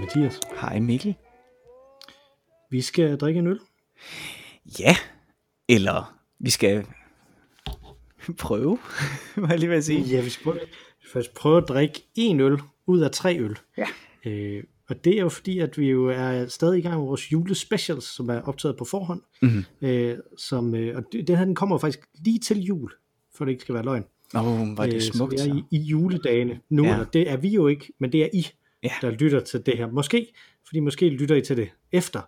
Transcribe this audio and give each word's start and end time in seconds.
Mathias. 0.00 0.40
Hej 0.60 0.78
Mikkel. 0.78 1.14
Vi 2.70 2.80
skal 2.80 3.16
drikke 3.16 3.38
en 3.38 3.46
øl. 3.46 3.60
Ja, 4.80 4.96
eller 5.68 6.18
vi 6.38 6.50
skal 6.50 6.86
prøve, 8.38 8.78
var 9.36 9.48
jeg 9.48 9.58
lige 9.58 9.70
ved 9.70 9.82
sige. 9.82 10.00
Ja, 10.00 10.20
vi 10.20 10.30
skal 10.30 10.60
først 11.12 11.34
prøve 11.34 11.56
at 11.62 11.68
drikke 11.68 12.02
en 12.14 12.40
øl 12.40 12.58
ud 12.86 13.00
af 13.00 13.10
tre 13.10 13.38
øl. 13.38 13.58
Ja. 13.76 13.86
Øh, 14.26 14.62
og 14.88 15.04
det 15.04 15.16
er 15.16 15.20
jo 15.20 15.28
fordi, 15.28 15.58
at 15.58 15.78
vi 15.78 15.90
jo 15.90 16.06
er 16.08 16.46
stadig 16.46 16.78
i 16.78 16.82
gang 16.82 16.98
med 16.98 17.06
vores 17.06 17.32
julespecials, 17.32 18.04
som 18.04 18.28
er 18.30 18.40
optaget 18.40 18.76
på 18.76 18.84
forhånd. 18.84 19.20
Mhm. 19.42 19.64
Øh, 19.82 20.16
som, 20.38 20.74
øh, 20.74 20.96
og 20.96 21.04
det- 21.12 21.28
den 21.28 21.36
her 21.36 21.44
den 21.44 21.54
kommer 21.54 21.78
faktisk 21.78 22.00
lige 22.24 22.38
til 22.38 22.60
jul, 22.60 22.90
for 23.34 23.44
det 23.44 23.52
ikke 23.52 23.62
skal 23.62 23.74
være 23.74 23.84
løgn. 23.84 24.04
Åh, 24.34 24.46
oh, 24.60 24.68
er 24.68 24.74
det 24.86 24.94
Øh, 24.94 25.00
så 25.00 25.26
vi 25.26 25.36
er 25.36 25.54
i, 25.54 25.62
i 25.76 25.78
juledagene 25.78 26.60
nu, 26.68 26.84
Ja. 26.84 27.00
og 27.00 27.12
det 27.12 27.30
er 27.30 27.36
vi 27.36 27.48
jo 27.48 27.66
ikke, 27.66 27.92
men 28.00 28.12
det 28.12 28.22
er 28.22 28.28
I, 28.32 28.46
Ja. 28.82 28.90
der 29.00 29.10
lytter 29.10 29.40
til 29.40 29.66
det 29.66 29.76
her. 29.78 29.90
Måske, 29.90 30.34
fordi 30.66 30.80
måske 30.80 31.08
lytter 31.08 31.36
I 31.36 31.40
til 31.40 31.56
det 31.56 31.68
efter 31.92 32.20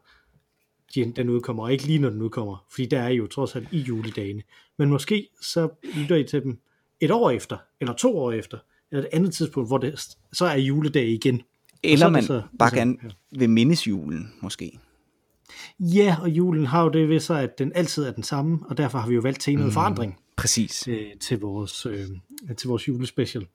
de- 0.94 1.12
den 1.16 1.28
udkommer, 1.28 1.62
og 1.62 1.72
ikke 1.72 1.86
lige 1.86 1.98
når 1.98 2.10
den 2.10 2.22
udkommer, 2.22 2.64
fordi 2.70 2.86
der 2.86 3.00
er 3.00 3.08
I 3.08 3.16
jo 3.16 3.26
trods 3.26 3.56
alt 3.56 3.68
i 3.72 3.78
juledagene. 3.78 4.42
Men 4.78 4.88
måske 4.88 5.28
så 5.42 5.68
lytter 5.96 6.16
I 6.16 6.24
til 6.24 6.42
dem 6.42 6.58
et 7.00 7.10
år 7.10 7.30
efter, 7.30 7.56
eller 7.80 7.94
to 7.94 8.18
år 8.18 8.32
efter, 8.32 8.58
eller 8.90 9.02
et 9.04 9.08
andet 9.12 9.34
tidspunkt, 9.34 9.68
hvor 9.70 9.78
det 9.78 10.00
så 10.32 10.44
er 10.46 10.56
juledag 10.56 11.06
igen. 11.08 11.42
Eller 11.92 12.06
er 12.06 12.10
man 12.10 12.22
så- 12.22 12.42
bare 12.58 12.70
så- 12.70 12.76
gerne 12.76 12.96
ja. 13.02 13.08
vil 13.38 13.50
mindes 13.50 13.86
julen, 13.88 14.32
måske. 14.40 14.78
Ja, 15.80 16.16
og 16.22 16.30
julen 16.30 16.66
har 16.66 16.82
jo 16.82 16.88
det 16.88 17.08
ved 17.08 17.20
sig, 17.20 17.42
at 17.42 17.58
den 17.58 17.72
altid 17.74 18.04
er 18.04 18.12
den 18.12 18.22
samme, 18.22 18.58
og 18.68 18.76
derfor 18.76 18.98
har 18.98 19.08
vi 19.08 19.14
jo 19.14 19.20
valgt 19.20 19.40
temaet 19.40 19.66
mm. 19.66 19.72
forandring. 19.72 20.16
Præcis. 20.36 20.88
øh, 20.88 21.06
til, 21.20 21.40
vores, 21.40 21.86
øh, 21.86 22.06
til 22.56 22.68
vores 22.68 22.88
julespecial 22.88 23.46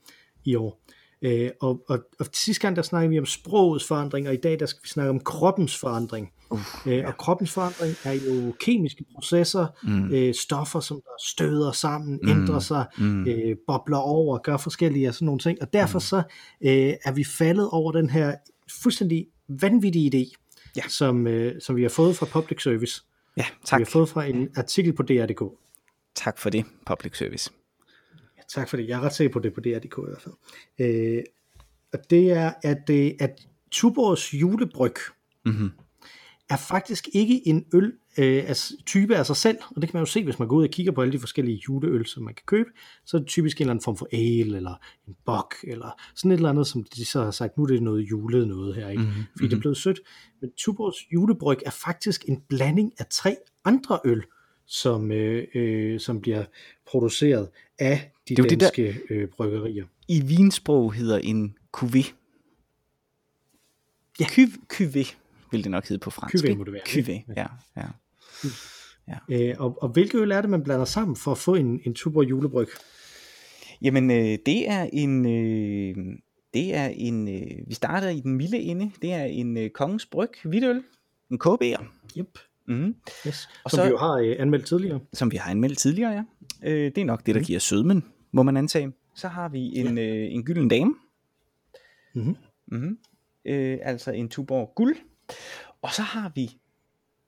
i 0.46 0.56
år. 0.56 0.82
Øh, 1.22 1.50
og, 1.62 1.84
og, 1.88 2.00
og 2.20 2.26
sidste 2.34 2.62
gang 2.62 2.76
der 2.76 2.82
snakkede 2.82 3.10
vi 3.10 3.20
om 3.20 3.26
sprogets 3.26 3.88
forandring, 3.88 4.28
og 4.28 4.34
i 4.34 4.38
dag 4.38 4.60
der 4.60 4.66
skal 4.66 4.84
vi 4.84 4.88
snakke 4.88 5.10
om 5.10 5.20
kroppens 5.20 5.78
forandring. 5.78 6.32
Uh, 6.50 6.60
øh, 6.86 7.04
og 7.08 7.18
kroppens 7.18 7.52
forandring 7.52 7.96
er 8.04 8.14
jo 8.14 8.54
kemiske 8.60 9.06
processer, 9.16 9.68
mm. 9.84 10.12
øh, 10.14 10.34
stoffer, 10.34 10.80
som 10.80 11.02
der 11.04 11.24
støder 11.28 11.72
sammen, 11.72 12.20
mm. 12.24 12.30
ændrer 12.30 12.60
sig, 12.60 12.86
mm. 12.98 13.28
øh, 13.28 13.56
bobler 13.68 13.98
over, 13.98 14.38
gør 14.38 14.58
forskellige 14.58 15.08
af 15.08 15.14
sådan 15.14 15.26
nogle 15.26 15.40
ting. 15.40 15.62
Og 15.62 15.74
derfor 15.74 15.98
mm. 15.98 16.02
så 16.02 16.18
øh, 16.62 16.94
er 17.06 17.12
vi 17.12 17.24
faldet 17.24 17.70
over 17.70 17.92
den 17.92 18.10
her 18.10 18.36
fuldstændig 18.82 19.28
vanvittige 19.50 20.12
idé, 20.16 20.38
Ja. 20.76 20.82
som, 20.88 21.28
øh, 21.28 21.62
som 21.62 21.76
vi 21.76 21.82
har 21.82 21.90
fået 21.90 22.16
fra 22.16 22.26
Public 22.26 22.64
Service. 22.64 23.02
Ja, 23.38 23.46
Vi 23.52 23.66
tak. 23.66 23.80
har 23.80 23.86
fået 23.86 24.10
fra 24.10 24.26
en 24.26 24.50
artikel 24.56 24.94
på 24.94 25.04
DR.dk. 25.04 25.44
Tak 26.16 26.38
for 26.38 26.50
det, 26.50 26.66
public 26.86 27.18
service. 27.18 27.52
Tak 28.54 28.70
for 28.70 28.78
det. 28.78 28.88
Jeg 28.88 28.98
er 28.98 29.02
ret 29.02 29.14
sikker 29.14 29.34
på 29.34 29.40
det 29.40 29.54
på 29.54 29.62
DR.dk 29.62 29.98
i 29.98 30.02
hvert 30.08 30.22
fald. 30.22 30.36
Øh, 30.80 31.24
og 31.94 32.00
det 32.10 32.32
er, 32.32 32.52
at, 32.64 32.90
øh, 32.90 33.12
at 33.20 33.48
Tuborgs 33.72 34.34
julebryg 34.34 34.94
Mhm. 35.46 35.72
er 36.50 36.58
faktisk 36.58 37.10
ikke 37.14 37.48
en 37.48 37.66
øl 37.74 37.94
øh, 38.18 38.44
af, 38.48 38.56
type 38.86 39.16
af 39.16 39.26
sig 39.26 39.36
selv, 39.36 39.58
og 39.76 39.82
det 39.82 39.90
kan 39.90 39.98
man 39.98 40.02
jo 40.02 40.06
se, 40.06 40.24
hvis 40.24 40.40
man 40.40 40.48
går 40.48 40.56
ud 40.56 40.64
og 40.64 40.70
kigger 40.70 40.92
på 40.92 41.02
alle 41.02 41.12
de 41.14 41.20
forskellige 41.20 41.62
juleøl, 41.68 42.06
som 42.06 42.24
man 42.24 42.34
kan 42.34 42.44
købe, 42.46 42.70
så 43.06 43.18
er 43.18 43.22
det 43.22 43.28
typisk 43.28 43.58
en 43.58 43.62
eller 43.62 43.72
anden 43.72 43.84
form 43.84 43.98
for 43.98 44.08
ale, 44.14 44.58
eller 44.58 44.76
en 45.08 45.16
bok, 45.26 45.56
eller 45.64 46.02
sådan 46.16 46.32
et 46.32 46.36
eller 46.36 46.50
andet, 46.50 46.68
som 46.68 46.84
de 46.84 47.06
så 47.06 47.24
har 47.24 47.32
sagt, 47.32 47.58
nu 47.58 47.64
er 47.64 47.68
det 47.68 47.84
noget 47.84 48.02
julet 48.02 48.48
noget 48.48 48.76
her, 48.76 48.90
ikke? 48.90 49.04
Mm-hmm. 49.04 49.24
fordi 49.36 49.48
det 49.50 49.56
er 49.56 49.60
blevet 49.60 49.78
sødt. 49.78 50.00
Men 50.42 50.52
Tuborgs 50.58 50.98
julebryg 51.14 51.58
er 51.66 51.72
faktisk 51.72 52.26
en 52.28 52.42
blanding 52.50 52.92
af 52.98 53.06
tre 53.12 53.36
andre 53.66 54.00
øl, 54.06 54.24
som, 54.72 55.12
øh, 55.12 55.48
øh, 55.56 56.00
som 56.00 56.22
bliver 56.22 56.46
produceret 56.86 57.50
af 57.80 58.12
de 58.30 58.36
Det 58.36 58.40
jo 58.40 58.44
det 58.44 58.60
der- 58.60 58.66
danske 58.66 59.00
øh, 59.10 59.28
bryggerier. 59.28 59.86
I 60.08 60.22
vinsprog 60.22 60.94
hedder 60.94 61.18
en 61.18 61.58
cuvée. 61.78 62.12
Ja. 64.20 64.26
Cuv, 64.26 64.48
cuvée 64.74 65.16
vil 65.52 65.64
det 65.64 65.72
nok 65.72 65.88
hedde 65.90 66.00
på 66.00 66.10
fransk. 66.10 66.36
Cuvée 66.46 66.56
må 66.56 66.64
det 66.64 66.74
være, 66.74 66.82
Cuvée, 66.88 66.98
ikke? 67.12 67.24
ja. 67.38 67.46
ja. 69.08 69.18
Øh, 69.32 69.56
og, 69.60 69.78
og 69.84 69.90
hvilke 69.90 70.18
øl 70.18 70.32
er 70.32 70.42
det, 70.42 70.50
man 70.50 70.64
blander 70.64 70.86
sammen 70.86 71.16
for 71.16 71.32
at 71.32 71.38
få 71.38 71.56
en, 71.56 71.82
en 71.86 71.94
Tuborg 71.94 72.30
julebryg? 72.30 72.68
Jamen, 73.82 74.12
øh, 74.12 74.38
det 74.46 74.70
er 74.70 74.90
en... 74.94 75.26
Øh, 75.26 75.96
det 76.54 76.76
er 76.76 76.88
en... 76.88 77.28
Øh, 77.28 77.58
vi 77.68 77.74
starter 77.74 78.10
i 78.10 78.20
den 78.20 78.34
milde 78.36 78.58
ende. 78.60 78.92
Det 79.02 79.14
er 79.14 79.24
en 79.24 79.58
øh, 79.58 79.70
kongens 79.70 80.06
bryg, 80.06 80.30
hvidøl. 80.44 80.84
En 81.32 81.40
KB'er. 81.48 81.84
Yep. 82.18 82.38
Mm, 82.72 82.96
Yes. 83.28 83.50
Og 83.64 83.72
Som 83.72 83.78
så- 83.78 83.84
vi 83.84 83.90
jo 83.90 83.98
har 83.98 84.14
øh, 84.14 84.36
anmeldt 84.40 84.66
tidligere. 84.66 85.00
som 85.14 85.32
vi 85.32 85.38
har 85.38 85.52
anmeldt 85.52 85.78
tidligere, 85.78 86.12
ja. 86.12 86.24
Øh, 86.70 86.86
det 86.96 86.98
er 86.98 87.06
nok 87.06 87.26
det, 87.26 87.36
der 87.36 87.42
giver 87.42 87.60
sødmen, 87.60 88.04
må 88.32 88.44
man 88.44 88.58
antage. 88.58 88.92
Så 89.16 89.28
har 89.28 89.50
vi 89.50 89.60
en, 89.78 89.98
øh, 89.98 90.34
en 90.34 90.44
gylden 90.46 90.68
dame. 90.68 90.94
Mhm. 92.16 92.36
Mm-hmm. 92.68 92.98
Øh, 93.46 93.78
altså 93.82 94.12
en 94.12 94.30
Tuborg 94.30 94.72
guld. 94.76 94.96
Og 95.82 95.94
så 95.94 96.02
har 96.02 96.32
vi, 96.36 96.58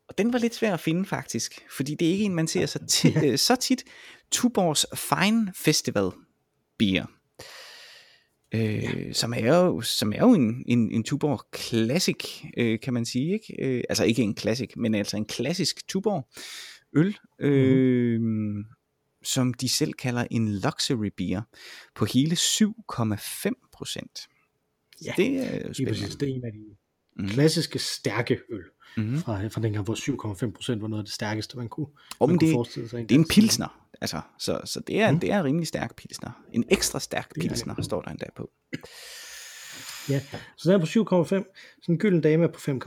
og 0.08 0.18
den 0.18 0.34
var 0.34 0.40
lidt 0.40 0.56
svær 0.56 0.74
at 0.74 0.80
finde 0.80 1.06
faktisk, 1.06 1.60
fordi 1.78 1.96
det 1.96 2.08
er 2.08 2.12
ikke 2.12 2.26
en, 2.26 2.36
man 2.36 2.48
ser 2.48 2.66
så, 2.66 2.80
ti- 2.88 3.14
øh, 3.26 3.38
så 3.38 3.56
tit, 3.56 3.84
Tuborgs 4.32 4.86
Fine 4.96 5.54
Festival 5.56 6.10
Beer. 6.80 7.06
Øh, 8.54 8.84
ja. 8.84 9.14
som, 9.14 9.34
er 9.38 9.58
jo, 9.58 9.82
som 9.82 10.14
er 10.14 10.20
jo 10.20 10.34
en, 10.34 10.64
en, 10.68 10.92
en 10.92 11.04
Tuborg 11.04 11.40
Classic, 11.58 12.44
øh, 12.58 12.80
kan 12.80 12.94
man 12.94 13.06
sige. 13.06 13.34
Ikke? 13.34 13.56
Øh, 13.78 13.84
altså 13.90 14.04
ikke 14.04 14.22
en 14.22 14.38
Classic, 14.38 14.70
men 14.78 14.96
altså 14.96 15.18
en 15.18 15.26
klassisk 15.26 15.88
Tuborg 15.88 16.28
øl, 16.96 17.18
øh, 17.40 18.22
mm-hmm. 18.22 18.66
som 19.24 19.54
de 19.54 19.70
selv 19.70 19.94
kalder 19.94 20.26
en 20.32 20.50
luxury 20.56 21.10
beer, 21.18 21.42
på 21.96 22.06
hele 22.06 22.36
7,5 22.36 23.70
procent. 23.74 24.20
Ja, 25.06 25.14
det 25.18 25.28
er 25.28 25.44
jo 25.44 25.62
Lige 25.64 25.74
spændende. 25.74 26.00
præcis. 26.02 26.16
Det 26.16 26.30
er 26.30 26.34
en 26.34 26.46
af 26.46 26.52
de 26.52 26.60
Mhm. 27.16 27.28
klassiske 27.30 27.80
stærke 27.80 28.40
øl. 28.52 28.64
Mhm. 28.98 29.18
Fra, 29.18 29.48
fra 29.48 29.62
dengang, 29.62 29.86
hvor 29.86 29.96
7,5 29.96 30.52
procent 30.52 30.82
var 30.82 30.88
noget 30.88 31.02
af 31.02 31.06
det 31.06 31.14
stærkeste, 31.14 31.58
man 31.58 31.70
kunne, 31.70 31.88
Og 32.20 32.30
man 32.30 32.38
kunne 32.40 32.48
det, 32.48 32.54
forestille 32.56 32.90
sig. 32.90 33.10
det 33.10 33.16
er 33.16 33.20
en 33.20 33.28
pilsner, 33.28 33.83
altså, 34.04 34.22
så, 34.40 34.60
så 34.66 34.80
det, 34.88 35.02
er, 35.02 35.12
mm. 35.12 35.20
det 35.20 35.32
er 35.32 35.40
en 35.40 35.46
rimelig 35.46 35.68
stærk 35.68 35.96
pilsner. 35.96 36.44
En 36.54 36.64
ekstra 36.70 37.00
stærk 37.00 37.32
er 37.36 37.42
pilsner, 37.42 37.82
står 37.82 38.02
der 38.02 38.12
endda 38.12 38.26
på. 38.36 38.50
Ja, 40.10 40.22
så 40.58 40.72
den 40.72 40.82
er 40.82 40.86
på 41.06 41.22
7,5. 41.26 41.80
Så 41.82 41.92
en 41.92 41.98
gylden 41.98 42.22
dame 42.22 42.44
er 42.44 42.48
på 42.48 42.60
5,6. 42.60 42.70
Mhm. 42.72 42.84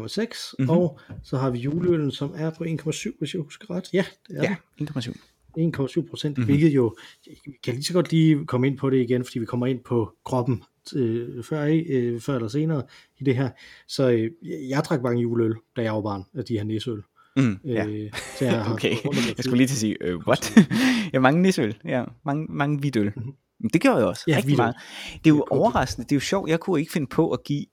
Mm-hmm. 0.59 0.71
Og 0.71 1.01
så 1.23 1.37
har 1.37 1.51
vi 1.51 1.59
juleølen, 1.59 2.11
som 2.11 2.33
er 2.37 2.51
på 2.51 2.65
1,7, 2.65 3.19
hvis 3.19 3.35
jeg 3.35 3.43
husker 3.43 3.71
ret. 3.71 3.89
Ja, 3.93 4.05
det 4.29 4.37
er 4.39 4.43
Ja, 4.43 4.57
det. 4.79 4.91
1,7. 4.91 5.13
1,7 5.59 6.09
procent, 6.11 6.39
Mhm. 6.39 6.43
mm-hmm. 6.43 6.45
hvilket 6.45 6.75
jo, 6.77 6.97
vi 7.27 7.53
kan 7.65 7.75
lige 7.75 7.85
så 7.85 7.93
godt 7.93 8.11
lige 8.13 8.47
komme 8.47 8.67
ind 8.67 8.79
på 8.79 8.91
det 8.91 9.01
igen, 9.03 9.25
fordi 9.25 9.39
vi 9.39 9.47
kommer 9.47 9.67
ind 9.67 9.81
på 9.85 10.13
kroppen 10.25 10.63
øh, 10.97 11.45
før, 11.45 11.83
øh, 11.89 12.21
før 12.21 12.35
eller 12.35 12.49
senere 12.49 12.83
i 13.19 13.25
det 13.25 13.37
her. 13.37 13.51
Så 13.89 14.11
øh, 14.11 14.31
jeg 14.69 14.83
drak 14.85 15.03
mange 15.03 15.23
juleøl, 15.23 15.55
da 15.77 15.83
jeg 15.83 15.95
var 15.95 16.01
barn, 16.01 16.25
af 16.35 16.45
de 16.45 16.55
her 16.59 16.65
næsøl. 16.65 17.03
Mm, 17.37 17.59
ja. 17.65 17.87
Øh, 17.87 18.13
så 18.39 18.45
jeg 18.45 18.65
har 18.65 18.73
Okay, 18.75 18.91
jeg 19.37 19.45
skulle 19.45 19.57
lige 19.57 19.67
til 19.67 19.75
at 19.75 19.79
sige, 19.79 19.97
øh, 20.01 20.17
what? 20.27 20.57
ja, 21.13 21.19
mange 21.21 21.43
nisøl, 21.43 21.77
ja, 21.85 22.05
mange, 22.25 22.47
mange 22.49 22.79
hvidøl. 22.79 23.13
Mhm. 23.17 23.35
Men 23.59 23.71
det 23.71 23.81
gør 23.83 23.97
jeg 23.97 24.07
også, 24.07 24.25
Ja, 24.29 24.33
rigtig 24.33 24.45
hvidøl. 24.47 24.57
meget. 24.57 24.77
Det 25.25 25.31
er 25.31 25.35
jo 25.35 25.37
godt. 25.39 25.51
overraskende, 25.51 26.05
det 26.09 26.13
er 26.13 26.17
jo 26.17 26.21
sjovt, 26.21 26.51
jeg 26.51 26.61
kunne 26.61 26.81
ikke 26.81 26.93
finde 26.93 27.07
på 27.07 27.31
at 27.31 27.45
give 27.45 27.67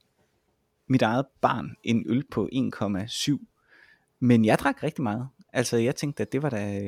mit 0.88 1.02
eget 1.02 1.26
barn 1.42 1.76
en 1.84 2.04
øl 2.08 2.24
på 2.32 2.50
1,7, 2.54 3.38
men 4.20 4.46
jeg 4.46 4.60
drak 4.60 4.84
rigtig 4.84 5.04
meget. 5.04 5.28
Altså, 5.54 5.78
jeg 5.78 5.96
tænkte, 5.96 6.22
at 6.22 6.32
det 6.32 6.42
var 6.44 6.50
da, 6.50 6.80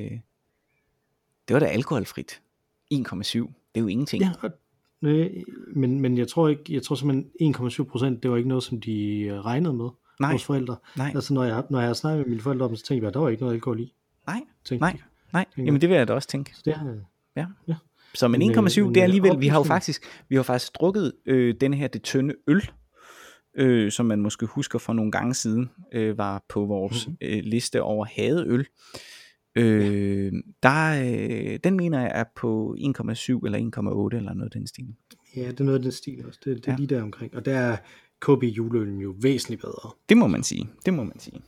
det 1.48 1.54
var 1.54 1.60
da 1.60 1.66
alkoholfrit. 1.66 2.42
1,7, 2.94 2.98
det 3.40 3.48
er 3.76 3.80
jo 3.82 3.88
ingenting. 3.88 4.24
Ja, 4.24 4.32
men, 5.76 6.00
men 6.00 6.18
jeg 6.18 6.28
tror 6.28 6.48
ikke, 6.48 6.64
jeg 6.70 6.84
tror 6.84 6.96
simpelthen 6.96 7.56
1,7 7.56 7.84
procent, 7.84 8.24
det 8.24 8.32
var 8.32 8.38
ikke 8.38 8.50
noget, 8.50 8.64
som 8.64 8.82
de 8.82 9.28
regnede 9.42 9.74
med, 9.74 9.90
Nej. 10.20 10.32
vores 10.32 10.44
forældre. 10.44 10.76
Nej. 10.98 11.12
Altså 11.16 11.34
når 11.34 11.44
jeg, 11.44 11.64
når 11.70 11.80
jeg 11.80 11.88
har 11.88 11.94
snakket 11.94 12.20
med 12.20 12.30
mine 12.30 12.42
forældre 12.42 12.66
om 12.66 12.76
så 12.76 12.84
tænkte 12.86 13.04
jeg, 13.04 13.08
at 13.08 13.14
der 13.14 13.20
var 13.20 13.30
ikke 13.30 13.42
noget 13.44 13.54
alkohol 13.56 13.80
i. 13.80 13.94
Nej, 14.28 14.42
Tænkte 14.66 14.82
nej, 14.82 14.98
nej. 15.34 15.46
Tænker 15.56 15.66
Jamen 15.68 15.82
det 15.82 15.90
vil 15.90 15.98
jeg 15.98 16.08
da 16.08 16.14
også 16.14 16.28
tænke. 16.28 16.56
Så 16.56 16.62
det 16.66 16.74
har, 16.74 16.96
Ja. 17.36 17.46
Ja. 17.68 17.76
Så 18.14 18.28
men 18.28 18.40
Men, 18.40 18.52
øh, 18.52 18.58
1,7, 18.58 18.82
men, 18.84 18.90
det 18.94 18.98
er 18.98 19.02
øh, 19.02 19.04
alligevel, 19.04 19.40
vi 19.40 19.48
har 19.48 19.60
jo 19.60 19.64
faktisk, 19.64 20.04
vi 20.30 20.36
har 20.36 20.44
faktisk 20.44 20.72
drukket 20.80 21.14
øh, 21.26 21.56
denne 21.62 21.78
her 21.78 21.88
det 21.88 22.04
tynde 22.04 22.34
øl, 22.48 22.70
øh, 23.58 23.92
som 23.92 24.06
man 24.06 24.22
måske 24.22 24.46
husker 24.46 24.80
fra 24.80 24.94
nogle 24.94 25.12
gange 25.12 25.34
siden, 25.34 25.70
øh, 25.94 26.18
var 26.18 26.44
på 26.50 26.66
vores 26.66 27.08
Mhm. 27.08 27.18
øh, 27.22 27.40
liste 27.44 27.82
over 27.82 28.06
hadeøl. 28.06 28.66
Øh, 29.56 30.34
der, 30.64 31.04
øh, 31.06 31.60
den 31.64 31.78
mener 31.78 32.02
jeg 32.02 32.12
er 32.16 32.24
på 32.36 32.76
1,7 32.80 33.46
eller 33.46 33.58
1,8 34.12 34.18
eller 34.18 34.34
noget 34.34 34.54
den 34.54 34.68
stil. 34.68 34.96
ja, 35.36 35.48
det 35.52 35.60
er 35.60 35.64
noget 35.64 35.84
den 35.84 35.92
stil 35.92 36.26
også. 36.28 36.40
Det, 36.46 36.56
det 36.58 36.68
er 36.68 36.72
Ja. 36.72 36.78
lige 36.78 36.88
der 36.96 37.02
omkring. 37.04 37.36
Og 37.36 37.46
der 37.46 37.58
er 37.58 37.78
KB 38.22 38.44
juleølen 38.44 39.00
jo 39.00 39.16
væsentligt 39.22 39.62
bedre. 39.62 39.92
Det 40.10 40.18
må 40.18 40.28
man 40.28 40.44
sige, 40.44 40.70
det 40.86 40.94
må 40.94 41.04
man 41.04 41.20
sige. 41.20 41.42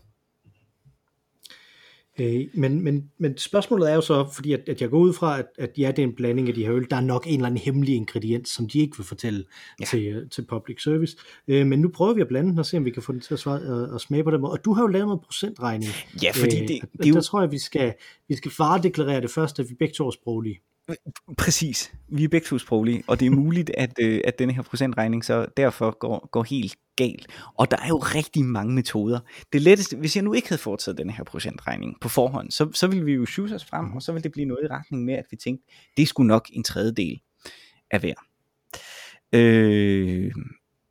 Øh, 2.19 2.47
men, 2.53 2.81
men, 2.83 3.11
men 3.17 3.37
spørgsmålet 3.37 3.91
er 3.91 3.95
jo 3.95 4.01
så, 4.01 4.29
fordi 4.35 4.51
at, 4.53 4.69
at 4.69 4.81
jeg 4.81 4.89
går 4.89 4.97
ud 4.99 5.13
fra, 5.13 5.39
at, 5.39 5.45
at 5.57 5.71
ja, 5.77 5.91
det 5.91 5.99
er 5.99 6.03
en 6.07 6.15
blanding 6.15 6.47
af 6.47 6.53
de 6.53 6.65
her 6.65 6.73
øl. 6.73 6.87
Der 6.89 6.95
er 6.95 7.01
nok 7.01 7.27
en 7.27 7.33
eller 7.33 7.45
anden 7.47 7.61
hemmelig 7.61 7.95
ingrediens, 7.95 8.49
som 8.49 8.69
de 8.69 8.79
ikke 8.79 8.97
vil 8.97 9.05
fortælle 9.05 9.43
Ja. 9.79 9.85
til, 9.85 10.05
øh, 10.07 10.29
til 10.29 10.45
public 10.45 10.83
service. 10.83 11.17
Øh, 11.47 11.67
men 11.67 11.79
nu 11.79 11.89
prøver 11.89 12.13
vi 12.13 12.21
at 12.21 12.27
blande 12.27 12.49
den 12.49 12.59
og 12.59 12.65
se, 12.65 12.77
om 12.77 12.85
vi 12.85 12.91
kan 12.91 13.03
få 13.03 13.11
den 13.11 13.21
til 13.21 13.33
at, 13.33 13.39
svare, 13.39 13.61
øh, 13.61 13.95
at 13.95 14.01
smage 14.01 14.23
på 14.23 14.31
den 14.31 14.41
måde. 14.41 14.51
Og 14.51 14.65
du 14.65 14.73
har 14.73 14.81
jo 14.81 14.87
lavet 14.87 15.07
noget 15.07 15.21
procentregning. 15.21 15.91
Ja, 16.23 16.31
fordi 16.31 16.55
Øh, 16.61 16.67
det, 16.67 16.81
det 16.93 17.05
er 17.05 17.09
jo, 17.09 17.15
Der 17.15 17.21
tror 17.21 17.41
jeg, 17.41 17.51
vi 17.51 17.59
skal, 17.59 17.93
vi 18.27 18.35
skal 18.35 18.51
varedeklarere 18.59 19.21
det 19.21 19.31
først, 19.31 19.59
at 19.59 19.69
vi 19.69 19.75
begge 19.75 19.93
to 19.93 20.07
er 20.07 20.11
sproglige. 20.11 20.59
Præcis. 21.37 21.93
Vi 22.07 22.23
er 22.23 22.27
begge 22.27 22.45
to 22.45 22.57
sproglige, 22.57 23.03
og 23.07 23.19
det 23.19 23.25
er 23.25 23.29
muligt, 23.43 23.71
at, 23.77 23.93
øh, 24.01 24.21
at 24.23 24.39
denne 24.39 24.53
her 24.53 24.61
procentregning 24.61 25.25
så 25.25 25.45
derfor 25.57 25.97
går, 25.99 26.29
går 26.31 26.43
helt 26.43 26.75
galt. 26.95 27.27
Og 27.57 27.71
der 27.71 27.77
er 27.77 27.87
jo 27.87 27.97
rigtig 27.97 28.45
mange 28.45 28.73
metoder. 28.73 29.19
Det 29.53 29.61
letteste, 29.61 29.97
hvis 29.97 30.15
jeg 30.15 30.23
nu 30.23 30.33
ikke 30.33 30.49
havde 30.49 30.61
foretaget 30.61 30.97
denne 30.97 31.13
her 31.13 31.23
procentregning 31.23 31.97
på 32.01 32.09
forhånd, 32.09 32.51
så, 32.51 32.69
så 32.73 32.87
ville 32.87 33.05
vi 33.05 33.13
jo 33.13 33.25
shoot 33.25 33.51
os 33.51 33.65
frem, 33.65 33.93
og 33.93 34.01
så 34.01 34.11
ville 34.11 34.23
det 34.23 34.31
blive 34.31 34.45
noget 34.45 34.63
i 34.63 34.67
retning 34.67 35.05
med, 35.05 35.13
at 35.13 35.25
vi 35.31 35.37
tænkte, 35.37 35.73
det 35.97 36.07
skulle 36.07 36.27
nok 36.27 36.47
en 36.53 36.63
tredjedel 36.63 37.21
af 37.91 37.99
hver. 37.99 38.13
Øh, 39.33 40.31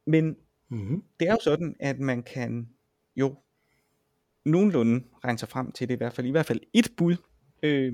men 0.07 0.37
mm-hmm. 0.71 1.03
det 1.21 1.29
er 1.29 1.33
jo 1.33 1.39
sådan, 1.45 1.75
at 1.81 1.99
man 1.99 2.23
kan 2.23 2.69
jo 3.17 3.35
nogenlunde 4.45 5.05
regne 5.25 5.39
sig 5.39 5.49
frem 5.49 5.73
til 5.73 5.89
det 5.89 5.95
i 5.95 5.97
hvert 5.97 6.13
fald, 6.13 6.27
i 6.27 6.31
hvert 6.31 6.47
fald 6.47 6.61
et 6.75 6.89
bud. 6.97 7.17
Øh, 7.63 7.93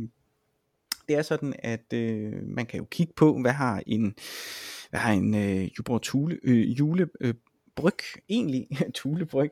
det 1.08 1.16
er 1.16 1.22
sådan, 1.22 1.54
at 1.58 1.92
øh, 1.94 2.32
man 2.46 2.66
kan 2.66 2.78
jo 2.78 2.86
kigge 2.90 3.12
på, 3.16 3.40
hvad 3.40 3.52
har 3.52 3.82
en, 3.86 4.14
hvad 4.90 5.00
har 5.00 5.12
en 5.12 5.34
øh, 5.34 5.68
Jubor 5.78 5.98
Tule, 5.98 6.38
øh, 6.44 6.78
jule, 6.78 7.08
øh, 7.20 7.34
bryg 7.76 7.98
egentlig, 8.28 8.66
tulebryg, 8.94 9.50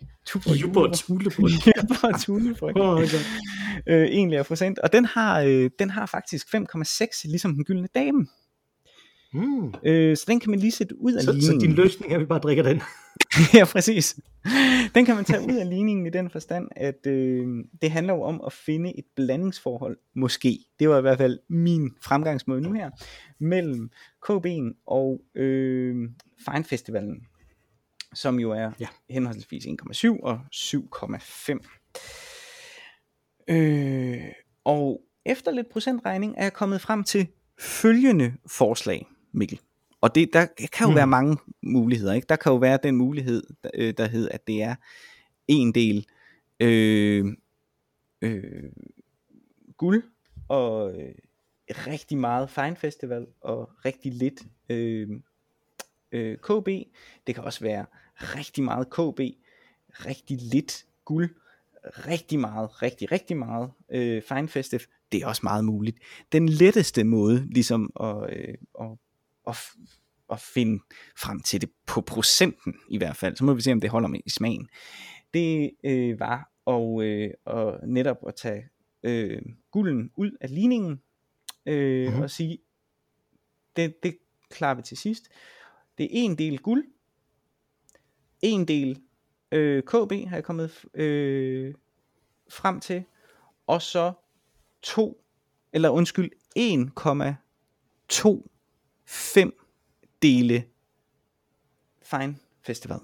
Jubor 0.62 0.87
Tulebryg, 0.93 1.50
Jubor 1.76 2.19
Tulebryg, 2.19 2.76
øh, 3.88 4.02
egentlig 4.02 4.37
er 4.37 4.43
procent, 4.43 4.79
og 4.79 4.93
den 4.93 5.05
har, 5.05 5.41
øh, 5.41 5.70
den 5.79 5.91
har 5.91 6.06
faktisk 6.06 6.55
5,6, 6.55 7.31
ligesom 7.31 7.55
den 7.55 7.64
gyldne 7.64 7.88
dame. 7.94 8.26
Mm. 9.32 9.75
Øh, 9.85 10.17
så 10.17 10.25
den 10.29 10.41
kan 10.41 10.50
man 10.50 10.58
lige 10.58 10.73
sætte 10.73 11.00
ud 11.00 11.12
af 11.12 11.23
så, 11.23 11.32
ligningen. 11.32 11.61
Så 11.61 11.67
din 11.67 11.75
løsning 11.75 12.12
er, 12.12 12.17
at 12.17 12.20
vi 12.20 12.26
bare 12.26 12.38
drikker 12.38 12.62
den? 12.62 12.82
ja, 13.55 13.65
præcis. 13.65 14.21
Den 14.94 15.05
kan 15.05 15.15
man 15.15 15.25
tage 15.25 15.41
ud 15.41 15.55
af 15.55 15.69
ligningen 15.69 16.06
i 16.06 16.11
den 16.11 16.31
forstand, 16.31 16.69
at 16.77 17.06
øh, 17.06 17.65
det 17.82 17.91
handler 17.91 18.15
jo 18.15 18.23
om 18.23 18.43
at 18.47 18.53
finde 18.53 18.99
et 18.99 19.05
blandingsforhold, 19.17 19.99
måske. 20.15 20.59
Det 20.79 20.88
var 20.88 20.99
i 20.99 21.00
hvert 21.00 21.19
fald 21.19 21.38
min 21.49 21.91
fremgangsmåde 22.03 22.61
nu 22.61 22.73
her, 22.73 22.91
mellem 23.41 23.91
KB'en 24.31 24.82
og 24.87 25.21
øh, 25.35 26.11
Fine 26.50 26.65
Festivalen, 26.65 27.27
som 28.15 28.41
jo 28.41 28.50
er 28.50 28.71
ja. 28.81 28.88
henholdsvis 29.11 29.67
1,7 29.67 30.21
og 30.23 30.41
7,5. 30.55 31.59
Øh, 33.49 34.25
og 34.65 35.00
efter 35.26 35.50
lidt 35.50 35.69
procentregning 35.73 36.35
er 36.37 36.43
jeg 36.43 36.53
kommet 36.53 36.81
frem 36.81 37.05
til 37.05 37.26
følgende 37.61 38.33
forslag, 38.47 39.06
Mikkel. 39.33 39.61
Og 40.00 40.14
det, 40.14 40.32
der 40.32 40.47
kan 40.73 40.85
jo 40.85 40.87
hmm. 40.87 40.97
være 40.97 41.06
mange 41.06 41.37
muligheder. 41.62 42.12
Ikke? 42.12 42.26
Der 42.29 42.37
kan 42.37 42.52
jo 42.52 42.56
være 42.56 42.79
den 42.82 42.97
mulighed, 42.97 43.43
der, 43.62 43.70
øh, 43.75 43.94
der 43.97 44.06
hedder, 44.06 44.29
at 44.32 44.47
det 44.47 44.62
er 44.62 44.75
en 45.49 45.75
del 45.75 46.06
øh, 46.61 47.26
øh, 48.23 48.73
guld 49.76 50.02
og 50.49 51.00
øh, 51.00 51.14
rigtig 51.70 52.19
meget 52.19 52.50
Fine 52.50 52.76
Festival 52.76 53.26
og 53.41 53.70
rigtig 53.85 54.12
lidt 54.12 54.43
øh, 54.69 55.08
øh, 56.12 56.38
KB. 56.38 56.69
Det 57.26 57.35
kan 57.35 57.44
også 57.44 57.61
være 57.61 57.87
rigtig 58.19 58.64
meget 58.64 58.91
KB, 58.91 59.20
rigtig 59.88 60.38
lidt 60.41 60.87
guld, 61.05 61.31
rigtig 61.85 62.38
meget, 62.38 62.82
rigtig, 62.82 63.12
rigtig 63.12 63.37
meget 63.37 63.70
øh, 63.91 64.23
Fine 64.23 64.49
Festival. 64.49 64.87
Det 65.12 65.23
er 65.23 65.26
også 65.26 65.41
meget 65.43 65.64
muligt. 65.64 65.99
Den 66.32 66.49
letteste 66.49 67.05
måde 67.05 67.47
ligesom 67.50 67.93
at, 68.00 68.37
øh, 68.37 68.55
at 68.81 68.99
at, 69.47 69.57
at 70.33 70.41
finde 70.41 70.83
frem 71.19 71.41
til 71.41 71.61
det 71.61 71.71
på 71.87 72.01
procenten 72.01 72.75
i 72.89 72.99
hvert 72.99 73.17
fald. 73.17 73.37
Så 73.37 73.45
må 73.45 73.55
vi 73.55 73.63
se, 73.63 73.73
om 73.73 73.81
det 73.81 73.91
holder 73.91 74.09
med 74.09 74.21
i 74.27 74.31
smagen. 74.31 74.69
Det 75.35 75.71
øh, 75.85 76.21
var 76.21 76.51
og, 76.65 77.05
øh, 77.05 77.31
og 77.45 77.89
netop 77.89 78.17
at 78.29 78.35
tage 78.35 78.69
øh, 79.03 79.43
gulden 79.71 80.11
ud 80.17 80.31
af 80.41 80.55
ligningen 80.55 81.01
øh, 81.67 82.07
mm-hmm. 82.07 82.23
og 82.23 82.31
sige, 82.31 82.59
det, 83.77 83.95
det 84.03 84.19
klarer 84.51 84.75
vi 84.75 84.83
til 84.83 84.97
sidst. 84.97 85.29
Det 85.99 86.05
er 86.05 86.09
en 86.13 86.39
del 86.39 86.59
guld, 86.59 86.85
en 88.43 88.69
del 88.69 89.03
øh, 89.53 89.83
KB 89.83 90.13
har 90.29 90.37
jeg 90.37 90.45
kommet 90.45 90.85
øh, 90.95 91.75
frem 92.51 92.81
til, 92.81 93.05
og 93.67 93.83
så 93.83 94.13
to, 94.83 95.25
eller 95.73 95.89
undskyld, 95.89 96.31
1,2 96.59 98.49
fem 99.11 99.53
dele 100.23 100.65
Fine 102.03 102.37
Festival. 102.62 102.99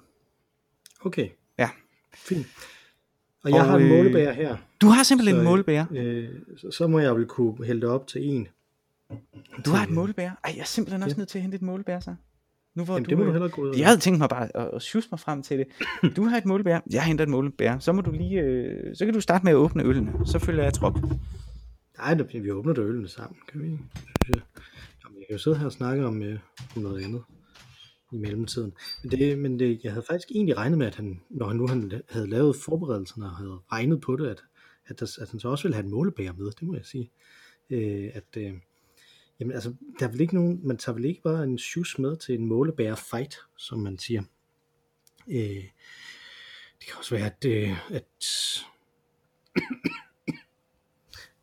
Okay. 1.00 1.28
Ja. 1.58 1.70
Fint. 2.14 2.46
Og 3.44 3.50
jeg 3.50 3.60
og, 3.60 3.66
har 3.66 3.78
en 3.78 3.88
målebærer 3.88 4.32
her. 4.32 4.56
Du 4.80 4.86
har 4.86 5.02
simpelthen 5.02 5.36
så, 5.36 5.40
en 5.40 5.44
målebærer? 5.44 5.86
Øh, 5.90 6.28
så, 6.56 6.70
så 6.70 6.86
må 6.86 6.98
jeg 6.98 7.16
vel 7.16 7.26
kunne 7.26 7.64
hælde 7.66 7.80
det 7.80 7.88
op 7.88 8.06
til 8.06 8.24
en. 8.24 8.48
Du 9.64 9.70
har 9.70 9.82
et 9.86 9.90
målebærer? 9.90 10.32
Ej, 10.44 10.52
jeg 10.54 10.60
er 10.60 10.64
simpelthen 10.64 11.02
også 11.02 11.14
ja. 11.16 11.18
nødt 11.18 11.28
til 11.28 11.38
at 11.38 11.42
hente 11.42 11.54
et 11.54 11.62
målebærer 11.62 12.00
så. 12.00 12.14
Nu 12.74 12.84
hvor 12.84 12.94
Jamen, 12.94 13.04
du, 13.04 13.10
det 13.10 13.18
må 13.18 13.24
du 13.24 13.32
heller 13.32 13.48
gå 13.48 13.62
ud 13.62 13.74
Jeg 13.76 13.86
havde 13.86 14.00
tænkt 14.00 14.18
mig 14.18 14.28
bare 14.28 14.56
at, 14.56 14.70
at 14.74 14.82
sjuse 14.82 15.08
mig 15.12 15.20
frem 15.20 15.42
til 15.42 15.58
det. 15.58 15.66
Du 16.16 16.24
har 16.24 16.36
et 16.36 16.44
målebær, 16.44 16.80
jeg 16.90 17.04
henter 17.04 17.24
et 17.24 17.28
målebær. 17.28 17.78
Så 17.78 17.92
må 17.92 18.00
du 18.00 18.10
lige, 18.10 18.40
øh, 18.40 18.96
så 18.96 19.04
kan 19.04 19.14
du 19.14 19.20
starte 19.20 19.44
med 19.44 19.52
at 19.52 19.56
åbne 19.56 19.84
ølene. 19.84 20.12
Så 20.26 20.38
følger 20.38 20.62
jeg 20.62 20.74
trop. 20.74 20.98
Nej, 21.98 22.14
vi 22.14 22.50
åbner 22.50 22.74
da 22.74 22.80
ølene 22.80 23.08
sammen, 23.08 23.38
kan 23.52 23.62
vi? 23.62 23.78
Jeg 24.28 24.40
kan 25.26 25.34
jo 25.34 25.38
sidde 25.38 25.58
her 25.58 25.66
og 25.66 25.72
snakke 25.72 26.06
om, 26.06 26.22
øh, 26.22 26.38
om 26.76 26.82
noget 26.82 27.04
andet 27.04 27.24
i 28.12 28.16
mellemtiden. 28.16 28.72
Men, 29.02 29.10
det, 29.10 29.38
men 29.38 29.58
det, 29.58 29.80
jeg 29.84 29.92
havde 29.92 30.06
faktisk 30.06 30.30
egentlig 30.30 30.56
regnet 30.56 30.78
med, 30.78 30.86
at 30.86 30.94
han, 30.94 31.20
når 31.30 31.46
han 31.46 31.56
nu 31.56 31.68
han 31.68 32.02
havde 32.08 32.30
lavet 32.30 32.56
forberedelserne 32.56 33.26
og 33.26 33.36
havde 33.36 33.58
regnet 33.72 34.00
på 34.00 34.16
det, 34.16 34.28
at, 34.28 34.42
at, 34.86 35.00
der, 35.00 35.18
at 35.20 35.30
han 35.30 35.40
så 35.40 35.48
også 35.48 35.64
ville 35.64 35.74
have 35.74 35.84
en 35.84 35.90
målebærer 35.90 36.32
med, 36.32 36.50
det 36.50 36.62
må 36.62 36.74
jeg 36.74 36.86
sige. 36.86 37.10
Øh, 37.70 38.10
at, 38.14 38.36
øh, 38.36 38.52
jamen 39.40 39.54
altså, 39.54 39.74
der 39.98 40.06
er 40.06 40.10
vel 40.10 40.20
ikke 40.20 40.34
nogen, 40.34 40.60
man 40.64 40.76
tager 40.76 40.94
vel 40.94 41.04
ikke 41.04 41.22
bare 41.22 41.44
en 41.44 41.58
shoes 41.58 41.98
med 41.98 42.16
til 42.16 42.34
en 42.34 42.46
målebærer 42.46 42.94
fight, 42.94 43.36
som 43.56 43.78
man 43.78 43.98
siger. 43.98 44.22
Øh, 45.28 45.64
det 46.78 46.86
kan 46.86 46.94
også 46.98 47.14
være, 47.14 47.26
at, 47.26 47.44
øh, 47.44 47.94
at 47.94 48.04
ja, 49.56 49.62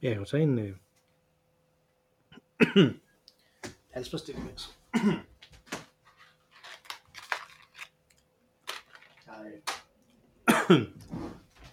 jeg 0.09 0.11
kan 0.11 0.19
jo 0.19 0.25
tage 0.25 0.43
en, 0.43 0.59
øh, 0.59 0.75
halsforstillende. 3.93 4.49
Altså. 4.49 4.69
jeg 10.67 10.85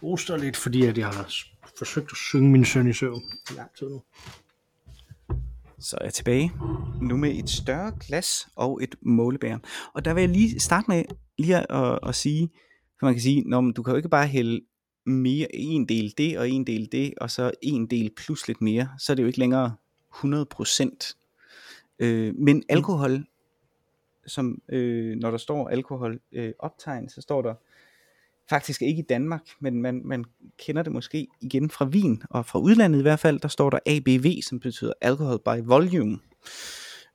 hoster 0.01 0.37
lidt, 0.37 0.57
fordi 0.57 0.87
at 0.87 0.99
jeg 0.99 1.07
har 1.07 1.33
forsøgt 1.79 2.11
at 2.11 2.17
synge 2.17 2.51
min 2.51 2.65
søn 2.65 2.89
i 2.89 2.93
søvn 2.93 3.23
i 3.51 3.55
lang 3.55 3.71
tid 3.79 3.89
nu. 3.89 4.03
Så 5.79 5.97
er 6.01 6.05
jeg 6.05 6.15
tilbage 6.15 6.53
nu 7.03 7.17
med 7.17 7.35
et 7.35 7.51
større 7.51 7.93
glas 8.01 8.49
og 8.57 8.83
et 8.83 8.95
målebær. 9.03 9.59
Og 9.95 10.05
der 10.05 10.15
vil 10.15 10.21
jeg 10.21 10.31
lige 10.31 10.61
starte 10.61 10.85
med 10.89 11.05
lige 11.39 11.73
at, 11.73 11.99
at 12.09 12.15
sige, 12.15 12.51
for 12.99 13.07
man 13.07 13.15
kan 13.15 13.23
sige, 13.23 13.43
når 13.43 13.61
du 13.61 13.83
kan 13.83 13.91
jo 13.91 13.97
ikke 13.97 14.09
bare 14.09 14.27
hælde 14.27 14.61
mere, 15.07 15.55
en 15.55 15.89
del 15.89 16.15
det 16.19 16.39
og 16.39 16.51
en 16.51 16.67
del 16.67 16.89
det, 16.93 17.15
og 17.21 17.31
så 17.31 17.51
en 17.63 17.87
del 17.87 18.11
plus 18.17 18.49
lidt 18.49 18.61
mere, 18.61 18.89
så 18.99 19.13
er 19.13 19.15
det 19.15 19.23
jo 19.23 19.27
ikke 19.27 19.39
længere 19.39 19.77
100% 20.15 21.20
Øh, 22.01 22.35
men 22.35 22.57
mm. 22.57 22.63
alkohol, 22.69 23.25
som 24.27 24.63
øh, 24.69 25.17
når 25.17 25.31
der 25.31 25.39
står 25.39 25.69
alkohol 25.69 26.21
øh, 26.33 26.53
optegn, 26.59 27.09
så 27.09 27.21
står 27.21 27.43
der 27.43 27.55
faktisk 28.49 28.83
ikke 28.83 28.99
i 28.99 29.07
Danmark, 29.09 29.43
men 29.61 29.83
man, 29.83 30.03
man 30.05 30.25
kender 30.59 30.83
det 30.83 30.93
måske 30.93 31.27
igen 31.41 31.71
fra 31.71 31.85
vin, 31.85 32.23
og 32.31 32.47
fra 32.47 32.59
udlandet 32.59 32.99
i 32.99 33.03
hvert 33.03 33.19
fald, 33.19 33.41
der 33.41 33.49
står 33.49 33.71
der 33.71 33.79
ABV, 33.87 34.43
som 34.43 34.61
betyder 34.61 34.93
alcohol 35.01 35.39
by 35.39 35.65
volume. 35.65 36.19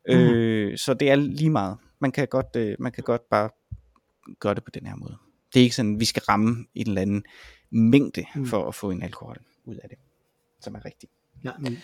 Mm. 0.08 0.13
Øh, 0.13 0.77
så 0.77 0.94
det 0.94 1.10
er 1.10 1.15
lige 1.15 1.50
meget. 1.50 1.77
Man 2.00 2.12
kan 2.12 2.27
godt, 2.27 2.56
øh, 2.56 2.75
man 2.80 2.92
kan 2.92 3.04
godt 3.04 3.30
bare 3.30 3.50
gøre 4.39 4.56
det 4.56 4.63
på 4.63 4.72
den 4.72 4.86
her 4.86 4.96
måde. 4.96 5.18
Det 5.54 5.60
er 5.60 5.63
ikke 5.63 5.75
sådan, 5.75 6.00
vi 6.00 6.06
skal 6.06 6.22
ramme 6.30 6.65
en 6.75 6.88
eller 6.88 7.01
anden 7.01 7.24
mængde 7.70 8.25
mm. 8.36 8.46
for 8.46 8.68
at 8.68 8.75
få 8.75 8.92
en 8.92 9.04
alkohol 9.04 9.38
ud 9.65 9.75
af 9.75 9.89
det, 9.89 9.98
som 10.62 10.75
er 10.75 10.86
rigtigt. 10.86 11.12
Ja, 11.44 11.51
men 11.60 11.77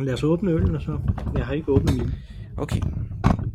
Lad 0.00 0.14
os 0.14 0.22
åbne 0.22 0.50
øllen, 0.50 0.74
og 0.74 0.82
så. 0.82 0.98
Jeg 1.34 1.46
har 1.46 1.54
ikke 1.54 1.72
åbnet 1.72 1.94
min. 1.96 2.10
Okay. 2.56 2.80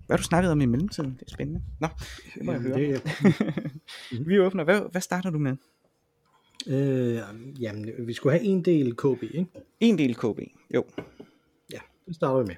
Hvad 0.06 0.10
har 0.10 0.18
du 0.18 0.24
snakket 0.24 0.52
om 0.52 0.62
i 0.62 0.66
mellemtiden? 0.66 1.12
Det 1.20 1.26
er 1.28 1.32
spændende. 1.32 1.62
Nå, 1.80 1.88
det 2.36 2.46
må 2.46 2.52
jeg 2.52 2.62
høre. 2.62 2.80
Det, 2.80 3.02
ja. 4.12 4.18
vi 4.28 4.40
åbner. 4.40 4.64
Hvad, 4.64 4.82
hvad 4.92 5.02
starter 5.02 5.30
du 5.30 5.40
med? 5.40 5.56
Øh, 6.68 7.22
jamen, 7.62 7.90
vi 8.08 8.14
skulle 8.14 8.38
have 8.38 8.46
en 8.46 8.66
del 8.66 8.96
KB, 8.96 9.24
ikke? 9.24 9.46
En 9.80 9.98
del 9.98 10.16
KB, 10.16 10.40
jo. 10.74 10.86
Ja, 11.74 11.80
det 12.08 12.16
starter 12.16 12.42
vi 12.42 12.48
med. 12.48 12.56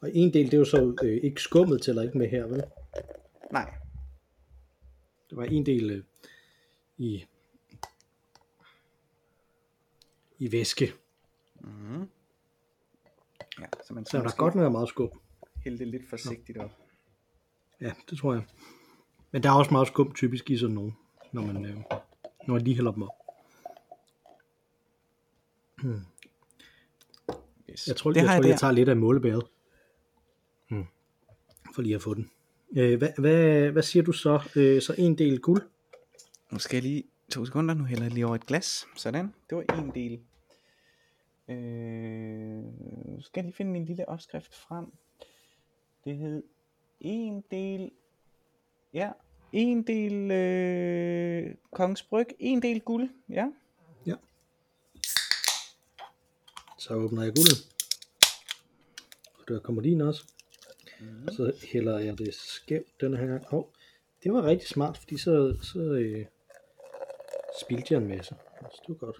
Og 0.00 0.10
en 0.14 0.34
del, 0.34 0.44
det 0.44 0.54
er 0.54 0.58
jo 0.58 0.64
så 0.64 0.94
øh, 1.02 1.20
ikke 1.22 1.40
skummet 1.40 1.82
til 1.82 1.90
eller 1.90 2.02
ikke 2.02 2.18
med 2.18 2.28
her, 2.28 2.46
vel? 2.46 2.62
Nej. 3.52 3.81
Der 5.32 5.36
var 5.36 5.44
en 5.44 5.66
del 5.66 5.90
øh, 5.90 6.04
i 6.98 7.24
i 10.38 10.52
væske. 10.52 10.92
Mm. 11.60 12.08
Ja, 13.60 13.66
så 13.86 13.94
man 13.94 14.04
så 14.06 14.18
der 14.18 14.36
godt 14.36 14.56
være 14.56 14.70
meget 14.70 14.88
skub. 14.88 15.14
Hælde 15.64 15.78
det 15.78 15.88
lidt 15.88 16.08
forsigtigt 16.08 16.58
op. 16.58 16.70
Ja, 17.80 17.92
det 18.10 18.18
tror 18.18 18.32
jeg. 18.32 18.46
Men 19.30 19.42
der 19.42 19.50
er 19.50 19.54
også 19.54 19.70
meget 19.70 19.88
skum 19.88 20.14
typisk 20.14 20.50
i 20.50 20.58
sådan 20.58 20.74
nogen. 20.74 20.96
når 21.32 21.42
man, 21.42 21.64
øh, 21.64 21.76
når 22.46 22.54
man 22.54 22.62
lige 22.62 22.74
hælder 22.74 22.92
dem 22.92 23.02
op. 23.02 23.10
Yes. 27.70 27.86
Jeg 27.88 27.96
tror, 27.96 28.10
det 28.10 28.16
jeg, 28.16 28.24
jeg, 28.24 28.36
tror, 28.36 28.42
jeg, 28.42 28.50
jeg 28.50 28.58
tager 28.58 28.72
lidt 28.72 28.88
af 28.88 28.96
målebæret. 28.96 29.44
Hmm. 30.68 30.86
For 31.74 31.82
lige 31.82 31.94
at 31.94 32.02
få 32.02 32.14
den. 32.14 32.30
Øh, 32.76 32.98
hvad, 32.98 33.08
hvad, 33.18 33.70
hvad 33.70 33.82
siger 33.82 34.02
du 34.02 34.12
så? 34.12 34.40
Øh, 34.56 34.82
så 34.82 34.94
en 34.98 35.18
del 35.18 35.40
guld. 35.40 35.62
Nu 36.50 36.58
skal 36.58 36.76
jeg 36.76 36.82
lige 36.82 37.04
to 37.32 37.44
sekunder, 37.44 37.74
nu 37.74 37.84
hælder 37.84 38.04
jeg 38.04 38.12
lige 38.12 38.26
over 38.26 38.34
et 38.34 38.46
glas. 38.46 38.86
Sådan, 38.96 39.34
det 39.50 39.56
var 39.56 39.62
en 39.62 39.90
del. 39.94 40.20
Øh, 41.48 42.64
skal 43.22 43.40
jeg 43.40 43.44
lige 43.44 43.52
finde 43.52 43.72
min 43.72 43.84
lille 43.84 44.08
opskrift 44.08 44.54
frem. 44.54 44.86
Det 46.04 46.16
hed 46.16 46.42
en 47.00 47.44
del, 47.50 47.90
ja, 48.94 49.10
en 49.52 49.82
del 49.82 50.30
øh, 50.30 51.54
Kongens 51.72 52.02
Bryg, 52.02 52.26
en 52.38 52.62
del 52.62 52.80
guld, 52.80 53.10
ja. 53.28 53.48
Ja. 54.06 54.14
Så 56.78 56.94
åbner 56.94 57.22
jeg 57.22 57.32
guldet. 57.36 57.68
Og 59.34 59.48
der 59.48 59.58
kommer 59.60 59.82
din 59.82 60.00
også. 60.00 60.31
Mm. 61.02 61.28
Så 61.28 61.52
hælder 61.72 61.98
jeg 61.98 62.18
det 62.18 62.34
skævt 62.34 63.00
den 63.00 63.16
her 63.16 63.26
gang. 63.26 63.54
Oh, 63.54 63.64
det 64.24 64.32
var 64.32 64.42
rigtig 64.42 64.68
smart, 64.68 64.98
fordi 64.98 65.18
så, 65.18 65.56
så 65.62 65.78
øh, 65.78 66.26
spildte 67.60 67.94
jeg 67.94 68.02
en 68.02 68.08
masse. 68.08 68.34
Det 68.60 68.88
var 68.88 68.94
godt. 68.94 69.16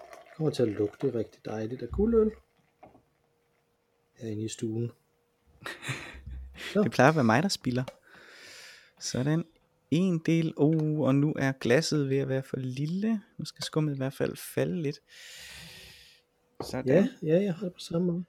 Det 0.00 0.36
kommer 0.36 0.50
til 0.50 0.62
at 0.62 0.68
lugte 0.68 1.14
rigtig 1.14 1.44
dejligt 1.44 1.82
af 1.82 1.88
guldøl. 1.88 2.30
Herinde 4.14 4.44
i 4.44 4.48
stuen. 4.48 4.92
Så. 6.72 6.82
Det 6.82 6.92
plejer 6.92 7.10
at 7.10 7.16
være 7.16 7.24
mig, 7.24 7.42
der 7.42 7.48
spiller. 7.48 7.84
Sådan, 9.00 9.44
en 9.90 10.18
del, 10.18 10.54
oh, 10.56 11.00
og 11.00 11.14
nu 11.14 11.34
er 11.38 11.52
glasset 11.52 12.08
ved 12.08 12.18
at 12.18 12.28
være 12.28 12.42
for 12.42 12.56
lille. 12.56 13.22
Nu 13.38 13.44
skal 13.44 13.64
skummet 13.64 13.94
i 13.94 13.96
hvert 13.96 14.14
fald 14.14 14.36
falde 14.36 14.82
lidt. 14.82 15.00
Sådan. 16.64 16.86
Ja, 16.86 17.08
ja, 17.22 17.42
jeg 17.42 17.54
har 17.54 17.64
det 17.64 17.74
på 17.74 17.80
samme 17.80 18.06
måde. 18.06 18.24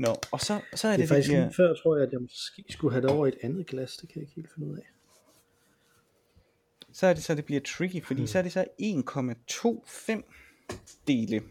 Nå, 0.00 0.14
og 0.32 0.40
så, 0.40 0.60
så 0.74 0.88
er 0.88 0.92
Det 0.92 0.98
det, 0.98 1.04
er 1.04 1.08
faktisk 1.08 1.28
det 1.30 1.38
lige 1.38 1.50
bliver, 1.50 1.68
før, 1.68 1.74
tror 1.74 1.96
jeg, 1.96 2.06
at 2.06 2.12
jeg 2.12 2.20
måske 2.20 2.64
skulle 2.70 2.92
have 2.92 3.02
det 3.02 3.10
over 3.10 3.26
i 3.26 3.28
et 3.28 3.38
andet 3.42 3.66
glas. 3.66 3.96
Det 3.96 4.08
kan 4.08 4.16
jeg 4.16 4.22
ikke 4.22 4.34
helt 4.34 4.48
finde 4.54 4.68
ud 4.68 4.76
af. 4.76 4.90
så 6.92 7.06
er 7.06 7.14
det 7.14 7.22
så, 7.22 7.34
det 7.34 7.44
bliver 7.44 7.60
tricky, 7.60 8.04
fordi 8.04 8.26
så 8.26 8.38
er 8.38 8.42
det 8.42 8.52
så 8.52 8.64
1,25 8.82 10.22
dele. 11.08 11.42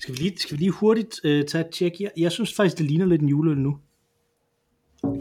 Skal 0.00 0.14
vi 0.14 0.18
lige, 0.18 0.38
skal 0.38 0.56
vi 0.56 0.62
lige 0.62 0.70
hurtigt 0.70 1.20
øh, 1.24 1.44
tage 1.46 1.64
et 1.68 1.70
tjek? 1.74 2.00
Jeg, 2.00 2.10
jeg 2.16 2.32
synes 2.32 2.54
faktisk, 2.54 2.78
det 2.78 2.86
ligner 2.86 3.06
lidt 3.06 3.22
en 3.22 3.28
juleøl 3.28 3.58
nu. 3.58 3.78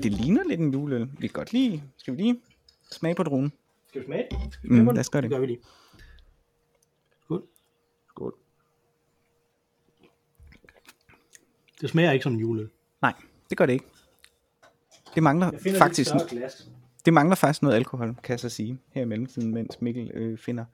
Det 0.03 0.11
ligner 0.11 0.43
lidt 0.43 0.59
en 0.59 0.73
juleøl. 0.73 1.01
Vi 1.19 1.27
kan 1.27 1.33
godt 1.33 1.53
lige, 1.53 1.83
skal 1.97 2.17
vi 2.17 2.21
lige 2.21 2.41
smage 2.91 3.15
på 3.15 3.23
druen? 3.23 3.53
Skal 3.87 4.01
vi 4.01 4.05
smage? 4.05 4.27
Skal 4.51 4.69
vi 4.69 4.69
Mm, 4.69 4.75
smage 4.75 4.85
på 4.85 4.89
den? 4.89 4.95
lad 4.95 4.99
os 4.99 5.09
gøre 5.09 5.21
det. 5.21 5.29
gør 5.29 5.39
vi 5.39 5.45
lige. 5.45 5.59
Skål. 7.23 7.43
Skål. 8.09 8.35
Det 11.83 11.91
smager 11.91 12.11
ikke 12.11 12.23
som 12.23 12.33
en 12.33 12.39
juleøl. 12.39 12.69
Nej, 13.01 13.13
det 13.49 13.57
gør 13.57 13.65
det 13.65 13.73
ikke. 13.73 13.85
Det 15.15 15.23
mangler 15.23 15.51
faktisk, 15.77 16.11
glas. 16.29 16.69
det 17.05 17.13
mangler 17.13 17.35
faktisk 17.35 17.61
noget 17.61 17.75
alkohol, 17.75 18.15
kan 18.23 18.31
jeg 18.31 18.39
så 18.39 18.49
sige, 18.49 18.79
her 18.91 19.01
i 19.01 19.05
mellemtiden, 19.05 19.53
mens 19.53 19.81
Mikkel 19.81 20.11
øh, 20.13 20.37
finder 20.37 20.65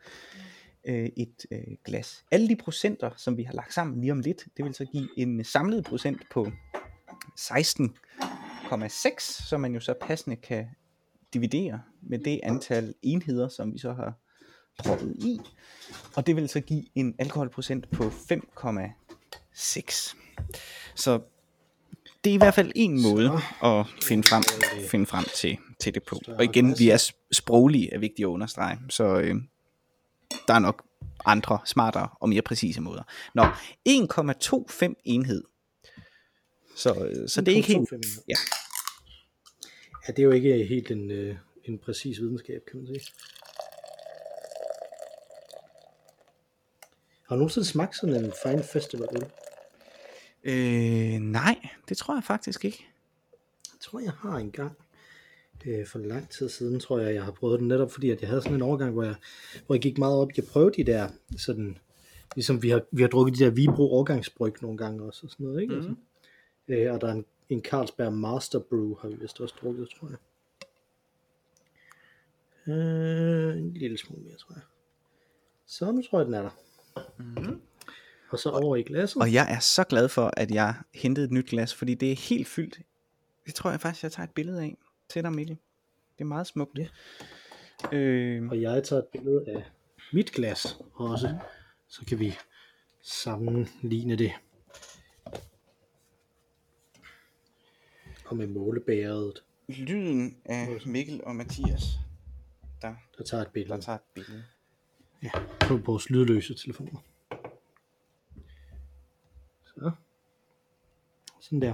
øh, 0.85 1.09
et 1.17 1.45
øh, 1.51 1.59
glas. 1.85 2.25
Alle 2.31 2.49
de 2.49 2.55
procenter, 2.55 3.11
som 3.17 3.37
vi 3.37 3.43
har 3.43 3.53
lagt 3.53 3.73
sammen 3.73 4.01
lige 4.01 4.11
om 4.11 4.19
lidt, 4.19 4.45
det 4.57 4.65
vil 4.65 4.73
så 4.73 4.85
give 4.85 5.09
en 5.17 5.43
samlet 5.43 5.85
procent 5.85 6.21
på 6.31 6.47
16,6, 7.39 9.47
som 9.49 9.61
man 9.61 9.73
jo 9.73 9.79
så 9.79 9.93
passende 10.01 10.35
kan 10.35 10.65
dividere 11.33 11.81
med 12.01 12.19
det 12.19 12.39
antal 12.43 12.93
enheder, 13.01 13.47
som 13.47 13.73
vi 13.73 13.77
så 13.77 13.93
har 13.93 14.13
proppet 14.79 15.15
i. 15.15 15.39
Og 16.15 16.27
det 16.27 16.35
vil 16.35 16.49
så 16.49 16.59
give 16.59 16.85
en 16.95 17.15
alkoholprocent 17.19 17.91
på 17.91 18.03
5,6. 18.03 20.15
Så 20.95 21.19
det 22.23 22.29
er 22.29 22.33
i 22.33 22.37
hvert 22.37 22.53
fald 22.53 22.71
en 22.75 23.01
måde 23.01 23.31
at 23.63 23.85
finde 24.03 24.27
frem, 24.27 24.43
finde 24.89 25.05
frem 25.05 25.25
til, 25.35 25.57
til 25.79 25.93
det 25.93 26.03
på. 26.03 26.21
Og 26.27 26.43
igen, 26.43 26.79
vi 26.79 26.89
er 26.89 26.97
s- 26.97 27.13
sproglige, 27.31 27.93
er 27.93 27.99
vigtigt 27.99 28.25
at 28.25 28.29
understrege. 28.29 28.77
Så 28.89 29.03
øh, 29.03 29.35
der 30.47 30.53
er 30.53 30.59
nok 30.59 30.83
andre, 31.25 31.59
smartere 31.65 32.09
og 32.19 32.29
mere 32.29 32.41
præcise 32.41 32.81
måder. 32.81 33.03
Nå, 33.35 33.43
1,25 33.43 34.93
enhed. 35.05 35.43
Så, 36.75 36.93
øh, 36.93 37.29
så 37.29 37.41
det 37.41 37.51
er 37.51 37.55
ikke 37.55 37.67
helt... 37.67 37.89
Ja. 38.27 38.35
Ja, 40.07 40.13
det 40.13 40.19
er 40.19 40.23
jo 40.23 40.31
ikke 40.31 40.65
helt 40.69 40.91
en, 40.91 41.11
øh, 41.11 41.35
en 41.65 41.77
præcis 41.79 42.19
videnskab, 42.19 42.61
kan 42.71 42.79
man 42.79 42.87
sige. 42.87 43.01
Har 47.27 47.35
du 47.35 47.39
nogensinde 47.39 47.67
smagt 47.67 47.95
sådan 47.95 48.15
en 48.25 48.33
Fine 48.45 48.63
Festival 48.63 49.07
øl? 49.15 49.25
Øh, 50.43 51.19
nej, 51.19 51.69
det 51.89 51.97
tror 51.97 52.15
jeg 52.15 52.23
faktisk 52.23 52.65
ikke. 52.65 52.85
Jeg 53.73 53.79
tror, 53.81 53.99
jeg 53.99 54.11
har 54.11 54.37
en 54.37 54.51
gang 54.51 54.77
øh, 55.65 55.87
for 55.87 55.99
lang 55.99 56.29
tid 56.29 56.49
siden, 56.49 56.79
tror 56.79 56.99
jeg, 56.99 57.13
jeg 57.13 57.23
har 57.23 57.31
prøvet 57.31 57.59
den, 57.59 57.67
netop 57.67 57.91
fordi, 57.91 58.09
at 58.09 58.21
jeg 58.21 58.29
havde 58.29 58.41
sådan 58.41 58.55
en 58.55 58.61
overgang, 58.61 58.93
hvor 58.93 59.03
jeg, 59.03 59.15
hvor 59.65 59.75
jeg 59.75 59.81
gik 59.81 59.97
meget 59.97 60.17
op 60.17 60.31
i 60.31 60.41
at 60.41 60.47
prøve 60.47 60.71
de 60.71 60.83
der, 60.83 61.09
sådan, 61.37 61.77
ligesom 62.35 62.63
vi 62.63 62.69
har, 62.69 62.81
vi 62.91 63.01
har 63.01 63.09
drukket 63.09 63.39
de 63.39 63.43
der 63.43 63.49
Vibro 63.49 63.93
årgangsbryg 63.93 64.53
nogle 64.61 64.77
gange 64.77 65.03
også, 65.03 65.21
og 65.23 65.31
sådan 65.31 65.45
noget, 65.45 65.61
ikke? 65.61 65.73
Mm. 65.73 65.79
Altså, 65.79 65.95
øh, 66.67 66.93
og 66.93 67.01
der 67.01 67.07
er 67.07 67.13
en, 67.13 67.25
en 67.49 67.61
Carlsberg 67.61 68.13
Master 68.13 68.59
Brew, 68.59 68.95
har 68.95 69.07
vi 69.09 69.15
vist 69.15 69.41
også 69.41 69.55
drukket, 69.61 69.89
tror 69.89 70.09
jeg. 70.09 70.17
Øh, 72.73 73.57
en 73.57 73.73
lille 73.73 73.97
smule 73.97 74.21
mere, 74.23 74.35
tror 74.35 74.53
jeg. 74.53 74.63
Så 75.65 75.91
nu 75.91 76.01
tror 76.01 76.19
jeg, 76.19 76.25
den 76.25 76.33
er 76.33 76.41
der. 76.41 76.49
Mm. 77.17 77.61
Og 78.31 78.39
så 78.39 78.49
over 78.49 78.75
i 78.75 78.81
glasset. 78.83 79.21
Og 79.21 79.33
jeg 79.33 79.47
er 79.55 79.59
så 79.59 79.83
glad 79.83 80.09
for, 80.09 80.33
at 80.37 80.51
jeg 80.51 80.75
hentede 80.93 81.25
et 81.25 81.31
nyt 81.31 81.45
glas, 81.49 81.73
fordi 81.75 81.93
det 81.93 82.11
er 82.11 82.15
helt 82.15 82.47
fyldt. 82.47 82.79
Det 83.45 83.55
tror 83.55 83.69
jeg 83.71 83.81
faktisk, 83.81 84.03
jeg 84.03 84.11
tager 84.11 84.27
et 84.27 84.33
billede 84.33 84.61
af 84.61 84.77
til 85.09 85.23
dig, 85.23 85.31
Mikkel. 85.31 85.57
Det 86.17 86.23
er 86.23 86.27
meget 86.27 86.47
smukt. 86.47 86.79
Ja. 86.79 86.87
Øh, 87.97 88.47
Og 88.49 88.61
jeg 88.61 88.83
tager 88.83 89.01
et 89.01 89.07
billede 89.07 89.43
af 89.47 89.63
mit 90.13 90.31
glas 90.31 90.77
også, 90.93 91.37
så 91.87 92.05
kan 92.05 92.19
vi 92.19 92.35
sammenligne 93.01 94.15
det. 94.15 94.31
Og 98.25 98.37
med 98.37 98.47
målebæret, 98.47 99.43
lyden 99.67 100.37
af 100.45 100.67
Mikkel 100.85 101.23
og 101.23 101.35
Mathias, 101.35 101.83
der, 102.81 102.95
der 103.17 103.23
tager 103.23 103.41
et 103.41 103.47
der 103.47 103.53
billede 103.53 103.81
tager 103.81 103.95
et 103.97 104.01
billede. 104.13 104.43
ja, 105.23 105.29
på 105.59 105.77
vores 105.77 106.09
lydløse 106.09 106.53
telefoner. 106.53 106.99
Så. 109.79 109.91
Sådan 111.41 111.61
der. 111.61 111.73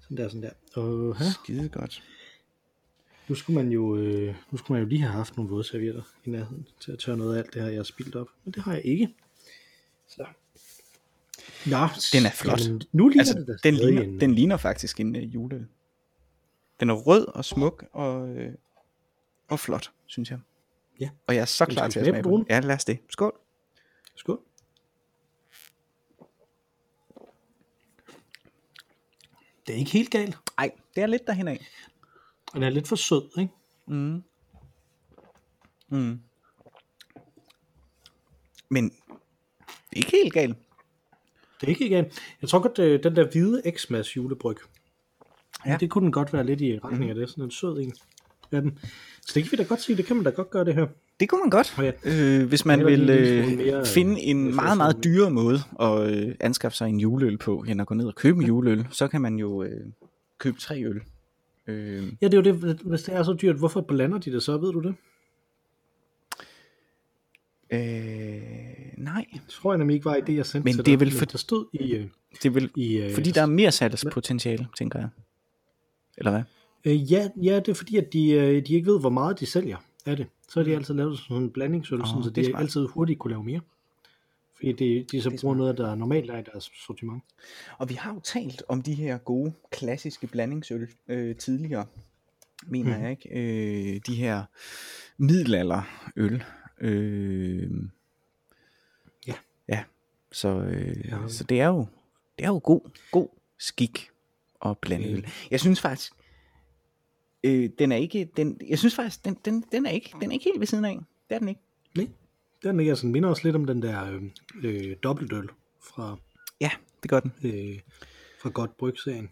Sådan 0.00 0.16
der, 0.16 0.28
sådan 0.28 0.42
der. 0.42 0.50
Og 0.80 1.16
her, 1.18 1.26
Skide 1.44 1.68
godt. 1.68 2.02
nu 3.28 3.34
skulle 3.34 3.62
man 3.62 3.72
jo, 3.72 3.96
øh, 3.96 4.34
nu 4.50 4.58
skulle 4.58 4.74
man 4.74 4.82
jo 4.82 4.88
lige 4.88 5.00
have 5.00 5.12
haft 5.12 5.36
nogle 5.36 5.50
vådservietter 5.50 6.02
i 6.24 6.30
nærheden 6.30 6.66
til 6.80 6.92
at 6.92 6.98
tørre 6.98 7.16
noget 7.16 7.34
af 7.36 7.38
alt 7.42 7.54
det 7.54 7.62
her, 7.62 7.68
jeg 7.68 7.78
har 7.78 7.84
spildt 7.84 8.16
op. 8.16 8.26
Men 8.44 8.52
det 8.54 8.62
har 8.62 8.72
jeg 8.72 8.84
ikke. 8.84 9.14
Så. 10.08 10.26
Ja, 11.70 11.88
Den 12.12 12.26
er 12.26 12.30
flot. 12.30 12.60
Jamen, 12.66 12.82
nu 12.92 13.08
ligner 13.08 13.22
Altså, 13.22 13.38
det 13.38 13.60
den, 13.64 13.74
ligner, 13.74 14.02
en- 14.02 14.20
den 14.20 14.34
ligner 14.34 14.56
faktisk 14.56 15.00
en 15.00 15.16
uh, 15.16 15.34
juleøl. 15.34 15.66
Den 16.80 16.90
er 16.90 16.94
rød 16.94 17.26
og 17.26 17.44
smuk 17.44 17.84
og, 17.92 18.28
øh, 18.28 18.54
og 19.48 19.60
flot, 19.60 19.92
synes 20.06 20.30
jeg. 20.30 20.38
Ja. 21.00 21.10
Og 21.26 21.34
jeg 21.34 21.40
er 21.40 21.44
så 21.46 21.66
klar 21.66 21.88
til 21.88 22.00
at 22.00 22.06
smage 22.06 22.22
på 22.22 22.30
den? 22.30 22.46
Ja, 22.50 22.60
lad 22.60 22.74
os 22.74 22.84
det. 22.84 22.98
Skål. 23.08 23.38
Skål. 24.14 24.40
Det 29.66 29.74
er 29.74 29.78
ikke 29.78 29.90
helt 29.90 30.10
galt. 30.10 30.38
Ej, 30.58 30.70
det 30.94 31.02
er 31.02 31.06
lidt 31.06 31.26
derhen 31.26 31.48
af. 31.48 31.66
Den 32.54 32.62
er 32.62 32.70
lidt 32.70 32.88
for 32.88 32.96
sød, 32.96 33.38
ikke? 33.38 33.52
Mm. 33.86 34.22
Mm. 35.88 36.20
Men 38.68 38.92
ikke 39.92 40.10
helt 40.10 40.32
galt. 40.32 40.56
Det 41.60 41.66
er 41.66 41.68
ikke 41.68 41.88
galt. 41.88 42.22
Jeg 42.42 42.48
tror 42.48 42.58
godt, 42.58 42.78
øh, 42.78 43.02
den 43.02 43.16
der 43.16 43.30
hvide 43.30 43.62
Xmas 43.76 44.16
julebryg, 44.16 44.56
ja. 45.66 45.70
Ja. 45.70 45.76
det 45.80 45.90
kunne 45.90 46.04
den 46.04 46.12
godt 46.12 46.32
være 46.32 46.46
lidt 46.46 46.60
i 46.60 46.78
retning 46.78 47.10
af 47.10 47.14
det. 47.14 47.30
Sådan 47.30 47.44
en 47.44 47.50
sød 47.50 47.78
en 47.78 47.94
af 48.52 48.62
den. 48.62 48.78
Så 49.20 49.32
det 49.34 49.42
kan 49.42 49.52
vi 49.52 49.56
da 49.56 49.62
godt 49.62 49.80
sige, 49.82 49.96
det 49.96 50.06
kan 50.06 50.16
man 50.16 50.24
da 50.24 50.30
godt 50.30 50.50
gøre 50.50 50.64
det 50.64 50.74
her. 50.74 50.86
Det 51.20 51.28
kunne 51.28 51.40
man 51.40 51.50
godt, 51.50 51.78
Ja. 51.78 51.92
øh, 52.40 52.48
hvis 52.48 52.64
man 52.64 52.86
vil 52.86 53.10
øh, 53.10 53.56
mere, 53.56 53.78
øh, 53.80 53.86
finde 53.86 54.20
en 54.20 54.54
meget, 54.54 54.76
meget 54.76 55.04
dyrere 55.04 55.30
måde 55.30 55.58
at 55.80 56.10
øh, 56.10 56.34
anskaffe 56.40 56.76
sig 56.78 56.88
en 56.88 57.00
juleøl 57.00 57.38
på, 57.38 57.64
end 57.68 57.80
at 57.80 57.86
gå 57.86 57.94
ned 57.94 58.06
og 58.06 58.14
købe 58.14 58.40
en 58.40 58.46
juleøl. 58.46 58.86
Så 58.90 59.08
kan 59.08 59.20
man 59.20 59.36
jo 59.36 59.62
øh, 59.62 59.80
købe 60.38 60.60
tre 60.60 60.84
øl. 60.84 61.00
Øh, 61.66 62.02
Ja, 62.22 62.26
det 62.28 62.34
er 62.34 62.38
jo 62.38 62.42
det, 62.42 62.78
hvis 62.84 63.02
det 63.02 63.14
er 63.14 63.22
så 63.22 63.32
dyrt, 63.42 63.56
hvorfor 63.56 63.80
blander 63.80 64.18
de 64.18 64.32
det 64.32 64.42
så, 64.42 64.56
ved 64.58 64.72
du 64.72 64.80
det? 64.80 64.94
øh, 67.72 68.40
nej, 68.98 69.24
Det 69.32 69.40
tror 69.48 69.72
jeg 69.72 69.78
nemlig 69.78 69.94
ikke 69.94 70.04
var 70.04 70.14
i 70.16 70.20
det, 70.20 70.36
jeg 70.36 70.46
sendte 70.46 70.64
Men 70.64 70.74
til 70.74 70.86
det 70.86 70.92
er 70.92 70.96
vel 70.98 71.10
for- 71.12 71.24
der 71.24 71.38
stod 71.38 71.66
i, 71.72 71.94
øh, 71.94 72.06
det 72.42 72.44
er 72.48 72.50
vel, 72.50 72.70
i 72.76 72.96
øh, 72.96 73.14
fordi 73.14 73.30
der 73.30 73.42
er 73.42 73.46
mere 73.46 73.72
salgspotentiale, 73.72 74.66
tænker 74.78 74.98
jeg. 74.98 75.08
Eller 76.18 76.30
hvad? 76.30 76.42
Øh, 76.84 77.12
ja, 77.12 77.28
ja, 77.42 77.56
det 77.56 77.68
er 77.68 77.74
fordi, 77.74 77.96
at 77.96 78.12
de, 78.12 78.30
øh, 78.30 78.66
de 78.66 78.74
ikke 78.74 78.86
ved, 78.92 79.00
hvor 79.00 79.10
meget 79.10 79.40
de 79.40 79.46
sælger 79.46 79.76
af 80.06 80.16
det. 80.16 80.26
Så 80.56 80.60
har 80.60 80.64
de 80.64 80.76
altid 80.76 80.94
lavet 80.94 81.18
sådan 81.18 81.36
en 81.42 81.50
blandingsøl, 81.50 82.00
oh, 82.00 82.06
så 82.06 82.30
det 82.34 82.38
er 82.38 82.42
de 82.42 82.50
smart. 82.50 82.62
altid 82.62 82.86
hurtigt 82.86 83.18
kunne 83.18 83.30
lave 83.30 83.44
mere. 83.44 83.60
Fordi 84.56 84.72
de, 84.72 85.06
de 85.12 85.22
så 85.22 85.28
er 85.28 85.30
bruger 85.30 85.38
smart. 85.40 85.56
noget, 85.56 85.78
der 85.78 85.94
normalt 85.94 86.30
er 86.30 86.38
i 86.38 86.42
deres 86.52 86.70
sortiment. 86.86 87.22
Og 87.78 87.88
vi 87.88 87.94
har 87.94 88.14
jo 88.14 88.20
talt 88.20 88.62
om 88.68 88.82
de 88.82 88.94
her 88.94 89.18
gode, 89.18 89.52
klassiske 89.70 90.26
blandingsøl 90.26 90.88
øh, 91.08 91.36
tidligere, 91.36 91.86
mener 92.66 92.94
Mhm. 92.94 93.02
jeg 93.02 93.10
ikke. 93.10 93.28
Øh, 93.94 94.00
de 94.06 94.14
her 94.14 94.44
middelalderøl. 95.16 96.44
Øh, 96.80 97.70
Ja. 99.26 99.34
Ja, 99.68 99.84
så, 100.32 100.48
øh, 100.48 101.04
Ja. 101.08 101.28
så 101.28 101.44
det 101.44 101.60
er 101.60 101.66
jo 101.66 101.86
det 102.38 102.44
er 102.44 102.48
jo 102.48 102.60
god, 102.64 102.80
god 103.10 103.28
skik 103.58 104.10
at 104.64 104.78
blande 104.78 105.06
Øh. 105.08 105.12
øl. 105.12 105.26
Jeg 105.50 105.60
synes 105.60 105.80
faktisk, 105.80 106.12
øh, 107.46 107.70
den 107.78 107.92
er 107.92 107.96
ikke, 107.96 108.28
den, 108.36 108.60
jeg 108.68 108.78
synes 108.78 108.94
faktisk, 108.94 109.24
den, 109.24 109.36
den, 109.44 109.64
den, 109.72 109.86
er 109.86 109.90
ikke, 109.90 110.12
den 110.20 110.30
er 110.30 110.32
ikke 110.32 110.44
helt 110.44 110.60
ved 110.60 110.66
siden 110.66 110.84
af. 110.84 110.98
Det 111.28 111.34
er 111.34 111.38
den 111.38 111.48
ikke. 111.48 111.60
Nej, 111.96 112.06
den 112.62 112.80
er 112.80 112.94
sådan, 112.94 113.12
minder 113.12 113.28
også 113.28 113.42
lidt 113.44 113.56
om 113.56 113.64
den 113.64 113.82
der 113.82 114.12
øh, 114.12 114.22
øh, 114.62 114.96
dobbeltøl 115.02 115.48
fra, 115.82 116.16
Ja, 116.60 116.70
det 117.02 117.10
gør 117.10 117.20
den. 117.20 117.32
øh, 117.44 117.78
fra 118.42 118.50
Godt 118.50 118.76
Bryg-serien. 118.76 119.28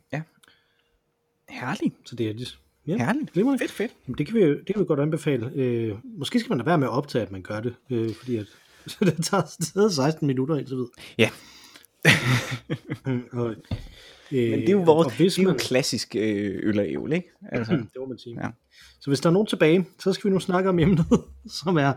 Herlig. 1.49 1.93
Så 2.05 2.17
det 2.17 2.29
er 2.29 2.33
det. 2.33 2.59
Ja, 2.87 2.97
Herligt. 2.97 3.33
glimrende. 3.33 3.59
Fedt, 3.59 3.71
fedt. 3.71 3.93
Jamen, 4.07 4.19
det, 4.19 4.27
kan 4.27 4.35
vi, 4.37 4.41
det 4.41 4.67
kan 4.67 4.81
vi 4.81 4.85
godt 4.87 5.01
anbefale. 5.01 5.51
Øh, 5.55 5.95
måske 6.05 6.41
skal 6.41 6.51
man 6.51 6.59
da 6.59 6.65
være 6.65 6.79
med 6.79 6.87
at 6.87 6.93
optage, 6.93 7.23
at 7.23 7.31
man 7.33 7.43
gør 7.43 7.61
det, 7.61 7.75
øh, 7.91 8.15
fordi 8.15 8.37
at, 8.37 8.47
så 8.87 8.97
det 9.01 9.25
tager 9.25 9.43
stadig 9.61 9.93
16 9.93 10.27
minutter 10.27 10.57
indtil 10.57 10.77
videre. 10.77 10.91
Ja, 11.19 11.31
Mm, 13.07 13.23
og, 13.33 13.55
øh, 14.33 14.51
men 14.51 14.61
det 14.61 14.69
er 14.69 14.73
jo 14.73 14.83
vores, 14.83 15.07
og 15.07 15.17
hvis 15.17 15.35
det 15.35 15.41
er 15.41 15.43
jo 15.43 15.49
man, 15.49 15.59
klassisk 15.59 16.17
øh, 16.17 16.61
øl 16.63 16.79
og 16.79 16.89
ævl, 16.89 17.13
ikke? 17.13 17.31
Altså, 17.53 17.73
det 17.73 17.89
må 17.99 18.07
man 18.07 18.19
sige. 18.19 18.37
Ja. 18.43 18.49
Så 19.01 19.11
hvis 19.11 19.21
der 19.21 19.29
er 19.29 19.33
nogen 19.33 19.47
tilbage, 19.47 19.87
så 19.99 20.13
skal 20.13 20.31
vi 20.31 20.35
nu 20.35 20.41
snakke 20.41 20.69
om 20.69 20.79
emnet, 20.79 21.07
som 21.63 21.77
er 21.77 21.93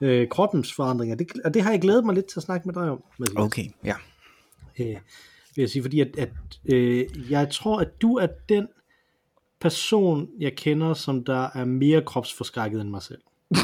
øh, 0.00 0.28
kroppens 0.28 0.74
forandringer. 0.74 1.16
Det, 1.16 1.26
og 1.44 1.54
det 1.54 1.62
har 1.62 1.70
jeg 1.70 1.80
glædet 1.80 2.04
mig 2.04 2.14
lidt 2.14 2.26
til 2.26 2.38
at 2.38 2.42
snakke 2.42 2.68
med 2.68 2.74
dig 2.74 2.90
om. 2.90 3.02
Mathias. 3.18 3.38
okay, 3.38 3.64
ja. 3.84 3.94
øh, 4.80 4.96
vil 5.56 5.62
jeg 5.62 5.70
sige, 5.70 5.82
fordi 5.82 6.00
at, 6.00 6.16
at 6.18 6.30
øh, 6.64 7.30
jeg 7.30 7.50
tror, 7.50 7.80
at 7.80 8.02
du 8.02 8.16
er 8.16 8.26
den 8.48 8.68
person, 9.60 10.28
jeg 10.40 10.56
kender, 10.56 10.94
som 10.94 11.24
der 11.24 11.48
er 11.54 11.64
mere 11.64 12.02
kropsforskrækket 12.02 12.80
end 12.80 12.90
mig 12.90 13.02
selv. 13.02 13.20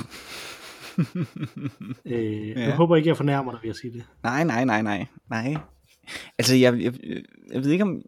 øh. 2.05 2.49
Ja. 2.49 2.61
Jeg 2.61 2.77
håber 2.77 2.97
ikke, 2.97 3.09
jeg 3.09 3.17
fornærmer 3.17 3.53
dig 3.53 3.61
ved 3.63 3.71
at 3.71 3.77
sige 3.77 3.93
det. 3.93 4.05
Nej, 4.23 4.45
nej, 4.45 4.65
nej, 4.65 4.83
nej, 4.83 5.07
nej. 5.31 5.57
Altså, 6.39 6.55
jeg, 6.57 6.81
jeg, 6.83 6.95
jeg 7.53 7.65
ved 7.65 7.71
ikke 7.71 7.85
om, 7.85 8.03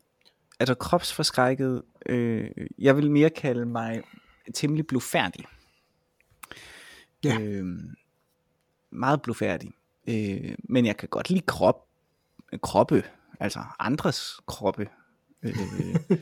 der 0.67 0.75
kropsforskrækket? 0.75 1.83
Øh, 2.07 2.51
jeg 2.79 2.97
vil 2.97 3.11
mere 3.11 3.31
kalde 3.31 3.67
mig 3.67 4.03
temmelig 4.55 4.87
blufærdig. 4.87 5.45
Ja. 7.25 7.41
Øh, 7.41 7.65
meget 8.93 9.23
blufærdig. 9.23 9.71
Øh, 10.09 10.55
men 10.69 10.87
jeg 10.87 10.97
kan 10.97 11.09
godt 11.09 11.31
lide 11.31 11.41
krop, 11.47 11.87
kroppe, 12.63 13.05
altså 13.41 13.61
andres 13.79 14.41
kroppe. 14.47 14.89
Øh, 15.43 15.55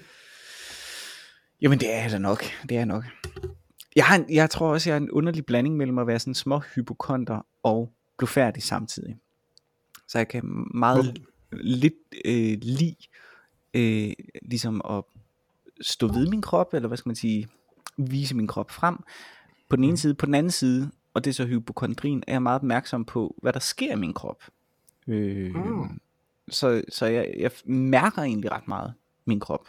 jamen, 1.63 1.81
det 1.81 1.95
er 1.95 2.03
jeg 2.03 2.11
da 2.11 2.19
nok. 2.19 2.45
Det 2.63 2.73
er 2.73 2.79
jeg 2.79 2.87
nok. 2.87 3.05
Jeg, 3.97 4.05
har, 4.07 4.17
en- 4.17 4.35
jeg 4.35 4.51
tror 4.51 4.73
også, 4.73 4.91
jeg 4.91 4.95
er 4.97 5.01
en 5.01 5.11
underlig 5.11 5.47
blanding 5.47 5.77
mellem 5.77 5.99
at 5.99 6.07
være 6.07 6.19
sådan 6.19 6.35
små 6.35 6.59
hypokonter 6.59 7.47
og 7.63 7.93
blufærdig 8.19 8.63
samtidig. 8.63 9.17
Så 10.09 10.19
jeg 10.19 10.29
kan 10.29 10.43
meget 10.75 11.05
lidt 11.53 11.95
øh, 12.25 12.59
lide 12.63 12.97
øh, 13.75 14.13
ligesom 14.43 14.83
at 14.91 15.05
stå 15.81 16.07
ved 16.07 16.27
min 16.27 16.43
krop, 16.43 16.75
eller 16.75 16.89
hvad 16.89 16.99
skal 16.99 17.09
man 17.09 17.17
sige, 17.17 17.49
vise 17.97 18.37
min 18.37 18.47
krop 18.47 18.71
frem. 18.71 18.97
På 19.69 19.77
den 19.77 19.85
ene 19.85 19.97
side, 19.97 20.15
på 20.15 20.27
den 20.27 20.35
anden 20.35 20.53
side, 20.53 20.91
og 21.15 21.25
det 21.25 21.31
er 21.31 21.35
så 21.35 21.47
hypokondrien, 21.47 22.25
er 22.27 22.33
jeg 22.33 22.43
meget 22.43 22.57
opmærksom 22.57 23.05
på, 23.05 23.35
hvad 23.43 23.53
der 23.53 23.61
sker 23.61 23.93
i 23.93 23.97
min 23.97 24.13
krop. 24.15 24.43
Øh, 25.09 25.55
Mm. 25.55 26.01
Så, 26.51 26.83
så 26.89 27.07
jeg, 27.07 27.35
jeg 27.39 27.51
mærker 27.65 28.23
egentlig 28.23 28.53
ret 28.53 28.69
meget 28.69 28.95
min 29.25 29.41
krop. 29.41 29.69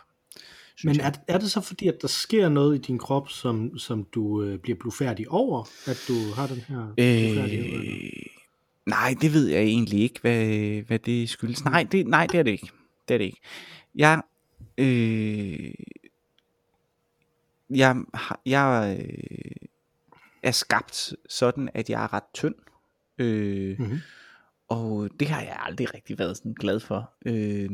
Men 0.84 1.00
er, 1.00 1.12
er 1.28 1.38
det 1.38 1.52
så 1.52 1.62
fordi, 1.62 1.88
at 1.88 1.98
der 2.02 2.08
sker 2.08 2.50
noget 2.50 2.76
i 2.76 2.82
din 2.82 2.98
krop, 2.98 3.30
som, 3.30 3.78
som 3.78 4.04
du 4.04 4.44
øh, 4.44 4.60
bliver 4.60 4.78
blufærdig 4.80 5.30
over, 5.30 5.64
at 5.86 6.04
du 6.08 6.14
har 6.36 6.48
den 6.48 6.58
her? 6.58 6.94
Øh, 6.98 8.39
nej, 8.90 9.16
det 9.22 9.34
ved 9.34 9.48
jeg 9.48 9.62
egentlig 9.62 10.00
ikke, 10.02 10.22
hvad, 10.22 10.82
hvad 10.82 11.00
det 11.00 11.30
skyldes. 11.30 11.66
Nej 11.66 11.84
det, 11.92 12.08
nej, 12.08 12.28
det 12.28 12.40
er 12.40 12.44
det 12.44 12.52
ikke. 12.52 12.70
Det 13.08 13.14
er 13.14 13.18
det 13.18 13.26
ikke. 13.26 13.42
Jeg, 13.96 14.22
øh, 14.78 15.74
jeg, 17.70 17.96
jeg 18.46 18.98
øh, 19.00 19.68
er 20.44 20.52
skabt 20.52 21.14
sådan, 21.30 21.70
at 21.74 21.90
jeg 21.90 22.04
er 22.04 22.14
ret 22.14 22.24
tynd. 22.34 22.56
Øh, 23.18 23.80
Mhm. 23.80 23.98
og 24.68 25.10
det 25.20 25.28
har 25.28 25.42
jeg 25.42 25.58
aldrig 25.60 25.94
rigtig 25.94 26.20
været 26.20 26.38
sådan 26.38 26.54
glad 26.54 26.80
for. 26.80 27.12
Øh, 27.26 27.70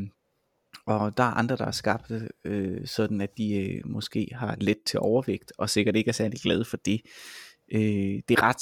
og 0.86 1.18
der 1.18 1.24
er 1.24 1.32
andre, 1.32 1.56
der 1.58 1.66
er 1.66 1.72
skabt 1.72 2.12
øh, 2.44 2.88
sådan, 2.88 3.22
at 3.22 3.38
de 3.38 3.54
øh, 3.56 3.82
måske 3.86 4.28
har 4.34 4.56
let 4.60 4.78
til 4.86 5.00
overvægt, 5.00 5.54
og 5.58 5.70
sikkert 5.70 5.96
ikke 5.96 6.10
er 6.10 6.14
særlig 6.14 6.40
glade 6.40 6.66
for 6.66 6.78
det. 6.78 7.02
Øh, 7.72 7.82
det 8.30 8.32
er 8.38 8.44
ret 8.44 8.62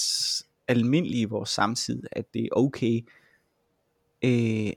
almindeligt 0.68 1.22
i 1.22 1.26
vores 1.26 1.50
samtid, 1.50 2.04
at 2.12 2.34
det 2.34 2.44
er 2.44 2.50
okay 2.52 3.02
øh, 4.26 4.72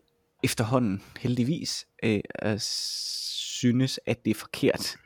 efterhånden, 0.45 1.03
heldigvis, 1.19 1.87
øh, 2.03 2.21
at 2.35 2.63
synes, 3.61 4.01
at 4.07 4.25
det 4.25 4.31
er 4.31 4.35
forkert 4.35 4.97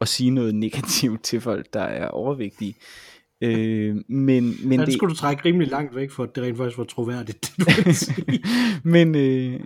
at 0.00 0.08
sige 0.08 0.30
noget 0.30 0.54
negativt 0.54 1.22
til 1.22 1.40
folk, 1.40 1.72
der 1.72 1.80
er 1.80 2.08
overvægtige. 2.08 2.74
Øh, 3.40 3.96
men, 3.96 4.04
men 4.08 4.68
Men 4.68 4.80
det 4.80 4.92
skulle 4.92 5.14
du 5.14 5.18
trække 5.18 5.44
rimelig 5.44 5.68
langt 5.68 5.94
væk, 5.94 6.10
for 6.10 6.22
at 6.22 6.34
det 6.34 6.44
rent 6.44 6.56
faktisk 6.56 6.78
var 6.78 6.84
troværdigt, 6.84 7.52
det 7.56 7.86
du 7.86 7.92
sige. 8.04 8.42
men, 8.84 9.14
øh, 9.14 9.60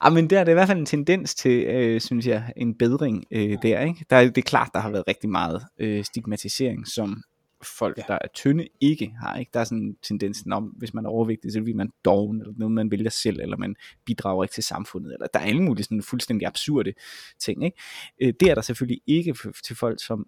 ah, 0.00 0.12
men 0.12 0.30
der 0.30 0.40
er 0.40 0.44
det 0.44 0.52
i 0.52 0.54
hvert 0.54 0.68
fald 0.68 0.78
en 0.78 0.86
tendens 0.86 1.34
til, 1.34 1.64
øh, 1.64 2.00
synes 2.00 2.26
jeg, 2.26 2.52
en 2.56 2.74
bedring 2.74 3.24
øh, 3.30 3.58
der. 3.62 3.80
Ikke? 3.80 4.04
Der 4.10 4.16
er, 4.16 4.24
det 4.24 4.38
er 4.38 4.42
klart, 4.42 4.70
der 4.74 4.80
har 4.80 4.90
været 4.90 5.04
rigtig 5.08 5.30
meget 5.30 5.62
øh, 5.78 6.04
stigmatisering, 6.04 6.88
som 6.88 7.22
folk, 7.66 7.98
Ja. 7.98 8.02
der 8.08 8.18
er 8.22 8.28
tynde, 8.34 8.68
ikke 8.80 9.14
har. 9.20 9.36
Ikke? 9.38 9.50
Der 9.54 9.60
er 9.60 9.64
sådan 9.64 9.96
tendensen 10.02 10.52
om, 10.52 10.64
hvis 10.64 10.94
man 10.94 11.04
er 11.04 11.10
overvægtig, 11.10 11.52
så 11.52 11.62
bliver 11.62 11.76
man 11.76 11.92
doven, 12.04 12.40
eller 12.40 12.54
noget, 12.56 12.72
man 12.72 12.90
vælger 12.90 13.10
selv, 13.10 13.40
eller 13.40 13.56
man 13.56 13.76
bidrager 14.04 14.44
ikke 14.44 14.54
til 14.54 14.64
samfundet, 14.64 15.12
eller 15.12 15.26
der 15.26 15.40
er 15.40 15.44
alle 15.44 15.62
mulige 15.62 15.84
sådan 15.84 16.02
fuldstændig 16.02 16.46
absurde 16.46 16.92
ting. 17.38 17.64
Ikke? 17.64 17.76
Øh, 18.20 18.32
det 18.40 18.50
er 18.50 18.54
der 18.54 18.62
selvfølgelig 18.62 19.00
ikke 19.06 19.34
til 19.64 19.76
folk, 19.76 20.04
som 20.04 20.26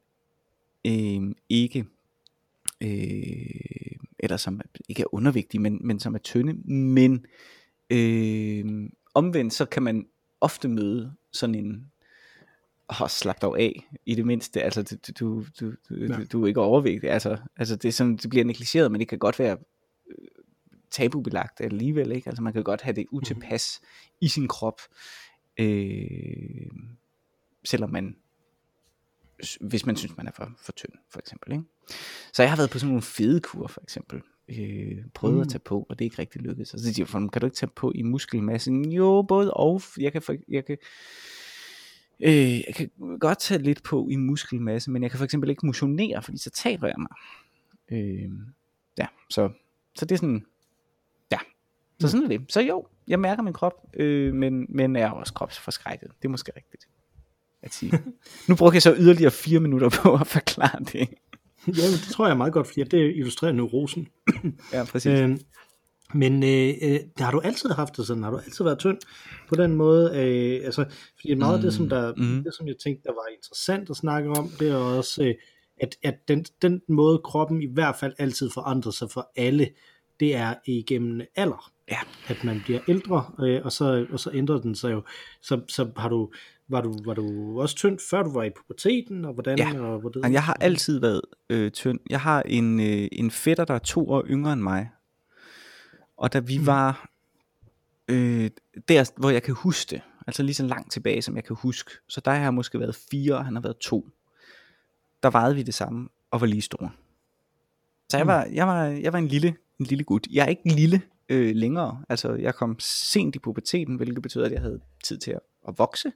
øh, 0.87 1.23
ikke 1.49 1.85
øh, 2.81 3.97
eller 4.19 4.37
som 4.37 4.61
ikke 4.89 5.03
er 5.03 5.15
undervægtige, 5.15 5.61
men, 5.61 5.81
men 5.83 6.01
som 6.01 6.15
er 6.15 6.19
tynde, 6.19 6.55
men 6.73 7.27
øh, 7.91 8.91
omvendt 9.15 9.53
så 9.55 9.65
kan 9.65 9.83
man 9.83 10.07
ofte 10.41 10.69
møde 10.69 11.13
sådan 11.33 11.55
en 11.55 11.91
oh, 12.89 13.09
slap 13.09 13.43
dog 13.43 13.61
af 13.61 13.89
i 14.07 14.15
det 14.15 14.27
mindste, 14.27 14.63
altså 14.63 14.83
du, 14.83 14.97
du, 15.19 15.45
du, 15.61 15.71
du, 15.91 15.95
Ja. 15.95 16.17
du, 16.17 16.25
du 16.33 16.43
er 16.43 16.47
ikke 16.47 16.61
overvægtig, 16.61 17.11
altså, 17.11 17.39
altså 17.57 17.77
det, 17.77 17.89
er 17.89 17.93
sådan, 17.93 18.17
det 18.17 18.31
bliver 18.31 18.45
negligeret, 18.45 18.93
men 18.93 19.01
det 19.01 19.09
kan 19.09 19.19
godt 19.19 19.39
være 19.39 19.57
øh, 20.11 20.29
tabubelagt 20.91 21.61
alligevel, 21.61 22.13
ikke? 22.13 22.29
altså 22.29 22.43
man 22.43 22.53
kan 22.53 22.63
godt 22.63 22.81
have 22.83 22.97
det 22.97 23.07
utilpas 23.11 23.81
i 24.21 24.29
sin 24.29 24.49
krop, 24.49 24.81
øh, 25.59 26.71
selvom 27.65 27.91
man 27.91 28.17
hvis 29.61 29.87
man 29.87 29.97
synes, 29.97 30.17
man 30.17 30.27
er 30.27 30.33
for, 30.33 30.53
for 30.59 30.73
tynd, 30.73 30.93
for 31.11 31.19
eksempel. 31.19 31.53
Ikke? 31.53 31.65
Så 32.33 32.43
jeg 32.43 32.51
har 32.51 32.57
været 32.57 32.71
på 32.71 32.79
sådan 32.79 32.89
nogle 32.89 33.03
fedekur, 33.03 33.67
for 33.67 33.81
eksempel. 33.83 34.23
Øh, 34.49 35.05
prøvet 35.15 35.37
mm. 35.37 35.41
At 35.41 35.49
tage 35.49 35.59
på, 35.59 35.87
og 35.89 35.99
det 35.99 36.05
er 36.05 36.07
ikke 36.07 36.19
rigtig 36.19 36.41
lykkedes. 36.41 36.75
Og 36.75 36.81
så 36.81 36.95
siger 36.95 37.07
folk, 37.07 37.33
kan 37.33 37.41
du 37.41 37.47
ikke 37.47 37.57
tage 37.57 37.71
på 37.77 37.93
i 37.95 38.03
muskelmassen? 38.03 38.93
Jo, 38.93 39.23
både 39.29 39.55
og. 39.55 39.83
Jeg 39.99 40.13
kan, 40.13 40.23
for, 40.23 40.37
jeg 40.49 40.65
kan, 40.65 40.79
øh, 42.21 42.55
jeg 42.55 42.75
kan 42.77 42.91
godt 43.21 43.39
tage 43.39 43.63
lidt 43.63 43.83
på 43.83 44.09
i 44.11 44.17
muskelmasse, 44.17 44.91
men 44.91 45.03
jeg 45.03 45.11
kan 45.11 45.19
for 45.19 45.25
eksempel 45.25 45.51
ikke 45.51 45.67
motionere, 45.67 46.23
fordi 46.23 46.39
så 46.39 46.51
taber 46.51 46.87
jeg 46.87 46.97
mig. 46.99 47.11
Øh, 47.93 48.31
ja, 48.99 49.07
så, 49.31 49.51
så 49.95 50.05
det 50.05 50.15
er 50.15 50.19
sådan, 50.19 50.47
ja, 51.33 51.39
så 52.01 52.09
sådan 52.09 52.25
er 52.25 52.29
det. 52.29 52.53
Så 52.53 52.61
jo, 52.61 52.87
jeg 53.09 53.21
mærker 53.21 53.43
min 53.43 53.53
krop, 53.53 53.87
øh, 53.95 54.35
men, 54.35 54.67
men 54.69 54.97
er 54.97 55.11
også 55.11 55.33
kropsforskrækket. 55.33 56.09
Det 56.23 56.29
er 56.29 56.31
måske 56.31 56.53
rigtigt 56.57 56.89
at 57.63 57.75
sige. 57.75 57.93
Nu 58.49 58.57
brugte 58.57 58.77
jeg 58.77 58.83
så 58.83 58.95
yderligere 58.99 59.31
fire 59.31 59.61
minutter 59.61 59.89
på 60.03 60.15
at 60.15 60.27
forklare 60.27 60.79
det. 60.81 61.09
Jamen, 61.67 61.93
det 61.93 62.09
tror 62.13 62.27
jeg 62.27 62.37
meget 62.37 62.53
godt, 62.53 62.67
fordi 62.67 62.85
det 62.85 63.17
illustrerer 63.17 63.53
neurosen. 63.53 64.09
Ja, 64.73 64.85
præcis. 64.85 65.21
Øh, 65.21 65.39
men 66.15 66.43
øh, 66.43 66.75
øh, 66.83 67.01
har 67.19 67.31
du 67.31 67.41
altid 67.41 67.71
haft 67.71 67.97
det 67.97 68.07
sådan? 68.07 68.23
Har 68.23 68.31
du 68.31 68.37
altid 68.37 68.65
været 68.65 68.79
tynd 68.79 68.99
på 69.49 69.55
den 69.55 69.77
måde? 69.77 70.11
Øh, 70.15 70.65
altså, 70.65 70.85
fordi 71.21 71.35
meget 71.35 71.53
mm, 71.53 71.57
af 71.57 71.63
det, 71.63 71.75
som 71.75 71.89
der, 71.89 72.15
mhm. 72.17 72.45
det, 72.45 72.55
som 72.55 72.67
jeg 72.67 72.77
tænkte, 72.85 73.03
der 73.05 73.13
var 73.13 73.27
interessant 73.37 73.91
at 73.91 73.97
snakke 73.97 74.31
om, 74.31 74.49
det 74.59 74.71
er 74.71 74.77
også, 74.77 75.25
øh, 75.25 75.35
at, 75.81 75.97
at 76.03 76.29
den, 76.29 76.45
den 76.63 76.81
måde, 76.89 77.21
kroppen 77.25 77.63
i 77.63 77.69
hvert 77.75 77.97
fald 77.97 78.13
altid 78.19 78.51
forandrer 78.51 78.93
sig 78.93 79.11
for 79.11 79.31
alle, 79.37 79.69
det 80.21 80.37
er 80.37 80.55
igennem 80.67 81.21
alder. 81.37 81.71
Ja. 81.91 81.99
At 82.29 82.45
man 82.45 82.61
bliver 82.65 82.81
ældre, 82.89 83.25
øh, 83.41 83.61
og, 83.65 83.73
så, 83.73 84.07
og 84.13 84.21
så 84.21 84.31
ændrer 84.35 84.59
den 84.59 84.75
sig 84.75 84.93
jo. 84.93 85.03
Så, 85.43 85.61
så 85.69 85.91
har 85.97 86.09
du 86.09 86.31
var 86.69 86.81
du, 86.81 86.97
var 87.05 87.15
du 87.15 87.61
også 87.61 87.77
tynd, 87.77 87.99
før 88.11 88.23
du 88.23 88.33
var 88.33 88.43
i 88.43 88.51
puberteten, 88.51 89.25
og 89.25 89.35
hvordan? 89.35 89.59
Ja. 89.59 89.81
og 89.81 90.01
hvordan? 90.01 90.33
Jeg 90.33 90.43
har 90.43 90.57
altid 90.61 91.01
været 91.01 91.21
øh, 91.51 91.71
tynd. 91.71 91.99
Jeg 92.11 92.21
har 92.21 92.43
en, 92.43 92.81
øh, 92.81 93.09
en 93.13 93.31
fætter, 93.31 93.65
der 93.65 93.75
er 93.75 93.79
to 93.79 94.09
år 94.11 94.25
yngre 94.27 94.53
end 94.53 94.61
mig. 94.61 94.89
Og 96.17 96.33
da 96.33 96.39
vi 96.39 96.67
var 96.67 97.11
øh, 98.09 98.51
der, 98.89 99.11
hvor 99.17 99.31
jeg 99.31 99.43
kan 99.43 99.55
huske 99.55 99.91
det, 99.91 100.03
altså 100.27 100.43
lige 100.43 100.55
så 100.55 100.67
langt 100.67 100.93
tilbage, 100.93 101.23
som 101.23 101.37
jeg 101.37 101.45
kan 101.45 101.57
huske, 101.57 101.91
så 102.09 102.21
der 102.21 102.31
har 102.31 102.43
jeg 102.43 102.55
måske 102.55 102.81
været 102.81 102.95
fire, 103.11 103.37
og 103.37 103.45
han 103.45 103.55
har 103.55 103.63
været 103.63 103.79
to. 103.79 104.09
Der 105.23 105.31
vejede 105.31 105.55
vi 105.55 105.63
det 105.63 105.75
samme, 105.75 106.09
og 106.31 106.41
var 106.41 106.47
lige 106.47 106.63
store. 106.63 106.91
Så 108.09 108.17
jeg 108.17 108.27
var, 108.27 108.45
jeg 108.45 108.67
var, 108.67 108.85
jeg 108.85 109.13
var 109.13 109.19
en, 109.19 109.29
lille, 109.29 109.57
en 109.81 109.87
lille 109.87 110.05
gut. 110.05 110.27
Jeg 110.31 110.45
er 110.45 110.49
ikke 110.49 110.69
lille 110.69 111.03
øh, 111.29 111.57
længere. 111.57 112.05
Altså, 112.09 112.35
jeg 112.35 112.55
kom 112.55 112.77
sent 112.81 113.37
i 113.37 113.39
puberteten, 113.39 113.97
hvilket 113.97 114.23
betyder, 114.23 114.45
at 114.45 114.53
jeg 114.53 114.61
havde 114.61 114.81
tid 115.05 115.19
til 115.19 115.31
at, 115.31 115.41
at 115.69 115.79
vokse. 115.79 116.13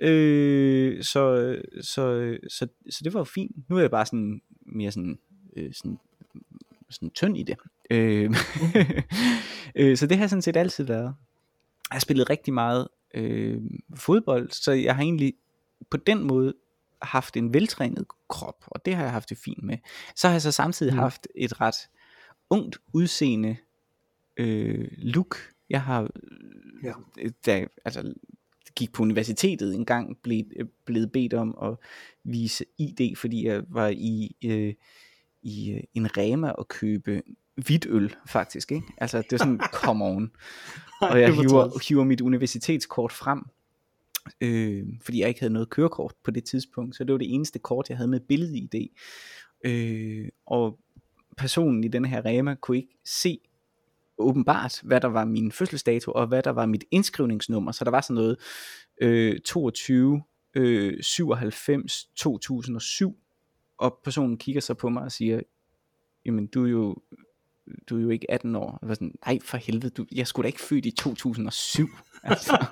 Øh, 0.00 1.02
så, 1.02 1.56
så, 1.80 2.36
så, 2.48 2.68
så 2.90 3.00
det 3.04 3.14
var 3.14 3.20
jo 3.20 3.24
fint. 3.24 3.68
Nu 3.68 3.76
er 3.76 3.80
jeg 3.80 3.90
bare 3.90 4.06
sådan 4.06 4.40
mere 4.66 4.90
sådan, 4.90 5.18
øh, 5.56 5.74
sådan, 5.74 5.98
sådan 6.90 7.10
tynd 7.10 7.38
i 7.38 7.42
det. 7.42 7.56
Øh, 7.90 8.30
øh, 9.76 9.96
så 9.96 10.06
det 10.06 10.18
har 10.18 10.26
sådan 10.26 10.42
set 10.42 10.56
altid 10.56 10.84
været. 10.84 11.14
Jeg 11.90 11.94
har 11.94 12.00
spillet 12.00 12.30
rigtig 12.30 12.54
meget 12.54 12.88
øh, 13.14 13.60
fodbold, 13.94 14.50
så 14.50 14.72
jeg 14.72 14.94
har 14.96 15.02
egentlig 15.02 15.34
på 15.90 15.96
den 15.96 16.22
måde 16.26 16.54
haft 17.02 17.36
en 17.36 17.54
veltrænet 17.54 18.06
krop, 18.28 18.64
og 18.66 18.84
det 18.84 18.94
har 18.94 19.02
jeg 19.02 19.12
haft 19.12 19.30
det 19.30 19.38
fint 19.38 19.62
med. 19.62 19.78
Så 20.16 20.28
har 20.28 20.34
jeg 20.34 20.42
så 20.42 20.52
samtidig 20.52 20.92
mm. 20.92 20.98
haft 20.98 21.26
et 21.34 21.60
ret 21.60 21.88
ungt 22.50 22.78
udseende 22.92 23.56
øh, 24.36 24.88
look. 24.92 25.36
Jeg 25.70 25.82
har, 25.82 26.10
Ja. 26.82 26.92
øh, 27.18 27.30
da, 27.46 27.66
altså, 27.84 28.12
gik 28.76 28.92
på 28.92 29.02
universitetet 29.02 29.74
en 29.74 29.84
gang, 29.84 30.18
blev, 30.22 30.44
blevet 30.84 31.12
bedt 31.12 31.34
om 31.34 31.58
at 31.62 31.76
vise 32.24 32.64
ID, 32.78 33.16
fordi 33.16 33.46
jeg 33.46 33.62
var 33.68 33.88
i, 33.88 34.36
øh, 34.44 34.74
i 35.42 35.70
øh, 35.70 35.80
en 35.94 36.16
Rema 36.16 36.50
og 36.50 36.68
købe 36.68 37.22
hvidt 37.66 37.86
øl, 37.90 38.14
faktisk. 38.26 38.72
Ikke? 38.72 38.86
Altså, 38.98 39.18
det 39.18 39.32
er 39.32 39.36
sådan, 39.36 39.60
come 39.84 40.04
on. 40.04 40.30
Og 41.00 41.20
jeg 41.20 41.34
hiver, 41.34 41.88
hiver 41.88 42.04
mit 42.04 42.20
universitetskort 42.20 43.12
frem, 43.12 43.42
øh, 44.40 44.86
fordi 45.02 45.20
jeg 45.20 45.28
ikke 45.28 45.40
havde 45.40 45.52
noget 45.52 45.70
kørekort 45.70 46.14
på 46.24 46.30
det 46.30 46.44
tidspunkt, 46.44 46.96
så 46.96 47.04
det 47.04 47.12
var 47.12 47.18
det 47.18 47.34
eneste 47.34 47.58
kort, 47.58 47.88
jeg 47.88 47.96
havde 47.96 48.10
med 48.10 48.20
billed-ID. 48.20 48.88
Øh, 49.64 50.28
og 50.46 50.78
personen 51.36 51.84
i 51.84 51.88
den 51.88 52.04
her 52.04 52.26
Rema 52.26 52.54
kunne 52.54 52.76
ikke 52.76 52.98
se 53.04 53.38
åbenbart, 54.18 54.80
hvad 54.84 55.00
der 55.00 55.08
var 55.08 55.24
min 55.24 55.52
fødselsdato, 55.52 56.12
og 56.12 56.26
hvad 56.26 56.42
der 56.42 56.50
var 56.50 56.66
mit 56.66 56.84
indskrivningsnummer, 56.90 57.72
så 57.72 57.84
der 57.84 57.90
var 57.90 58.00
sådan 58.00 58.14
noget 58.14 58.36
øh, 59.00 59.40
22, 59.40 60.22
øh, 60.54 61.02
97, 61.02 62.10
2007, 62.16 63.16
og 63.78 64.00
personen 64.04 64.36
kigger 64.36 64.60
så 64.60 64.74
på 64.74 64.88
mig 64.88 65.02
og 65.02 65.12
siger, 65.12 65.40
jamen 66.24 66.46
du 66.46 66.64
er 66.64 66.70
jo, 66.70 66.96
du 67.90 67.98
er 67.98 68.02
jo 68.02 68.08
ikke 68.08 68.30
18 68.30 68.56
år. 68.56 68.78
Jeg 68.82 68.88
var 68.88 68.94
sådan, 68.94 69.14
nej 69.26 69.38
for 69.44 69.56
helvede, 69.56 69.90
du, 69.90 70.06
jeg 70.12 70.26
skulle 70.26 70.44
da 70.44 70.48
ikke 70.48 70.60
født 70.60 70.86
i 70.86 70.90
2007. 70.90 71.88
Altså, 72.24 72.66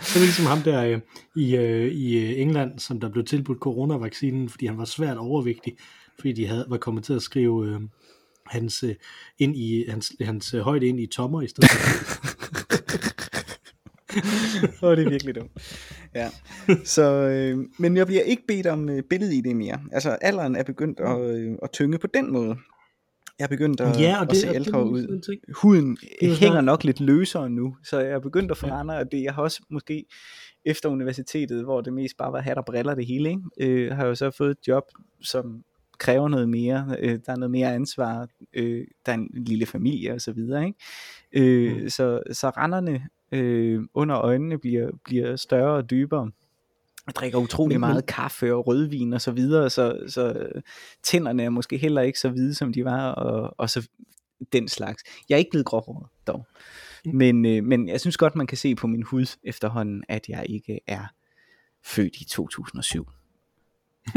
Det 0.00 0.16
er 0.16 0.20
ligesom 0.20 0.46
ham 0.46 0.62
der 0.62 0.84
øh, 0.84 1.00
i, 1.36 1.56
øh, 1.56 1.92
i 1.92 2.18
øh, 2.18 2.40
England, 2.40 2.78
som 2.78 3.00
der 3.00 3.08
blev 3.08 3.24
tilbudt 3.24 3.58
coronavaccinen, 3.58 4.48
fordi 4.48 4.66
han 4.66 4.78
var 4.78 4.84
svært 4.84 5.16
overvægtig, 5.16 5.76
fordi 6.18 6.32
de 6.32 6.46
havde, 6.46 6.66
var 6.68 6.76
kommet 6.76 7.04
til 7.04 7.12
at 7.12 7.22
skrive 7.22 7.68
øh, 7.68 7.80
hans, 8.46 8.82
øh, 8.82 8.94
ind 9.38 9.56
i, 9.56 9.84
hans, 9.88 10.12
hans 10.20 10.54
øh, 10.54 10.60
højde 10.60 10.86
ind 10.86 11.00
i 11.00 11.06
tommer 11.06 11.42
i 11.42 11.48
stedet. 11.48 11.70
Åh, 14.82 14.96
det 14.96 15.06
er 15.06 15.10
virkelig 15.10 15.34
dumt. 15.34 15.50
Ja. 16.14 16.30
Så, 16.84 17.12
øh, 17.12 17.58
men 17.78 17.96
jeg 17.96 18.06
bliver 18.06 18.22
ikke 18.22 18.42
bedt 18.48 18.66
om 18.66 18.88
øh, 18.88 19.02
billede 19.02 19.36
i 19.36 19.40
det 19.40 19.56
mere. 19.56 19.80
Altså, 19.92 20.10
alderen 20.10 20.56
er 20.56 20.62
begyndt 20.62 21.00
at, 21.00 21.20
øh, 21.20 21.54
at 21.62 21.70
tynge 21.70 21.98
på 21.98 22.06
den 22.06 22.32
måde. 22.32 22.56
Jeg 23.38 23.44
er 23.44 23.48
begyndt 23.48 23.80
at, 23.80 24.00
ja, 24.00 24.16
og 24.16 24.22
at 24.22 24.30
det, 24.30 24.36
se 24.36 24.48
og 24.48 24.54
det 24.54 24.60
ældre 24.66 24.84
ud. 24.90 25.38
Huden 25.62 25.98
er 26.22 26.34
hænger 26.34 26.60
nok 26.60 26.84
lidt 26.84 27.00
løsere 27.00 27.50
nu, 27.50 27.76
så 27.84 28.00
jeg 28.00 28.10
er 28.10 28.18
begyndt 28.18 28.50
at 28.50 28.56
forandre, 28.56 28.96
og 28.98 29.12
det 29.12 29.22
jeg 29.22 29.34
har 29.34 29.42
også 29.42 29.62
måske 29.70 30.04
efter 30.64 30.88
universitetet, 30.88 31.64
hvor 31.64 31.80
det 31.80 31.92
mest 31.92 32.16
bare 32.16 32.32
var 32.32 32.40
hat 32.40 32.58
og 32.58 32.64
briller 32.64 32.94
det 32.94 33.06
hele, 33.06 33.28
ikke? 33.30 33.42
Øh, 33.60 33.92
har 33.92 34.02
jeg 34.02 34.08
jo 34.08 34.14
så 34.14 34.30
fået 34.30 34.50
et 34.50 34.68
job, 34.68 34.82
som 35.22 35.62
kræver 35.98 36.28
noget 36.28 36.48
mere, 36.48 36.96
øh, 36.98 37.18
der 37.26 37.32
er 37.32 37.36
noget 37.36 37.50
mere 37.50 37.74
ansvar, 37.74 38.28
øh, 38.52 38.84
der 39.06 39.12
er 39.12 39.16
en 39.16 39.28
lille 39.46 39.66
familie 39.66 40.12
og 40.12 40.20
så 40.20 40.32
videre, 40.32 40.66
ikke? 40.66 40.78
Øh, 41.32 41.82
Mm. 41.82 41.88
så, 41.88 42.22
så 42.32 42.48
randerne 42.48 43.06
øh, 43.32 43.82
under 43.94 44.18
øjnene 44.18 44.58
bliver, 44.58 44.90
bliver 45.04 45.36
større 45.36 45.76
og 45.76 45.90
dybere. 45.90 46.30
Jeg 47.06 47.14
drikker 47.14 47.38
utrolig 47.38 47.74
Men- 47.74 47.80
men- 47.80 47.90
meget 47.90 48.06
kaffe 48.06 48.54
og 48.54 48.66
rødvin 48.66 49.12
og 49.12 49.20
så 49.20 49.30
videre, 49.30 49.70
så, 49.70 49.98
så 50.08 50.32
øh, 50.32 50.62
tænderne 51.02 51.42
er 51.42 51.50
måske 51.50 51.76
heller 51.76 52.02
ikke 52.02 52.18
så 52.18 52.28
hvide, 52.28 52.54
som 52.54 52.72
de 52.72 52.84
var, 52.84 53.10
og, 53.12 53.54
og 53.58 53.70
så 53.70 53.88
den 54.52 54.68
slags. 54.68 55.02
Jeg 55.28 55.34
er 55.34 55.38
ikke 55.38 55.50
blevet 55.50 55.66
gråhåret 55.66 56.06
dog. 56.26 56.46
Mm. 57.04 57.14
Men, 57.14 57.46
øh, 57.46 57.64
men 57.64 57.88
jeg 57.88 58.00
synes 58.00 58.16
godt, 58.16 58.36
man 58.36 58.46
kan 58.46 58.58
se 58.58 58.74
på 58.74 58.86
min 58.86 59.02
hud 59.02 59.36
efterhånden, 59.42 60.04
at 60.08 60.28
jeg 60.28 60.46
ikke 60.48 60.80
er 60.86 61.04
født 61.84 62.16
i 62.16 62.24
2007. 62.24 63.08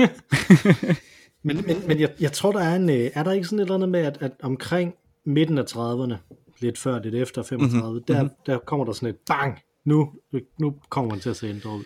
Men, 1.44 1.64
men, 1.68 1.88
men 1.88 2.00
jeg, 2.00 2.14
jeg 2.20 2.32
tror, 2.32 2.52
der 2.52 2.60
er 2.60 2.76
en, 2.76 2.90
øh, 2.90 3.12
er 3.14 3.24
der 3.24 3.32
ikke 3.32 3.48
sådan 3.48 3.60
et 3.60 3.64
eller 3.64 3.76
andet 3.76 3.90
med, 3.90 4.00
at, 4.00 4.18
at 4.22 4.32
omkring 4.44 4.94
midten 5.26 5.58
af 5.58 5.64
30'erne, 5.64 6.16
lidt 6.60 6.78
før, 6.78 7.00
lidt 7.00 7.16
efter 7.16 7.44
35, 7.44 7.92
mm-hmm. 7.92 8.04
der, 8.08 8.30
der 8.46 8.58
kommer 8.58 8.86
der 8.86 8.94
sådan 8.94 9.10
et 9.10 9.18
bang, 9.28 9.60
nu, 9.86 10.14
nu 10.60 10.76
kommer 10.90 11.12
man 11.12 11.20
til 11.20 11.30
at 11.30 11.36
se 11.36 11.48
ældre 11.48 11.70
ud. 11.70 11.84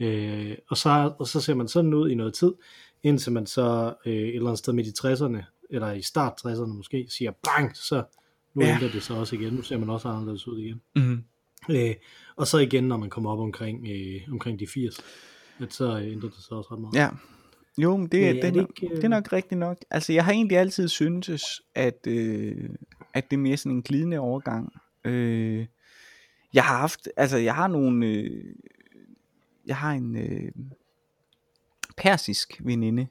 Øh, 0.00 0.56
og, 0.68 0.76
så, 0.76 1.12
og 1.18 1.26
så 1.26 1.40
ser 1.40 1.54
man 1.54 1.68
sådan 1.68 1.94
ud 1.94 2.10
i 2.10 2.14
noget 2.14 2.34
tid, 2.34 2.52
indtil 3.02 3.32
man 3.32 3.46
så 3.46 3.94
øh, 4.06 4.12
et 4.12 4.34
eller 4.34 4.46
andet 4.48 4.58
sted 4.58 4.72
midt 4.72 4.86
i 4.86 4.92
60'erne, 5.06 5.42
eller 5.70 5.92
i 5.92 6.02
start 6.02 6.32
60'erne 6.46 6.66
måske, 6.66 7.06
siger 7.08 7.30
bang, 7.44 7.76
så 7.76 8.02
nu 8.54 8.64
Ja. 8.64 8.74
ændrer 8.74 8.90
det 8.90 9.02
sig 9.02 9.16
også 9.16 9.36
igen, 9.36 9.52
nu 9.52 9.62
ser 9.62 9.78
man 9.78 9.90
også 9.90 10.08
anderledes 10.08 10.48
ud 10.48 10.58
igen. 10.60 10.80
Mm-hmm. 10.96 11.24
Øh, 11.70 11.94
og 12.36 12.46
så 12.46 12.58
igen, 12.58 12.84
når 12.84 12.96
man 12.96 13.10
kommer 13.10 13.30
op 13.30 13.38
omkring, 13.38 13.88
øh, 13.90 14.20
omkring 14.32 14.60
de 14.60 14.66
80, 14.66 14.96
at 15.60 15.72
så 15.72 15.98
ændrer 15.98 16.28
det 16.30 16.38
sig 16.48 16.56
også 16.56 16.68
ret 16.72 16.80
meget. 16.80 16.94
Ja. 16.94 17.08
Jo, 17.78 17.96
men 17.96 18.06
det, 18.06 18.18
Øh, 18.18 18.24
er 18.24 18.32
det, 18.32 18.42
det 18.42 18.48
er, 18.48 18.52
nok, 18.60 18.70
ikke, 18.82 18.94
øh, 18.94 18.96
det 18.96 19.04
er 19.04 19.08
nok 19.08 19.32
rigtigt 19.32 19.58
nok. 19.58 19.78
Altså, 19.90 20.12
jeg 20.12 20.24
har 20.24 20.32
egentlig 20.32 20.58
altid 20.58 20.88
syntes, 20.88 21.42
at, 21.74 22.06
øh, 22.06 22.68
at 23.14 23.30
det 23.30 23.36
er 23.36 23.40
mere 23.40 23.56
sådan 23.56 23.72
en 23.76 23.82
glidende 23.82 24.18
overgang. 24.18 24.72
Øh, 25.04 25.66
jeg 26.54 26.64
har 26.64 26.78
haft, 26.78 27.08
altså, 27.16 27.36
jeg 27.36 27.54
har 27.54 27.68
nogle, 27.68 28.06
øh, 28.06 28.44
jeg 29.70 29.76
har 29.76 29.92
en 29.92 30.16
øh, 30.16 30.52
persisk 31.96 32.60
veninde, 32.64 33.06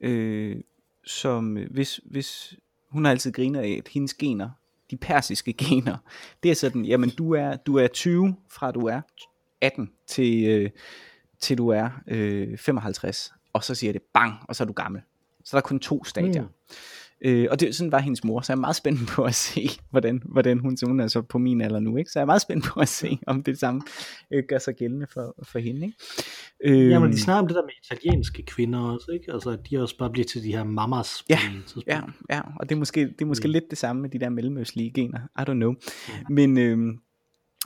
øh, 0.00 0.56
som, 1.04 1.56
øh, 1.56 1.70
hvis, 1.70 2.00
hvis, 2.04 2.54
hun 2.88 3.04
har 3.04 3.10
altid 3.10 3.32
griner 3.32 3.60
af, 3.60 3.74
at 3.78 3.88
hendes 3.88 4.14
gener, 4.14 4.50
de 4.90 4.96
persiske 4.96 5.52
gener, 5.64 5.96
det 6.42 6.50
er 6.50 6.54
sådan, 6.54 6.84
jamen, 6.84 7.10
du 7.10 7.34
er, 7.34 7.56
du 7.56 7.76
er 7.76 7.86
20, 7.86 8.36
fra 8.48 8.72
du 8.72 8.80
er 8.80 9.00
18 9.60 9.90
til, 10.06 10.44
øh, 10.46 10.70
til 11.40 11.58
du 11.58 11.68
er 11.68 11.90
øh, 12.06 12.58
55, 12.58 13.32
og 13.52 13.64
så 13.64 13.74
siger 13.74 13.92
det 13.92 14.02
bang, 14.02 14.34
og 14.48 14.56
så 14.56 14.64
er 14.64 14.66
du 14.66 14.72
gammel. 14.72 15.02
Så 15.44 15.56
der 15.56 15.62
er 15.62 15.66
kun 15.66 15.80
to 15.80 16.04
stadier. 16.04 16.42
Mm. 16.42 16.48
Øh, 17.24 17.46
og 17.50 17.60
det, 17.60 17.74
sådan 17.74 17.92
var 17.92 17.98
hendes 17.98 18.24
mor, 18.24 18.40
så 18.40 18.52
jeg 18.52 18.56
er 18.56 18.60
meget 18.60 18.76
spændt 18.76 19.08
på 19.08 19.22
at 19.24 19.34
se, 19.34 19.68
hvordan, 19.90 20.22
hvordan 20.24 20.58
hun, 20.58 20.76
så 20.76 20.86
hun 20.86 21.00
er 21.00 21.06
så 21.06 21.22
på 21.22 21.38
min 21.38 21.60
alder 21.60 21.80
nu, 21.80 21.96
ikke? 21.96 22.10
så 22.10 22.18
jeg 22.18 22.22
er 22.22 22.26
meget 22.26 22.42
spændt 22.42 22.64
på 22.64 22.80
at 22.80 22.88
se, 22.88 23.18
om 23.26 23.42
det 23.42 23.58
samme 23.58 23.82
øh, 24.30 24.44
gør 24.48 24.58
sig 24.58 24.74
gældende 24.74 25.06
for, 25.12 25.34
for 25.42 25.58
hende. 25.58 25.86
Ikke? 25.86 25.96
Øh, 26.84 26.90
Jamen, 26.90 27.12
de 27.12 27.20
snakker 27.20 27.40
om 27.42 27.46
det 27.48 27.54
der 27.56 27.62
med 27.62 27.72
italienske 27.84 28.42
kvinder 28.42 28.78
også, 28.80 29.10
ikke? 29.12 29.32
Altså, 29.32 29.50
at 29.50 29.58
de 29.70 29.82
også 29.82 29.98
bare 29.98 30.10
bliver 30.10 30.24
til 30.26 30.42
de 30.42 30.52
her 30.52 30.64
mamas. 30.64 31.24
Ja. 31.28 31.38
Ja, 31.86 32.00
ja, 32.30 32.40
og 32.60 32.68
det 32.68 32.74
er 32.74 32.78
måske, 32.78 33.00
det 33.00 33.22
er 33.22 33.26
måske 33.26 33.48
Mm. 33.48 33.52
lidt 33.52 33.64
det 33.70 33.78
samme 33.78 34.02
med 34.02 34.10
de 34.10 34.18
der 34.20 34.28
mellemøstlige 34.28 34.90
gener. 34.90 35.18
I 35.38 35.42
don't 35.50 35.52
know. 35.54 35.74
Men 36.30 36.58
øh, 36.58 36.78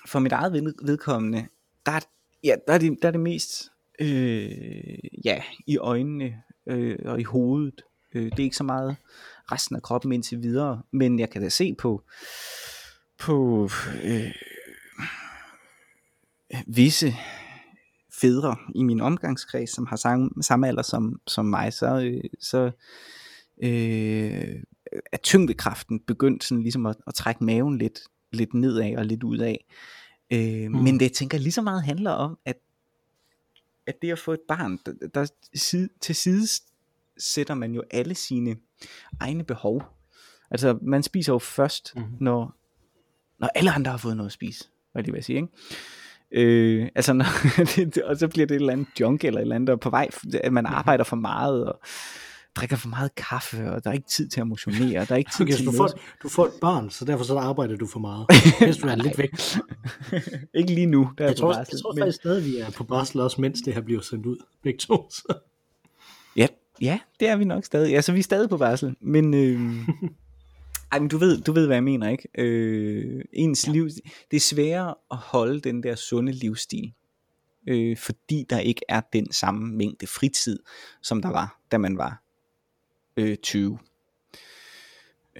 for 0.06 0.18
mit 0.18 0.32
eget 0.32 0.52
ved- 0.52 0.86
vedkommende, 0.86 1.46
der 1.86 1.92
er, 1.92 2.00
ja, 2.44 2.54
der 2.66 2.72
er, 2.74 2.78
det, 2.78 2.98
der 3.02 3.08
er 3.08 3.12
det 3.12 3.20
mest 3.20 3.70
øh, 4.00 4.50
ja, 5.24 5.42
i 5.66 5.76
øjnene 5.78 6.34
øh, 6.68 6.98
og 7.04 7.20
i 7.20 7.22
hovedet. 7.22 7.82
Øh, 8.14 8.24
det 8.24 8.38
er 8.38 8.44
ikke 8.44 8.57
så 8.57 8.64
meget 8.64 8.96
resten 9.53 9.77
af 9.77 9.83
kroppen 9.83 10.12
indtil 10.12 10.42
videre, 10.42 10.83
men 10.90 11.18
jeg 11.18 11.31
kan 11.31 11.42
da 11.42 11.48
se 11.48 11.74
på 11.79 12.03
på 13.18 13.68
øh, 14.05 14.33
visse 16.66 17.14
fædre 18.12 18.57
i 18.74 18.83
min 18.83 19.00
omgangskreds, 19.00 19.70
som 19.70 19.87
har 19.87 19.96
samme, 19.96 20.31
samme 20.40 20.68
alder 20.68 20.83
som, 20.83 21.20
som 21.27 21.46
mig, 21.46 21.72
så, 21.72 22.00
øh, 22.00 22.24
så 22.40 22.70
øh, 23.62 24.62
er 25.12 25.16
tyngdekraften 25.22 26.00
begyndt 26.00 26.44
sådan 26.44 26.62
ligesom 26.62 26.87
at, 26.87 26.96
at 27.07 27.14
trække 27.14 27.44
maven 27.44 27.79
lidt, 27.79 28.00
lidt 28.33 28.55
nedad 28.55 28.96
og 28.96 29.05
lidt 29.05 29.22
ud 29.22 29.38
af. 29.38 29.64
Øh, 30.31 30.70
mm. 30.70 30.83
Men 30.83 30.94
det 30.94 31.03
jeg 31.03 31.12
tænker 31.12 31.38
lige 31.38 31.53
så 31.53 31.62
meget 31.62 31.83
handler 31.83 32.11
om, 32.11 32.38
at, 32.44 32.57
at 33.87 34.03
det 34.03 34.11
at 34.11 34.18
få 34.18 34.33
et 34.33 34.40
barn, 34.48 34.79
der, 34.87 35.09
der 35.14 35.27
side, 35.55 35.88
til 36.00 36.14
side 36.14 36.46
sætter 37.18 37.55
man 37.55 37.72
jo 37.74 37.83
alle 37.90 38.14
sine 38.14 38.57
egne 39.20 39.44
behov. 39.44 39.83
Altså 40.50 40.79
man 40.83 41.03
spiser 41.03 41.33
jo 41.33 41.38
først, 41.38 41.92
Mhm. 41.96 42.05
mm. 42.05 42.11
når, 42.20 42.55
når 43.40 43.48
alle 43.55 43.70
andre 43.70 43.90
har 43.90 43.98
fået 43.98 44.16
noget 44.16 44.29
at 44.29 44.33
spise, 44.33 44.64
hvad 44.92 45.03
det 45.03 45.12
vil 45.14 45.24
sige, 45.24 45.37
ikke? 45.37 45.48
Øh, 46.33 46.88
altså, 46.94 47.12
når, 47.18 47.24
og 48.05 48.16
så 48.16 48.29
bliver 48.29 48.46
det 48.46 48.55
et 48.55 48.61
eller 48.61 48.72
andet 48.72 48.87
junk 49.00 49.24
eller 49.24 49.40
et 49.40 49.42
eller 49.42 49.55
andet, 49.57 49.68
og 49.68 49.81
på 49.81 49.90
vej, 49.90 50.09
at 50.35 50.53
man 50.53 50.66
arbejder 50.66 51.05
for 51.05 51.16
meget, 51.16 51.64
og 51.66 51.81
drikker 52.57 52.77
for 52.77 52.88
meget 52.88 53.14
kaffe, 53.14 53.70
og 53.72 53.85
der 53.85 53.90
er 53.90 53.94
ikke 53.94 54.09
tid 54.09 54.29
til 54.29 54.40
at 54.40 54.46
motionere, 54.46 55.05
der 55.05 55.12
er 55.12 55.16
ikke 55.16 55.31
tid 55.37 55.44
Okay, 55.44 55.55
til 55.57 55.66
du, 55.66 55.72
får, 55.72 55.88
du 56.22 56.29
får 56.29 56.46
et 56.46 56.53
barn, 56.61 56.90
så 56.90 57.05
derfor 57.05 57.24
så 57.24 57.38
arbejder 57.38 57.77
du 57.77 57.87
for 57.87 57.98
meget. 58.00 58.27
Hvis 58.61 58.77
du 58.77 58.87
er 58.88 58.94
lidt 58.94 59.18
væk. 59.18 59.31
ikke 60.61 60.74
lige 60.74 60.87
nu, 60.87 61.11
der 61.18 61.24
er 61.24 61.29
Jeg 61.29 61.37
tror, 61.37 61.55
jeg 61.57 61.66
tror 61.83 61.96
faktisk 61.98 62.16
stadig, 62.16 62.44
vi 62.44 62.59
er 62.59 62.70
på 62.70 62.85
barsel 62.85 63.20
også, 63.20 63.40
mens 63.40 63.61
det 63.61 63.74
her 63.74 63.81
bliver 63.81 64.00
sendt 64.00 64.27
ud. 64.27 64.37
Begge 64.62 64.79
to. 64.79 65.07
Så. 65.11 65.35
Ja, 66.80 66.98
det 67.20 67.28
er 67.28 67.37
vi 67.37 67.44
nok 67.44 67.64
stadig. 67.64 67.96
Altså, 67.96 68.12
vi 68.12 68.18
er 68.18 68.22
stadig 68.22 68.48
på 68.48 68.56
barsel, 68.56 68.96
men... 69.00 69.34
Øh, 69.34 69.60
ej, 70.92 70.98
men 70.98 71.08
du 71.08 71.18
ved, 71.18 71.40
du 71.40 71.52
ved, 71.52 71.66
hvad 71.66 71.76
jeg 71.76 71.84
mener, 71.84 72.08
ikke? 72.08 72.28
Øh, 72.38 73.24
ens 73.32 73.66
ja. 73.66 73.72
liv, 73.72 73.88
det 74.30 74.37
er 74.37 74.40
sværere 74.40 74.94
at 75.10 75.16
holde 75.16 75.60
den 75.60 75.82
der 75.82 75.94
sunde 75.94 76.32
livsstil, 76.32 76.92
øh, 77.68 77.96
fordi 77.96 78.46
der 78.50 78.58
ikke 78.58 78.80
er 78.88 79.00
den 79.12 79.32
samme 79.32 79.76
mængde 79.76 80.06
fritid, 80.06 80.58
som 81.02 81.22
der 81.22 81.30
var, 81.30 81.60
da 81.72 81.78
man 81.78 81.98
var 81.98 82.22
øh, 83.16 83.37
20. 83.37 83.78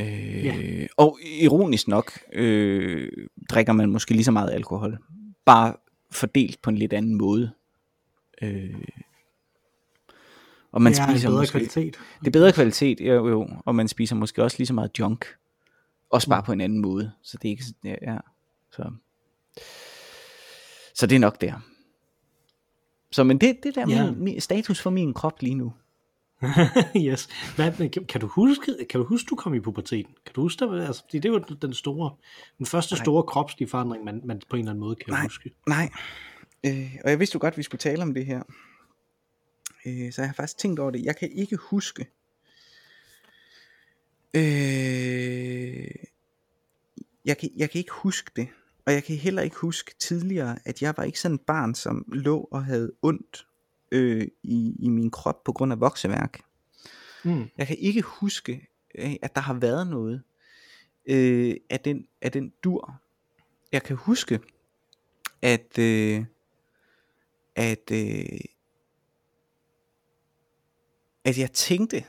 Øh, 0.01 0.45
Ja. 0.45 0.87
Og 0.97 1.19
ironisk 1.41 1.89
nok, 1.89 2.13
øh, 2.33 3.09
drikker 3.51 3.73
man 3.73 3.91
måske 3.91 4.13
lige 4.13 4.25
så 4.25 4.31
meget 4.31 4.53
alkohol, 4.53 4.99
bare 5.45 5.75
fordelt 6.11 6.63
på 6.63 6.71
en 6.71 6.79
lidt 6.79 6.93
anden 6.93 7.15
måde. 7.15 7.51
Øh, 8.43 8.75
og 10.75 10.83
man 10.83 10.93
det 10.93 10.99
er 10.99 11.11
spiser 11.11 11.29
bedre 11.29 11.41
måske, 11.41 11.53
kvalitet. 11.53 11.97
det 12.21 12.27
er 12.27 12.31
bedre 12.31 12.53
kvalitet, 12.53 13.01
jo, 13.01 13.29
jo, 13.29 13.49
og 13.65 13.75
man 13.75 13.89
spiser 13.89 14.17
måske 14.17 14.43
også 14.43 14.57
lige 14.59 14.67
så 14.67 14.75
meget 14.75 14.99
junk. 14.99 15.27
Også 16.11 16.29
bare 16.29 16.43
på 16.43 16.53
en 16.53 16.61
anden 16.61 16.81
måde. 16.81 17.13
Så 17.23 17.39
det 17.43 17.49
er 17.49 17.51
ikke 17.51 17.65
ja, 17.85 17.95
ja. 18.13 18.19
Så. 18.73 18.91
så 20.95 21.07
det 21.07 21.17
er 21.17 21.21
nok 21.21 21.41
der. 21.41 21.55
Så 23.13 23.25
men 23.25 23.39
det, 23.39 23.57
det 23.63 23.75
der 23.75 23.85
Ja. 23.89 24.11
min, 24.11 24.25
min, 24.25 24.41
status 24.41 24.81
for 24.81 24.91
min 24.91 25.15
krop 25.15 25.43
lige 25.43 25.55
nu. 25.55 25.73
yes. 27.07 27.29
Hvad, 27.57 28.07
kan, 28.07 28.21
du 28.21 28.27
huske, 28.27 28.77
kan 28.91 29.01
du 29.01 29.07
huske, 29.07 29.27
du 29.31 29.37
kom 29.37 29.55
i 29.55 29.61
puberteten? 29.61 30.15
Kan 30.27 30.35
du 30.35 30.41
huske 30.41 30.65
det? 30.67 30.87
Altså, 30.87 31.05
det 31.13 31.25
er 31.25 31.29
jo 31.29 31.39
den 31.39 31.75
store, 31.75 32.11
den 32.59 32.67
første 32.67 32.97
store 32.97 33.23
kropslige 33.23 33.69
forandring, 33.69 34.05
man, 34.05 34.21
man 34.25 34.41
på 34.51 34.57
en 34.57 34.61
eller 34.61 34.71
anden 34.71 34.81
måde 34.81 34.95
kan 34.95 35.13
Nej. 35.13 35.23
huske. 35.23 35.51
Nej. 35.69 35.91
Øh, 36.67 36.97
og 37.05 37.11
jeg 37.11 37.19
vidste 37.19 37.37
jo 37.37 37.41
godt, 37.41 37.55
at 37.55 37.59
vi 37.59 37.63
skulle 37.63 37.79
tale 37.79 38.03
om 38.03 38.15
det 38.15 38.27
her. 38.27 38.43
Øh, 39.87 40.13
så 40.13 40.23
jeg 40.23 40.29
har 40.29 40.35
faktisk 40.35 40.59
tænkt 40.59 40.81
over 40.81 40.91
det. 40.91 41.05
Jeg 41.05 41.17
kan 41.17 41.33
ikke 41.33 41.57
huske. 41.57 42.07
Øh, 44.35 45.91
jeg, 47.25 47.39
kan, 47.39 47.51
jeg 47.57 47.71
kan 47.71 47.79
ikke 47.79 47.93
huske 47.93 48.31
det. 48.37 48.49
Og 48.87 48.93
jeg 48.93 49.05
kan 49.05 49.17
heller 49.17 49.43
ikke 49.43 49.57
huske 49.57 49.95
tidligere, 49.99 50.59
at 50.65 50.83
jeg 50.83 50.95
var 50.97 51.05
ikke 51.05 51.21
sådan 51.21 51.35
et 51.35 51.41
barn, 51.41 51.75
som 51.75 52.05
lå 52.13 52.49
og 52.51 52.65
havde 52.65 52.93
ondt 53.03 53.47
øh, 53.93 54.29
i, 54.43 54.77
i 54.79 54.89
min 54.89 55.11
krop 55.11 55.45
på 55.45 55.53
grund 55.53 55.73
af 55.73 55.81
vokseværk. 55.81 56.41
Mm. 57.25 57.45
Jeg 57.59 57.67
kan 57.67 57.77
ikke 57.79 58.03
huske, 58.03 58.69
øh, 58.95 59.15
at 59.23 59.35
der 59.35 59.41
har 59.41 59.55
været 59.55 59.87
noget 59.87 60.23
øh, 61.07 61.57
af, 61.71 61.81
den, 61.81 62.07
af 62.23 62.33
den 62.33 62.53
dur. 62.65 63.01
Jeg 63.73 63.83
kan 63.83 63.97
huske, 63.97 64.41
at, 65.43 65.79
øh, 65.79 66.25
at, 67.57 67.91
øh, 67.93 68.41
at 71.25 71.39
jeg 71.39 71.53
tænkte, 71.53 72.05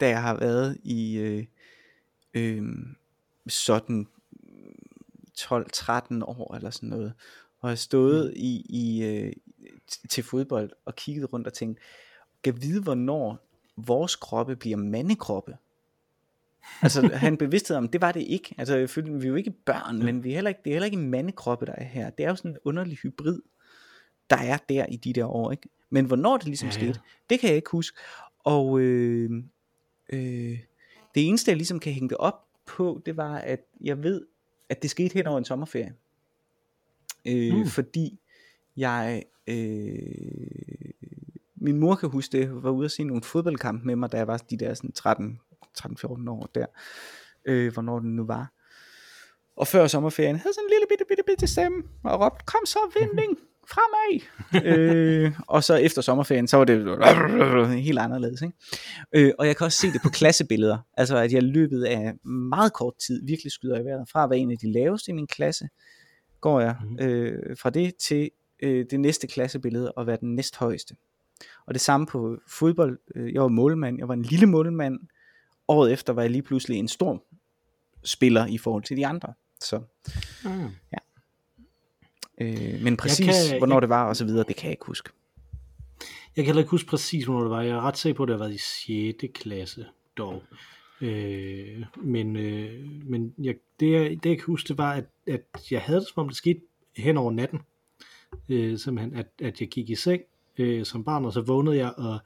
da 0.00 0.08
jeg 0.08 0.22
har 0.22 0.36
været 0.36 0.78
i 0.82 1.18
øh, 1.18 1.44
øh, 2.34 2.62
sådan 3.48 4.06
12-13 5.38 6.24
år 6.24 6.54
eller 6.54 6.70
sådan 6.70 6.88
noget, 6.88 7.12
og 7.60 7.68
har 7.68 7.76
stået 7.76 8.32
i, 8.36 8.66
i 8.68 9.04
øh, 9.04 9.32
til 10.10 10.24
fodbold 10.24 10.70
og 10.84 10.96
kigget 10.96 11.32
rundt 11.32 11.46
og 11.46 11.52
tænkt, 11.52 11.80
kan 12.44 12.62
vide 12.62 12.82
hvornår 12.82 13.46
vores 13.76 14.16
kroppe 14.16 14.56
bliver 14.56 14.76
mandekroppe. 14.76 15.56
Altså 16.82 17.10
han 17.24 17.36
bevidsthed 17.36 17.76
om, 17.76 17.88
det 17.88 18.00
var 18.00 18.12
det 18.12 18.20
ikke. 18.20 18.54
Altså 18.58 19.02
vi 19.02 19.26
er 19.26 19.28
jo 19.28 19.34
ikke 19.34 19.50
børn, 19.50 19.98
men 19.98 20.24
vi 20.24 20.30
er 20.30 20.34
heller 20.34 20.48
ikke, 20.48 20.60
det 20.64 20.70
er 20.70 20.74
heller 20.74 20.84
ikke 20.84 20.96
mandekroppe, 20.96 21.66
der 21.66 21.72
er 21.72 21.84
her. 21.84 22.10
Det 22.10 22.24
er 22.24 22.30
jo 22.30 22.36
sådan 22.36 22.50
en 22.50 22.58
underlig 22.64 22.96
hybrid, 22.96 23.40
der 24.30 24.36
er 24.36 24.58
der 24.68 24.86
i 24.86 24.96
de 24.96 25.12
der 25.12 25.26
år. 25.26 25.50
Ikke? 25.50 25.68
Men 25.90 26.04
hvornår 26.04 26.36
det 26.36 26.46
ligesom 26.46 26.68
ja, 26.68 26.74
ja. 26.74 26.80
skete, 26.80 27.00
det 27.30 27.40
kan 27.40 27.48
jeg 27.48 27.56
ikke 27.56 27.70
huske. 27.70 27.98
Og 28.46 28.80
øh, 28.80 29.30
øh, 30.12 30.58
det 31.14 31.28
eneste, 31.28 31.50
jeg 31.50 31.56
ligesom 31.56 31.80
kan 31.80 31.92
hænge 31.92 32.08
det 32.08 32.16
op 32.16 32.44
på, 32.66 33.02
det 33.06 33.16
var, 33.16 33.38
at 33.38 33.60
jeg 33.80 34.02
ved, 34.02 34.26
at 34.68 34.82
det 34.82 34.90
skete 34.90 35.14
hen 35.14 35.26
over 35.26 35.38
en 35.38 35.44
sommerferie. 35.44 35.94
Øh, 37.26 37.54
Mm. 37.54 37.66
Fordi 37.66 38.20
jeg... 38.76 39.22
Øh, 39.46 39.96
min 41.56 41.76
mor 41.76 41.94
kan 41.94 42.08
huske 42.08 42.38
det, 42.38 42.62
var 42.62 42.70
ude 42.70 42.84
at 42.84 42.90
se 42.90 43.04
nogle 43.04 43.22
fodboldkampe 43.22 43.86
med 43.86 43.96
mig, 43.96 44.12
da 44.12 44.16
jeg 44.16 44.26
var 44.26 44.36
de 44.36 44.56
der 44.56 44.74
sådan 44.74 44.92
13, 44.92 45.40
13-14 45.78 46.30
år 46.30 46.50
der, 46.54 46.66
øh, 47.44 47.72
hvornår 47.72 47.98
den 47.98 48.16
nu 48.16 48.24
var. 48.24 48.52
Og 49.56 49.66
før 49.66 49.86
sommerferien 49.86 50.36
havde 50.36 50.54
sådan 50.54 50.64
en 50.66 50.70
lille 50.70 50.86
bitte, 50.88 51.04
bitte, 51.08 51.22
bitte 51.26 51.46
stemme, 51.46 51.82
og 52.04 52.20
råbte, 52.20 52.44
kom 52.46 52.60
så 52.66 52.78
vinding, 53.00 53.38
fremad. 53.70 54.20
øh, 54.66 55.32
og 55.46 55.64
så 55.64 55.74
efter 55.74 56.02
sommerferien, 56.02 56.48
så 56.48 56.56
var 56.56 56.64
det 56.64 57.82
helt 57.82 57.98
anderledes. 57.98 58.42
Ikke? 58.42 58.54
Øh, 59.14 59.32
og 59.38 59.46
jeg 59.46 59.56
kan 59.56 59.64
også 59.64 59.78
se 59.80 59.92
det 59.92 60.00
på 60.02 60.08
klassebilleder, 60.08 60.78
altså 60.96 61.16
at 61.16 61.32
jeg 61.32 61.42
løbet 61.42 61.84
af 61.84 62.14
meget 62.24 62.72
kort 62.72 62.94
tid 63.06 63.26
virkelig 63.26 63.52
skyder 63.52 63.80
i 63.80 63.84
vejret. 63.84 64.08
Fra 64.12 64.24
at 64.24 64.30
være 64.30 64.38
en 64.38 64.50
af 64.50 64.58
de 64.58 64.72
laveste 64.72 65.10
i 65.10 65.14
min 65.14 65.26
klasse, 65.26 65.68
går 66.40 66.60
jeg 66.60 66.76
Mhm. 66.84 66.98
øh, 67.00 67.56
fra 67.56 67.70
det 67.70 67.94
til 67.96 68.30
øh, 68.62 68.86
det 68.90 69.00
næste 69.00 69.26
klassebillede 69.26 69.92
og 69.92 70.06
være 70.06 70.16
den 70.20 70.34
næsthøjeste. 70.34 70.96
Og 71.66 71.74
det 71.74 71.80
samme 71.80 72.06
på 72.06 72.36
fodbold. 72.48 72.98
Øh, 73.16 73.32
Jeg 73.34 73.42
var 73.42 73.48
målmand, 73.48 73.98
jeg 73.98 74.08
var 74.08 74.14
en 74.14 74.22
lille 74.22 74.46
målmand. 74.46 74.98
Året 75.68 75.92
efter 75.92 76.12
var 76.12 76.22
jeg 76.22 76.30
lige 76.30 76.42
pludselig 76.42 76.78
en 76.78 76.88
stor 76.88 77.22
spiller 78.04 78.46
i 78.46 78.58
forhold 78.58 78.82
til 78.82 78.96
de 78.96 79.06
andre. 79.06 79.32
Så, 79.60 79.80
Mm. 80.44 80.50
Øh, 82.40 82.82
men 82.82 82.96
præcis 82.96 83.26
kan- 83.48 83.58
hvornår 83.58 83.74
jeg- 83.76 83.82
det 83.82 83.88
var 83.88 84.04
og 84.08 84.16
så 84.16 84.24
videre, 84.24 84.44
det 84.48 84.56
kan 84.56 84.64
jeg 84.64 84.72
ikke 84.72 84.86
huske. 84.86 85.10
Jeg 86.36 86.44
kan 86.44 86.46
heller 86.46 86.60
ikke 86.62 86.70
huske 86.70 86.88
præcis, 86.88 87.24
hvornår 87.24 87.40
det 87.40 87.50
var. 87.50 87.62
Jeg 87.62 87.70
er 87.76 87.80
ret 87.80 87.98
sikker 87.98 88.16
på, 88.16 88.22
at 88.22 88.28
det 88.28 88.34
har 88.38 88.44
været 88.44 88.54
i 88.54 88.58
6. 88.58 89.32
klasse 89.34 89.86
dog. 90.18 90.42
Øh, 91.00 91.82
men 92.02 92.36
øh, 92.36 92.70
men 93.04 93.34
jeg, 93.42 93.54
det, 93.80 93.92
jeg, 93.92 94.10
det, 94.22 94.28
jeg 94.30 94.36
kan 94.38 94.44
huske, 94.46 94.68
det 94.68 94.78
var, 94.78 94.92
at, 94.92 95.04
at 95.26 95.40
jeg 95.70 95.80
havde 95.80 96.00
det, 96.00 96.08
som 96.08 96.20
om 96.20 96.28
det 96.28 96.36
skete 96.36 96.60
hen 96.96 97.16
over 97.16 97.32
natten. 97.32 97.60
Øh, 98.48 98.78
simpelthen, 98.78 99.16
at, 99.16 99.26
at 99.42 99.60
jeg 99.60 99.68
gik 99.68 99.90
i 99.90 99.94
seng 99.94 100.22
øh, 100.58 100.84
som 100.84 101.04
barn, 101.04 101.24
og 101.24 101.32
så 101.32 101.40
vågnede 101.40 101.76
jeg 101.76 101.92
og 101.96 102.18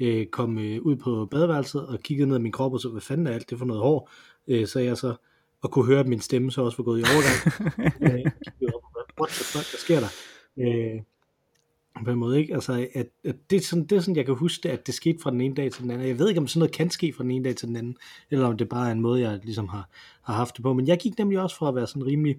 øh, 0.00 0.26
kom 0.26 0.58
øh, 0.58 0.82
ud 0.82 0.96
på 0.96 1.28
badeværelset 1.30 1.86
og 1.86 2.00
kiggede 2.00 2.28
ned 2.28 2.36
i 2.38 2.40
min 2.42 2.52
krop, 2.52 2.72
og 2.72 2.80
så, 2.80 2.88
hvad 2.88 3.00
fanden 3.00 3.26
er 3.26 3.30
alt 3.32 3.50
det 3.50 3.58
for 3.58 3.66
noget 3.66 3.82
hår? 3.82 4.10
Øh, 4.48 4.66
så 4.66 4.80
jeg 4.80 4.96
så, 4.96 5.14
og 5.62 5.70
kunne 5.70 5.86
høre, 5.86 6.00
at 6.00 6.06
min 6.08 6.20
stemme 6.20 6.50
så 6.52 6.62
også 6.62 6.76
var 6.76 6.84
gået 6.84 7.00
i 7.00 7.04
overgang. 7.04 7.64
øh, 8.24 8.32
op, 8.74 8.82
what 9.20 9.28
the 9.28 9.44
fuck, 9.44 9.70
hvad 9.72 9.78
sker 9.78 10.00
der? 10.00 10.08
Øh, 10.58 11.00
på 12.04 12.10
en 12.10 12.18
måde, 12.18 12.38
ikke? 12.40 12.54
Altså, 12.54 12.88
at, 12.94 13.06
at 13.24 13.36
det, 13.50 13.56
er 13.56 13.60
sådan, 13.60 13.84
det 13.84 13.96
er 13.96 14.00
sådan, 14.00 14.16
jeg 14.16 14.26
kan 14.26 14.34
huske 14.34 14.62
det, 14.62 14.68
at 14.68 14.86
det 14.86 14.94
skete 14.94 15.18
fra 15.22 15.30
den 15.30 15.40
ene 15.40 15.54
dag 15.54 15.72
til 15.72 15.82
den 15.82 15.90
anden. 15.90 16.08
Jeg 16.08 16.18
ved 16.18 16.28
ikke, 16.28 16.40
om 16.40 16.46
sådan 16.46 16.58
noget 16.58 16.74
kan 16.74 16.90
ske 16.90 17.12
fra 17.16 17.22
den 17.22 17.30
ene 17.30 17.44
dag 17.44 17.56
til 17.56 17.68
den 17.68 17.76
anden, 17.76 17.96
eller 18.30 18.46
om 18.46 18.56
det 18.56 18.68
bare 18.68 18.88
er 18.88 18.92
en 18.92 19.00
måde, 19.00 19.20
jeg 19.20 19.40
ligesom 19.42 19.68
har, 19.68 19.88
har 20.22 20.34
haft 20.34 20.56
det 20.56 20.62
på. 20.62 20.72
Men 20.74 20.86
jeg 20.88 20.98
gik 20.98 21.18
nemlig 21.18 21.40
også 21.40 21.56
fra 21.56 21.68
at 21.68 21.74
være 21.74 21.86
sådan 21.86 22.06
rimelig 22.06 22.36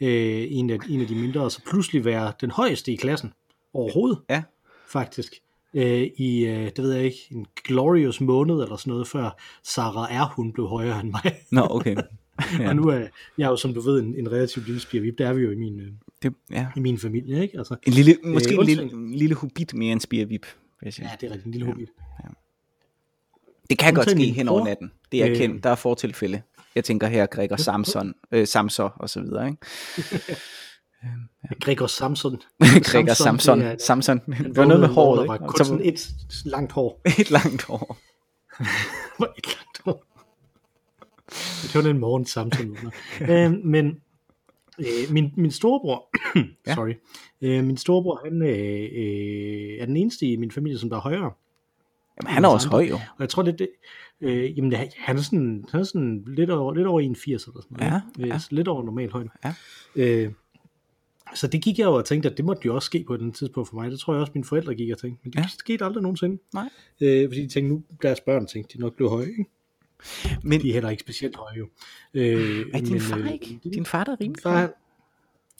øh, 0.00 0.46
en, 0.50 0.70
af, 0.70 0.78
en 0.88 1.00
af 1.00 1.06
de 1.06 1.14
mindre, 1.14 1.40
og 1.40 1.52
så 1.52 1.60
pludselig 1.70 2.04
være 2.04 2.32
den 2.40 2.50
højeste 2.50 2.92
i 2.92 2.96
klassen 2.96 3.32
overhovedet, 3.74 4.18
Ja. 4.30 4.42
faktisk. 4.88 5.32
Øh, 5.74 6.02
I, 6.16 6.46
øh, 6.46 6.64
det 6.64 6.78
ved 6.78 6.92
jeg 6.92 7.04
ikke, 7.04 7.28
en 7.30 7.46
glorious 7.64 8.20
måned 8.20 8.54
eller 8.62 8.76
sådan 8.76 8.90
noget, 8.90 9.08
før 9.08 9.40
Sarah 9.62 10.16
er 10.16 10.24
hun 10.36 10.52
blev 10.52 10.66
højere 10.68 11.00
end 11.00 11.10
mig. 11.10 11.34
Nå, 11.50 11.66
okay. 11.70 11.96
ja. 12.60 12.68
Og 12.68 12.76
nu 12.76 12.82
er 12.82 13.06
jeg 13.38 13.46
jo, 13.48 13.56
som 13.56 13.74
du 13.74 13.80
ved, 13.80 14.00
en, 14.00 14.14
en 14.14 14.32
relativt 14.32 14.66
lille 14.66 14.80
spirvip. 14.80 15.18
Der 15.18 15.28
er 15.28 15.32
vi 15.32 15.42
jo 15.42 15.50
i 15.50 15.54
min, 15.56 15.80
øh, 15.80 15.92
Det, 16.22 16.34
ja. 16.50 16.66
i 16.76 16.80
min 16.80 16.98
familie, 16.98 17.42
ikke? 17.42 17.58
Altså, 17.58 17.76
En 17.82 17.92
lille, 17.92 18.16
måske 18.24 18.52
Øh, 18.54 18.58
en 18.60 18.66
lille, 18.66 18.82
en 18.92 19.14
lille 19.14 19.34
hobbit 19.34 19.74
mere 19.74 19.92
end 19.92 20.00
spirvip. 20.00 20.46
vil 20.82 20.94
ja, 20.98 21.10
det 21.20 21.26
er 21.26 21.30
rigtigt, 21.30 21.44
en 21.46 21.50
lille 21.52 21.66
hobbit. 21.66 21.88
Det 23.70 23.78
kan 23.78 23.94
godt 23.94 24.10
ske 24.10 24.24
hen 24.32 24.48
over 24.48 24.64
natten. 24.64 24.92
Det 25.12 25.22
er 25.24 25.30
Øh. 25.30 25.36
kendt. 25.36 25.64
Der 25.64 25.70
er 25.70 25.74
fortilfælde. 25.74 26.42
Jeg 26.74 26.84
tænker 26.84 27.06
her 27.06 27.26
Gregor 27.26 27.56
Samson, 27.56 28.14
øh, 28.32 28.46
Samson 28.46 28.90
og 28.96 29.10
så 29.10 29.20
videre. 29.20 29.46
Ikke? 29.48 29.58
Gregor 31.64 31.86
Samson. 31.86 32.36
Gregor 32.90 33.14
Samson. 33.14 33.60
det 33.60 33.66
er- 33.66 33.76
Samson. 33.78 34.20
han 34.32 34.44
Det 34.48 34.56
var 34.56 34.64
noget 34.64 34.80
med 34.80 34.88
håret. 34.88 35.28
var 35.28 35.36
kun 35.38 35.54
så 35.58 35.64
sådan 35.64 35.84
et 35.84 36.10
langt 36.44 36.72
hår. 36.72 37.00
et 37.20 37.30
langt 37.30 37.62
hår. 37.62 37.98
et 38.60 39.46
langt 39.46 39.80
hår. 39.84 40.04
Det 41.62 41.74
var 41.84 41.90
en 41.90 41.98
morgen 41.98 42.26
Samson. 42.26 42.76
øh, 43.20 43.52
men 43.64 43.96
øh, 44.80 45.12
min, 45.14 45.32
min 45.36 45.50
storebror, 45.50 46.08
Ja. 46.66 46.74
sorry, 46.74 46.94
øh, 47.42 47.64
min 47.64 47.76
storebror, 47.76 48.20
han 48.24 48.42
øh, 48.42 48.88
øh, 48.92 49.78
er 49.80 49.86
den 49.86 49.96
eneste 49.96 50.26
i 50.26 50.36
min 50.36 50.50
familie, 50.50 50.78
som 50.78 50.90
der 50.90 50.96
er 50.96 51.00
højere. 51.00 51.32
Jamen, 52.22 52.34
han 52.34 52.44
er 52.44 52.48
også 52.48 52.68
høj 52.68 52.82
jo. 52.84 52.94
Og 52.94 53.20
jeg 53.20 53.28
tror, 53.28 53.42
det 53.42 53.58
det. 53.58 53.68
Øh, 54.20 54.58
jamen, 54.58 54.72
han 54.96 55.16
er 55.16 55.20
sådan, 55.22 55.64
han 55.70 55.80
er 55.80 55.84
sådan 55.84 56.24
lidt 56.26 56.50
over, 56.50 56.74
lidt 56.74 56.86
over 56.86 57.00
81 57.00 57.44
eller 57.44 57.60
sådan 57.60 57.76
noget. 57.80 58.02
Ja? 58.18 58.22
Øh, 58.24 58.28
ja. 58.28 58.38
så 58.38 58.48
Lidt 58.50 58.68
over 58.68 58.82
normal 58.84 59.10
højde. 59.12 59.28
Ja. 59.44 59.54
Øh, 59.96 60.32
Så 61.34 61.46
det 61.46 61.62
gik 61.62 61.78
jeg 61.78 61.84
jo 61.84 61.94
og 61.94 62.04
tænkte, 62.04 62.30
at 62.30 62.36
det 62.36 62.44
måtte 62.44 62.62
jo 62.66 62.74
også 62.74 62.86
ske 62.86 63.04
på 63.06 63.14
et 63.14 63.34
tidspunkt 63.34 63.68
for 63.68 63.76
mig. 63.76 63.90
Det 63.90 64.00
tror 64.00 64.12
jeg 64.14 64.20
også, 64.20 64.32
mine 64.34 64.44
forældre 64.44 64.74
gik 64.74 64.90
og 64.90 64.98
tænkte. 64.98 65.20
Men 65.24 65.32
det 65.32 65.38
ja. 65.38 65.48
skete 65.58 65.84
aldrig 65.84 66.02
nogensinde. 66.02 66.38
Nej. 66.54 66.68
Øh, 67.00 67.28
fordi 67.28 67.42
de 67.42 67.48
tænkte, 67.48 67.74
nu 67.74 67.82
deres 68.02 68.20
børn 68.20 68.46
tænkte, 68.46 68.76
de 68.76 68.80
nok 68.82 68.96
blev 68.96 69.08
høje. 69.08 69.26
Ikke? 69.26 69.44
Men 70.42 70.60
De 70.60 70.68
er 70.68 70.72
heller 70.72 70.90
ikke 70.90 71.00
specielt 71.00 71.36
høje 71.36 71.58
jo. 71.58 71.68
Øh, 72.14 72.66
er 72.72 72.78
din 72.78 72.92
men, 72.92 73.00
far 73.00 73.18
øh, 73.18 73.32
ikke? 73.32 73.60
Din 73.64 73.86
far 73.86 74.04
der 74.04 74.12
er 74.12 74.20
rimelig 74.20 74.42
far, 74.42 74.70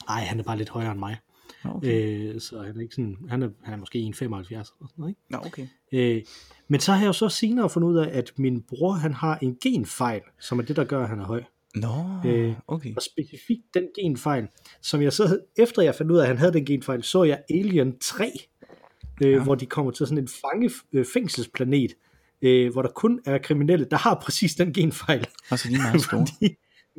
Nej, 0.08 0.20
han 0.20 0.38
er 0.38 0.42
bare 0.42 0.58
lidt 0.58 0.68
højere 0.68 0.90
end 0.90 0.98
mig. 0.98 1.16
Okay. 1.64 2.34
Øh, 2.34 2.40
så 2.40 2.62
han 2.62 2.76
er, 2.76 2.80
ikke 2.80 2.94
sådan, 2.94 3.16
han, 3.28 3.42
er, 3.42 3.48
han 3.62 3.74
er 3.74 3.78
måske 3.78 3.98
1,75 3.98 4.22
eller 4.24 4.42
sådan 4.44 4.64
noget. 4.96 5.10
Ikke? 5.10 5.20
Nå, 5.30 5.38
okay. 5.38 5.66
Øh, 5.92 6.22
men 6.68 6.80
så 6.80 6.92
har 6.92 7.00
jeg 7.00 7.06
jo 7.06 7.12
så 7.12 7.28
senere 7.28 7.70
fundet 7.70 7.88
ud 7.88 7.96
af, 7.96 8.18
at 8.18 8.32
min 8.36 8.62
bror 8.62 8.92
han 8.92 9.12
har 9.12 9.38
en 9.42 9.56
genfejl, 9.62 10.20
som 10.40 10.58
er 10.58 10.62
det, 10.62 10.76
der 10.76 10.84
gør, 10.84 11.02
at 11.02 11.08
han 11.08 11.20
er 11.20 11.24
høj. 11.24 11.42
Nå, 11.74 12.04
Øh, 12.24 12.54
okay. 12.68 12.96
Og 12.96 13.02
specifikt 13.02 13.74
den 13.74 13.88
genfejl, 14.00 14.48
som 14.80 15.02
jeg 15.02 15.12
så, 15.12 15.38
efter 15.58 15.82
jeg 15.82 15.94
fandt 15.94 16.12
ud 16.12 16.16
af, 16.16 16.22
at 16.22 16.28
han 16.28 16.38
havde 16.38 16.52
den 16.52 16.64
genfejl, 16.64 17.02
så 17.02 17.22
jeg 17.22 17.42
Alien 17.50 17.98
3, 17.98 18.32
øh, 19.24 19.32
ja. 19.32 19.42
hvor 19.42 19.54
de 19.54 19.66
kommer 19.66 19.92
til 19.92 20.06
sådan 20.06 20.24
en 20.24 20.28
fange, 20.28 20.70
øh, 20.92 21.04
fængselsplanet, 21.12 21.92
øh, 22.42 22.72
hvor 22.72 22.82
der 22.82 22.88
kun 22.88 23.20
er 23.24 23.38
kriminelle, 23.38 23.86
der 23.90 23.96
har 23.96 24.20
præcis 24.22 24.54
den 24.54 24.72
genfejl. 24.72 25.26
Og 25.50 25.58
så 25.58 25.68
de 25.68 25.74
er 25.74 25.78
meget 25.78 26.02
store. 26.02 26.26
fordi, 26.32 26.56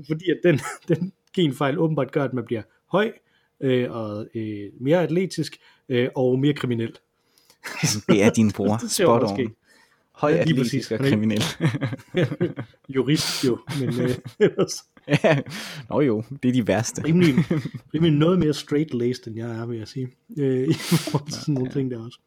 fordi 0.07 0.25
at 0.29 0.37
den, 0.43 0.59
den 0.95 1.13
genfejl 1.33 1.79
åbenbart 1.79 2.11
gør, 2.11 2.23
at 2.23 2.33
man 2.33 2.45
bliver 2.45 2.61
høj, 2.91 3.11
øh, 3.61 3.91
og 3.91 4.27
øh, 4.35 4.69
mere 4.79 5.03
atletisk, 5.03 5.57
øh, 5.89 6.09
og 6.15 6.39
mere 6.39 6.53
kriminel. 6.53 6.97
Det 8.09 8.23
er 8.23 8.29
din 8.29 8.51
bror. 8.57 8.87
Spot 8.87 9.23
on. 9.23 9.55
Høj 10.11 10.31
Ja, 10.31 10.43
lige 10.43 10.59
atletisk 10.59 10.91
og 10.91 10.99
kriminel. 10.99 11.43
Jurist 12.89 13.45
jo, 13.45 13.59
men 13.79 14.01
øh, 14.01 14.15
ellers 14.39 14.83
Ja. 15.07 15.41
Nå 15.89 16.01
jo, 16.01 16.23
det 16.43 16.49
er 16.49 16.53
de 16.53 16.67
værste. 16.67 17.03
rimelig, 17.03 17.35
rimelig 17.93 18.17
noget 18.19 18.39
mere 18.39 18.53
straight-laced, 18.53 19.27
end 19.27 19.37
jeg 19.37 19.49
er, 19.57 19.65
vil 19.65 19.77
jeg 19.77 19.87
sige. 19.87 20.07
Øh, 20.37 20.67
I 20.69 20.73
forhold 20.73 21.31
til 21.31 21.41
sådan 21.41 21.53
nogle 21.53 21.71
ting 21.71 21.91
der 21.91 22.05
også. 22.05 22.19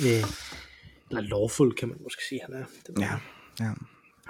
Øh, 0.00 0.24
eller 1.10 1.22
lawful, 1.22 1.72
kan 1.72 1.88
man 1.88 1.96
måske 2.02 2.22
sige, 2.28 2.40
han 2.44 2.54
er. 2.54 2.64
Det 2.86 2.98
Ja, 3.00 3.14
ja. 3.60 3.72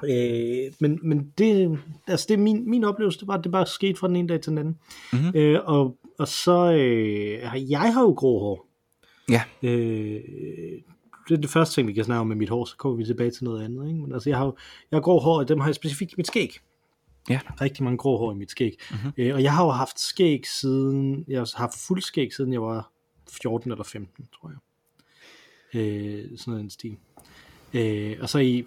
Øh, 0.05 0.73
men, 0.81 0.99
men 1.03 1.33
det, 1.39 1.79
altså 2.07 2.27
det 2.29 2.35
er 2.35 2.39
min, 2.39 2.71
min 2.71 2.85
oplevelse, 2.85 3.19
det 3.21 3.29
var, 3.29 3.35
at 3.39 3.45
det 3.45 3.53
bare 3.53 3.67
skete 3.67 3.99
fra 3.99 4.09
den 4.09 4.17
ene 4.17 4.29
dag 4.29 4.41
til 4.41 4.51
den 4.51 4.59
anden. 4.59 4.79
Mhm. 5.13 5.33
Øh, 5.35 5.61
og, 5.65 5.97
og 6.19 6.29
så, 6.29 6.73
øh, 6.73 7.71
jeg 7.71 7.93
har 7.95 8.03
jo 8.03 8.11
grå 8.11 8.39
hår. 8.39 8.69
Ja. 9.31 9.43
Øh, 9.63 10.21
det 11.29 11.37
er 11.37 11.41
det 11.41 11.51
første 11.51 11.75
ting, 11.75 11.89
vi 11.89 11.93
kan 11.93 12.05
snakke 12.05 12.21
om 12.21 12.27
med 12.27 12.37
mit 12.37 12.49
hår, 12.49 12.65
så 12.65 12.77
kommer 12.77 12.97
vi 12.97 13.05
tilbage 13.05 13.31
til 13.31 13.45
noget 13.45 13.65
andet. 13.65 13.89
Ikke? 13.89 14.01
Men 14.01 14.13
altså, 14.13 14.31
jeg 14.31 14.39
har, 14.39 14.45
jeg 14.91 14.97
har 14.97 15.01
grå 15.01 15.19
hår, 15.21 15.39
og 15.39 15.49
dem 15.49 15.61
har 15.61 15.69
jeg 15.69 15.75
specifikt 15.75 16.13
i 16.13 16.15
mit 16.17 16.27
skæg. 16.27 16.59
Ja. 17.31 17.41
Rigtig 17.61 17.85
mange 17.85 17.99
grå 17.99 18.19
hår 18.19 18.33
i 18.33 18.35
mit 18.35 18.51
skæg. 18.51 18.77
Mhm. 18.91 19.01
Mm-hmm. 19.05 19.23
Øh, 19.25 19.35
og 19.35 19.43
jeg 19.43 19.53
har 19.53 19.65
jo 19.65 19.71
haft 19.71 20.01
skæg 20.01 20.47
siden, 20.47 21.25
jeg 21.29 21.41
har 21.41 21.53
haft 21.57 21.75
fuld 21.87 22.03
skæg 22.03 22.35
siden 22.35 22.53
jeg 22.53 22.63
var 22.63 22.91
14 23.43 23.71
eller 23.71 23.85
15, 23.85 24.29
tror 24.41 24.49
jeg. 24.49 24.59
Øh, 25.75 26.25
sådan 26.39 26.51
noget 26.51 26.61
den 26.63 26.71
stil. 26.71 26.97
Øh, 27.75 28.17
og 28.21 28.29
så 28.29 28.39
i 28.39 28.67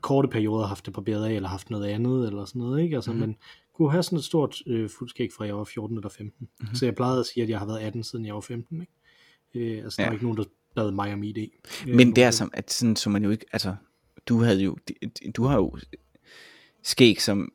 korte 0.00 0.28
perioder 0.28 0.66
haft 0.66 0.86
det 0.86 0.94
barberet 0.94 1.24
af, 1.26 1.32
eller 1.32 1.48
haft 1.48 1.70
noget 1.70 1.86
andet, 1.86 2.26
eller 2.26 2.44
sådan 2.44 2.62
noget, 2.62 2.82
ikke? 2.82 2.96
Altså, 2.96 3.10
Mhm. 3.10 3.18
mm-hmm. 3.18 3.28
men 3.28 3.36
kunne 3.74 3.90
have 3.90 4.02
sådan 4.02 4.18
et 4.18 4.24
stort 4.24 4.62
øh, 4.66 4.90
fuldskæg 4.98 5.30
fra 5.36 5.44
jeg 5.46 5.56
var 5.56 5.64
14 5.64 5.96
eller 5.96 6.08
15. 6.08 6.32
Mhm. 6.40 6.48
Mm-hmm. 6.60 6.74
Så 6.74 6.84
jeg 6.86 6.94
plejede 6.94 7.20
at 7.20 7.26
sige, 7.26 7.42
at 7.44 7.48
jeg 7.50 7.58
har 7.58 7.66
været 7.66 7.78
18 7.80 8.02
siden 8.04 8.26
jeg 8.26 8.34
var 8.34 8.40
15, 8.40 8.80
ikke? 8.80 8.92
Øh, 9.78 9.84
altså, 9.84 9.96
der 9.96 10.02
Ja. 10.02 10.08
var 10.08 10.12
ikke 10.12 10.24
nogen, 10.24 10.38
der 10.38 10.44
bad 10.74 10.90
mig 10.90 11.12
om 11.12 11.22
ID. 11.22 11.38
Øh, 11.88 11.94
Men 11.94 12.16
det 12.16 12.24
er 12.24 12.30
som, 12.30 12.50
at 12.54 12.70
sådan, 12.72 12.96
så 12.96 13.10
man 13.10 13.24
jo 13.24 13.30
ikke, 13.30 13.46
altså, 13.52 13.74
du 14.28 14.38
havde 14.42 14.62
jo, 14.62 14.76
du 15.36 15.44
har 15.44 15.56
jo 15.56 15.76
skæg 16.82 17.22
som, 17.22 17.52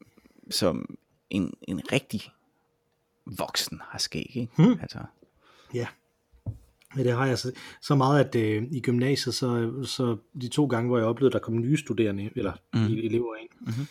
som 0.49 0.97
en, 1.29 1.53
en 1.67 1.91
rigtig 1.91 2.21
voksen 3.37 3.81
har 3.83 3.99
skæg, 3.99 4.31
ikke? 4.35 4.51
Hmm. 4.57 4.79
Altså, 4.81 4.99
Ja. 5.73 5.87
Det 6.95 7.11
har 7.11 7.25
jeg 7.25 7.37
så, 7.37 7.51
så 7.81 7.95
meget, 7.95 8.25
at 8.25 8.35
øh, 8.35 8.63
i 8.71 8.79
gymnasiet, 8.79 9.35
så, 9.35 9.73
så 9.85 10.17
de 10.41 10.47
to 10.47 10.65
gange, 10.65 10.87
hvor 10.87 10.97
jeg 10.97 11.07
oplevede, 11.07 11.29
at 11.29 11.33
der 11.33 11.39
kom 11.45 11.57
nye 11.61 11.77
studerende, 11.77 12.29
eller 12.35 12.51
Mm. 12.73 12.79
mm. 12.79 12.85
elever 12.85 13.35
ind, 13.41 13.49
Mhm. 13.61 13.87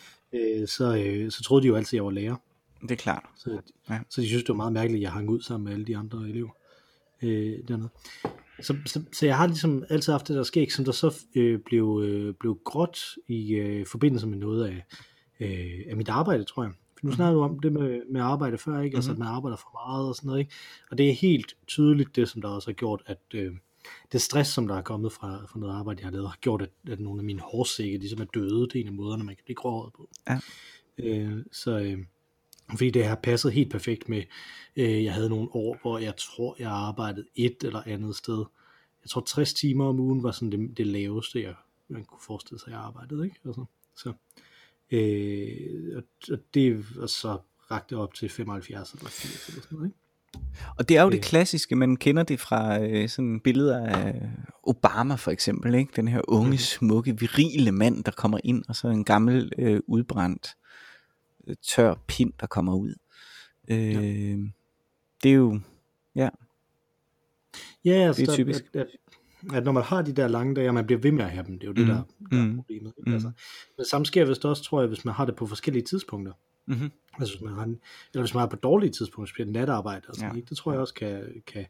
øh, 0.61 0.67
så, 0.67 0.95
øh, 1.05 1.31
så 1.31 1.43
troede 1.43 1.63
de 1.63 1.67
jo 1.67 1.75
altid, 1.75 1.89
at 1.89 1.93
jeg 1.97 2.05
var 2.05 2.11
lærer. 2.11 2.35
det 2.81 2.91
er 2.91 2.95
klart. 2.95 3.23
Så, 3.37 3.49
Ja. 3.89 3.93
ja. 3.93 3.99
så 4.09 4.21
de 4.21 4.27
synes, 4.27 4.43
det 4.43 4.49
var 4.49 4.55
meget 4.55 4.73
mærkeligt, 4.73 4.99
at 4.99 5.03
jeg 5.03 5.11
hang 5.11 5.29
ud 5.29 5.41
sammen 5.41 5.65
med 5.65 5.73
alle 5.73 5.85
de 5.85 5.97
andre 5.97 6.29
elever 6.29 6.49
øh, 7.23 7.57
dernede. 7.67 7.89
Så, 8.61 8.75
så, 8.85 9.01
så 9.13 9.25
jeg 9.25 9.37
har 9.37 9.47
ligesom 9.47 9.83
altid 9.89 10.11
haft 10.13 10.27
det 10.27 10.35
der 10.35 10.43
skæg, 10.43 10.71
som 10.71 10.85
der 10.85 10.91
så 10.91 11.15
øh, 11.35 11.59
blev, 11.59 12.01
øh, 12.05 12.33
blev 12.39 12.57
gråt 12.65 12.99
i 13.27 13.53
øh, 13.53 13.85
forbindelse 13.85 14.27
med 14.27 14.37
noget 14.37 14.65
af, 14.67 14.83
øh, 15.39 15.79
af 15.89 15.97
mit 15.97 16.09
arbejde, 16.09 16.43
tror 16.43 16.63
jeg. 16.63 16.71
Nu 17.03 17.11
snakker 17.11 17.33
du 17.33 17.43
om 17.43 17.59
det 17.59 17.73
med, 17.73 18.01
med 18.09 18.21
arbejde 18.21 18.57
før, 18.57 18.81
ikke? 18.81 18.95
Altså, 18.95 19.11
at 19.11 19.17
man 19.17 19.27
arbejder 19.27 19.57
for 19.57 19.87
meget 19.87 20.07
og 20.07 20.15
sådan 20.15 20.27
noget, 20.27 20.39
ikke? 20.39 20.51
Og 20.91 20.97
det 20.97 21.09
er 21.09 21.13
helt 21.13 21.55
tydeligt 21.67 22.15
det, 22.15 22.29
som 22.29 22.41
der 22.41 22.49
også 22.49 22.67
har 22.67 22.73
gjort, 22.73 23.01
at 23.05 23.19
øh, 23.33 23.51
det 24.11 24.21
stress, 24.21 24.49
som 24.49 24.67
der 24.67 24.75
er 24.75 24.81
kommet 24.81 25.11
fra, 25.11 25.45
fra 25.45 25.59
noget 25.59 25.73
arbejde, 25.73 25.99
jeg 25.99 26.07
har 26.07 26.11
lavet, 26.11 26.27
har 26.27 26.37
gjort, 26.41 26.61
at, 26.61 26.69
at 26.89 26.99
nogle 26.99 27.19
af 27.19 27.25
mine 27.25 27.41
hårsække 27.41 27.97
ligesom 27.97 28.21
er 28.21 28.25
døde. 28.25 28.61
Det 28.61 28.75
er 28.75 28.79
en 28.81 28.87
af 28.87 28.93
måderne, 28.93 29.23
man 29.23 29.35
kan 29.35 29.43
blive 29.45 29.55
gråhåret 29.55 29.93
på. 29.93 30.09
Ja. 30.29 30.39
Øh, 30.97 31.45
så, 31.51 31.79
øh, 31.79 31.99
fordi 32.69 32.89
det 32.89 33.05
har 33.05 33.15
passet 33.15 33.53
helt 33.53 33.71
perfekt 33.71 34.09
med, 34.09 34.23
øh, 34.75 35.03
jeg 35.03 35.13
havde 35.13 35.29
nogle 35.29 35.49
år, 35.51 35.77
hvor 35.81 35.97
jeg 35.97 36.13
tror, 36.17 36.55
jeg 36.59 36.71
arbejdede 36.71 37.25
et 37.35 37.63
eller 37.63 37.83
andet 37.85 38.15
sted. 38.15 38.45
Jeg 39.03 39.09
tror 39.09 39.21
60 39.21 39.53
timer 39.53 39.85
om 39.85 39.99
ugen 39.99 40.23
var 40.23 40.31
sådan 40.31 40.51
det, 40.51 40.77
det 40.77 40.87
laveste, 40.87 41.41
jeg, 41.41 41.55
man 41.87 42.05
kunne 42.05 42.21
forestille 42.21 42.59
sig, 42.59 42.71
jeg 42.71 42.79
arbejdede. 42.79 43.25
Ikke? 43.25 43.39
Altså, 43.45 43.65
så, 43.95 44.13
øh, 44.91 45.97
og, 46.31 46.37
det 46.53 46.85
og 46.99 47.09
så 47.09 47.37
rakte 47.71 47.97
op 47.97 48.13
til 48.13 48.29
75 48.29 48.93
eller 48.93 49.09
80 49.09 49.49
eller 49.49 49.61
sådan 49.61 49.75
noget. 49.77 49.87
Ikke? 49.87 49.97
Og 50.77 50.89
det 50.89 50.97
er 50.97 51.03
jo 51.03 51.09
det 51.09 51.17
Øh. 51.17 51.23
klassiske, 51.23 51.75
man 51.75 51.95
kender 51.97 52.23
det 52.23 52.39
fra 52.39 52.79
øh, 52.83 53.09
sådan 53.09 53.39
billeder 53.39 53.85
af 53.87 54.29
Obama 54.63 55.15
for 55.15 55.31
eksempel, 55.31 55.75
ikke? 55.75 55.91
Den 55.95 56.07
her 56.07 56.21
unge, 56.27 56.49
Mhm. 56.49 56.57
smukke, 56.57 57.19
virile 57.19 57.71
mand, 57.71 58.03
der 58.03 58.11
kommer 58.11 58.39
ind, 58.43 58.63
og 58.69 58.75
så 58.75 58.87
en 58.87 59.03
gammel, 59.03 59.51
øh, 59.57 59.79
udbrændt, 59.87 60.47
øh, 61.47 61.55
tør 61.61 61.95
pind, 62.07 62.33
der 62.39 62.47
kommer 62.47 62.75
ud. 62.75 62.93
Øh, 63.67 63.93
Ja. 63.93 63.99
Det 65.23 65.31
er 65.31 65.35
jo, 65.35 65.59
Ja, 66.15 66.29
altså, 67.91 68.21
Det 68.21 68.27
er 68.27 68.31
der- 68.31 68.35
typisk. 68.35 68.63
At, 68.73 68.81
at, 68.81 68.87
at 69.53 69.63
når 69.63 69.71
man 69.71 69.83
har 69.83 70.01
de 70.01 70.11
der 70.13 70.27
lange 70.27 70.55
dage, 70.55 70.67
og 70.69 70.73
man 70.73 70.85
bliver 70.85 70.99
ved 70.99 71.11
med 71.11 71.25
at 71.25 71.31
have 71.31 71.45
dem, 71.47 71.59
det 71.59 71.63
er 71.67 71.71
jo 71.71 71.73
det, 71.73 71.87
Mm. 71.87 71.93
der, 71.93 72.03
der 72.31 72.37
er 72.43 72.45
Mm. 72.47 72.55
problemet. 72.55 72.93
Ikke? 72.97 73.09
Mm. 73.09 73.13
Altså, 73.13 73.31
men 73.77 73.85
samme 73.85 74.05
sker 74.05 74.25
vist 74.25 74.45
også, 74.45 74.63
tror 74.63 74.79
jeg, 74.81 74.87
hvis 74.87 75.05
man 75.05 75.13
har 75.13 75.25
det 75.25 75.35
på 75.35 75.45
forskellige 75.47 75.83
tidspunkter. 75.83 76.33
mm-hmm. 76.65 76.91
Altså, 77.19 77.33
hvis 77.33 77.41
man 77.41 77.53
har, 77.53 77.63
eller 77.63 78.21
hvis 78.21 78.33
man 78.33 78.39
har 78.41 78.47
på 78.47 78.55
dårlige 78.55 78.91
tidspunkter, 78.91 79.29
specielt 79.33 79.51
natarbejde 79.51 80.05
og 80.09 80.15
sådan, 80.15 80.31
Ja. 80.31 80.35
ikke? 80.35 80.49
det 80.49 80.57
tror 80.57 80.71
jeg 80.71 80.81
også 80.81 80.93
kan, 80.93 81.23
kan, 81.47 81.65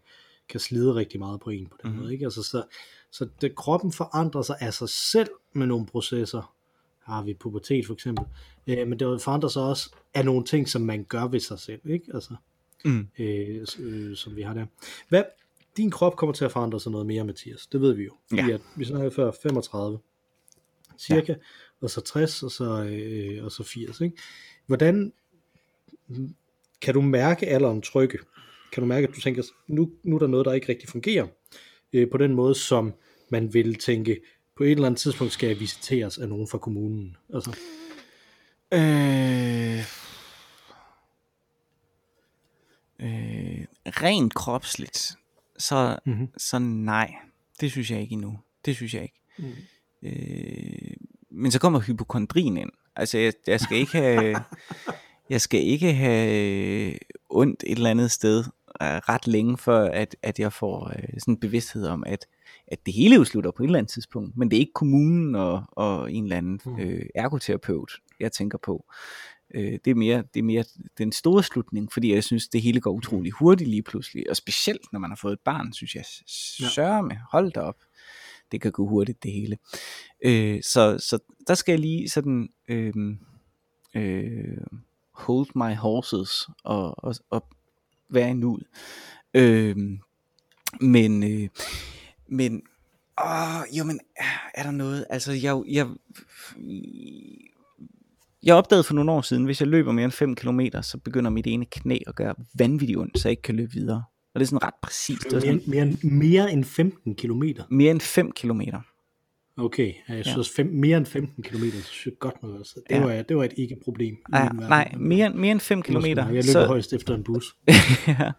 kan 0.50 0.60
slide 0.60 0.96
rigtig 0.96 1.20
meget 1.20 1.40
på 1.40 1.50
en 1.50 1.68
på 1.68 1.78
den 1.84 1.92
mm. 1.92 1.98
måde. 1.98 2.14
Ikke? 2.14 2.26
Altså, 2.26 2.44
så 2.44 2.64
så 3.12 3.28
det, 3.42 3.56
kroppen 3.56 3.92
forandrer 3.92 4.42
sig 4.42 4.56
af 4.60 4.74
sig 4.74 4.90
selv 4.90 5.30
med 5.54 5.68
nogle 5.68 5.86
processer. 5.86 6.54
Har 7.04 7.24
vi 7.24 7.34
pubertet 7.34 7.86
for 7.86 7.94
eksempel. 7.94 8.26
Øh, 8.68 8.88
men 8.88 9.00
det 9.00 9.22
forandrer 9.22 9.50
sig 9.50 9.62
også 9.62 9.96
af 10.14 10.26
nogle 10.26 10.46
ting, 10.46 10.70
som 10.70 10.82
man 10.82 11.04
gør 11.04 11.28
ved 11.28 11.40
sig 11.40 11.60
selv. 11.60 11.80
Ikke? 11.86 12.06
Altså, 12.14 12.36
mm. 12.86 13.08
øh, 13.20 13.66
øh, 13.80 14.16
som 14.16 14.36
vi 14.36 14.42
har 14.42 14.54
der. 14.54 14.66
Hvad, 15.10 15.24
din 15.78 15.92
krop 15.92 16.16
kommer 16.16 16.34
til 16.34 16.46
at 16.46 16.52
forandre 16.52 16.80
sig 16.80 16.92
noget 16.92 17.08
mere, 17.08 17.24
Mathias. 17.24 17.68
Det 17.68 17.82
ved 17.82 17.94
vi 17.94 18.04
jo. 18.04 18.14
Ja. 18.36 18.48
At, 18.54 18.62
vi 18.76 18.86
snakkede 18.86 19.12
før 19.12 19.32
35, 19.44 20.00
cirka, 20.98 21.32
ja. 21.32 21.38
og 21.82 21.90
så 21.90 22.02
60, 22.02 22.44
og 22.44 22.52
så, 22.52 22.84
øh, 22.84 23.46
og 23.46 23.52
så 23.52 23.64
80. 23.64 24.02
Ikke? 24.02 24.18
Hvordan 24.68 25.14
kan 26.82 26.94
du 26.94 27.02
mærke 27.02 27.48
alderen 27.48 27.82
trykke? 27.82 28.18
Kan 28.72 28.82
du 28.82 28.88
mærke, 28.88 29.08
at 29.08 29.16
du 29.16 29.22
tænker, 29.22 29.44
nu, 29.68 29.92
nu 30.04 30.16
er 30.16 30.20
der 30.20 30.28
noget, 30.28 30.46
der 30.46 30.54
ikke 30.54 30.70
rigtig 30.70 30.90
fungerer, 30.90 31.28
øh, 31.94 32.10
på 32.12 32.18
den 32.18 32.34
måde, 32.34 32.56
som 32.56 32.94
man 33.30 33.54
vil 33.54 33.76
tænke, 33.76 34.22
på 34.58 34.64
et 34.64 34.72
eller 34.72 34.86
andet 34.86 35.00
tidspunkt 35.00 35.34
skal 35.34 35.48
jeg 35.48 35.60
visiteres 35.60 36.18
af 36.18 36.30
nogen 36.30 36.48
fra 36.48 36.58
kommunen. 36.58 37.18
Altså, 37.34 37.58
Øh, 38.74 39.80
øh, 43.00 43.66
rent 43.86 44.34
kropsligt, 44.34 45.16
så, 45.58 45.98
Mhm. 46.06 46.28
så 46.38 46.60
nej, 46.60 47.14
det 47.62 47.72
synes 47.72 47.92
jeg 47.92 48.02
ikke 48.02 48.14
endnu. 48.14 48.40
Det 48.66 48.76
synes 48.76 48.94
jeg 48.94 49.02
ikke. 49.04 49.22
Mm. 49.38 49.46
Øh, 50.04 50.92
men 51.32 51.52
så 51.52 51.60
kommer 51.60 51.80
hypokondrien 51.80 52.58
ind. 52.58 52.70
Altså, 52.96 53.18
jeg, 53.18 53.34
jeg 53.48 53.60
skal 53.60 53.78
ikke 53.78 53.92
have, 53.98 54.36
jeg 55.30 55.42
skal 55.42 55.62
ikke 55.62 55.94
have 55.94 56.94
ondt 57.30 57.64
et 57.68 57.78
eller 57.78 57.90
andet 57.90 58.12
sted 58.12 58.40
øh, 58.82 58.88
ret 58.88 59.28
længe, 59.28 59.58
før 59.58 59.90
at, 59.90 60.16
at 60.22 60.40
jeg 60.40 60.54
får 60.54 60.88
øh, 60.90 61.20
sådan 61.20 61.34
en 61.34 61.40
bevidsthed 61.40 61.86
om, 61.88 62.04
at, 62.08 62.26
at 62.68 62.86
det 62.86 62.94
hele 62.94 63.16
jo 63.16 63.24
slutter 63.24 63.52
på 63.52 63.64
et 63.64 63.68
eller 63.68 63.80
andet 63.80 63.92
tidspunkt. 63.92 64.38
Men 64.38 64.52
det 64.52 64.58
er 64.58 64.60
ikke 64.60 64.74
kommunen 64.74 65.36
og, 65.36 65.64
og 65.72 66.12
en 66.14 66.24
eller 66.24 66.38
anden 66.38 66.60
Mm. 66.66 66.80
øh, 66.80 67.06
ergoterapeut, 67.16 67.92
jeg 68.20 68.32
tænker 68.32 68.58
på. 68.58 68.86
Øh, 69.54 69.80
det, 69.86 69.92
er 69.92 69.96
mere, 69.96 70.24
det 70.34 70.40
er 70.40 70.44
mere 70.44 70.64
den 70.98 71.12
store 71.12 71.44
slutning, 71.44 71.94
fordi 71.94 72.14
jeg 72.14 72.24
synes, 72.24 72.48
det 72.48 72.62
hele 72.62 72.82
går 72.82 72.92
utrolig 72.92 73.32
hurtigt 73.32 73.70
lige 73.70 73.84
pludselig. 73.84 74.30
Og 74.30 74.36
specielt, 74.36 74.94
når 74.94 75.00
man 75.00 75.12
har 75.12 75.16
fået 75.16 75.34
et 75.34 75.40
barn, 75.40 75.74
synes 75.74 75.96
jeg, 75.96 76.06
med, 77.04 77.16
hold 77.32 77.52
da 77.52 77.60
op. 77.60 77.78
Det 78.52 78.62
kan 78.62 78.72
gå 78.72 78.88
hurtigt, 78.88 79.24
det 79.24 79.32
hele. 79.32 79.58
Øh, 80.26 80.64
så, 80.64 80.98
så 81.00 81.20
der 81.48 81.54
skal 81.54 81.74
jeg 81.74 81.80
lige 81.80 82.10
sådan 82.10 82.50
øh, 82.68 82.94
øh, 83.96 84.58
hold 85.12 85.48
my 85.56 85.76
horses 85.76 86.50
og, 86.64 87.04
og, 87.04 87.16
og 87.30 87.48
være 88.10 88.30
i 88.30 88.34
nuet. 88.34 88.64
Øh, 89.34 89.76
men, 90.82 91.24
øh, 91.24 91.50
men, 92.28 92.62
åh, 93.26 93.78
jo, 93.78 93.84
men, 93.84 94.00
er 94.54 94.64
der 94.64 94.72
noget, 94.72 95.06
altså, 95.10 95.32
jeg, 95.32 95.62
jeg, 95.68 95.88
jeg 98.44 98.56
opdagede 98.56 98.84
for 98.84 98.94
nogle 98.94 99.12
år 99.12 99.22
siden, 99.22 99.46
hvis 99.46 99.60
jeg 99.62 99.68
løber 99.68 99.92
mere 99.92 100.04
end 100.06 100.12
5 100.12 100.36
km, 100.36 100.60
så 100.82 100.98
begynder 100.98 101.30
mit 101.32 101.48
ene 101.48 101.66
knæ 101.66 101.98
at 102.08 102.16
gøre 102.16 102.36
vanvittigt 102.56 103.00
ondt, 103.00 103.20
så 103.20 103.28
jeg 103.28 103.32
ikke 103.32 103.42
kan 103.42 103.56
løbe 103.56 103.72
videre. 103.74 104.04
Og 104.34 104.40
det 104.40 104.46
er 104.46 104.48
sådan 104.48 104.64
ret 104.64 104.74
præcist. 104.84 105.24
Det 105.24 105.34
er 105.34 105.34
Mere, 105.34 105.42
sådan, 105.42 105.62
mere, 105.68 105.84
end- 105.84 106.12
mere 106.12 106.52
end 106.54 106.64
15 106.64 107.16
kilometer. 107.16 107.64
mere 107.70 107.92
end 107.92 108.02
5 108.02 108.32
kilometer. 108.32 108.80
Okay, 109.58 109.94
ja, 110.10 110.14
jeg 110.16 110.26
synes 110.26 110.50
fem, 110.56 110.66
mere 110.68 110.98
end 110.98 111.06
15 111.06 111.44
km, 111.44 111.64
så 111.64 111.82
synes 111.84 112.06
jeg 112.06 112.14
godt 112.20 112.44
nok 112.44 112.60
også. 112.60 112.74
Det, 112.90 112.96
Ja. 112.96 113.04
var, 113.06 113.22
det 113.22 113.38
var 113.38 113.44
et 113.44 113.54
ikke-problem. 113.58 114.14
i 114.14 114.20
Nej, 114.32 114.94
mere, 114.98 115.30
mere 115.30 115.52
end 115.52 115.60
5 115.60 115.78
Måske 115.78 115.88
kilometer. 115.88 116.16
nok. 116.26 116.36
Jeg 116.36 116.44
løber 116.44 116.52
så, 116.52 116.66
højst 116.66 116.94
efter 116.94 117.16
en 117.16 117.24
bus. 117.24 117.56
ja. 118.08 118.32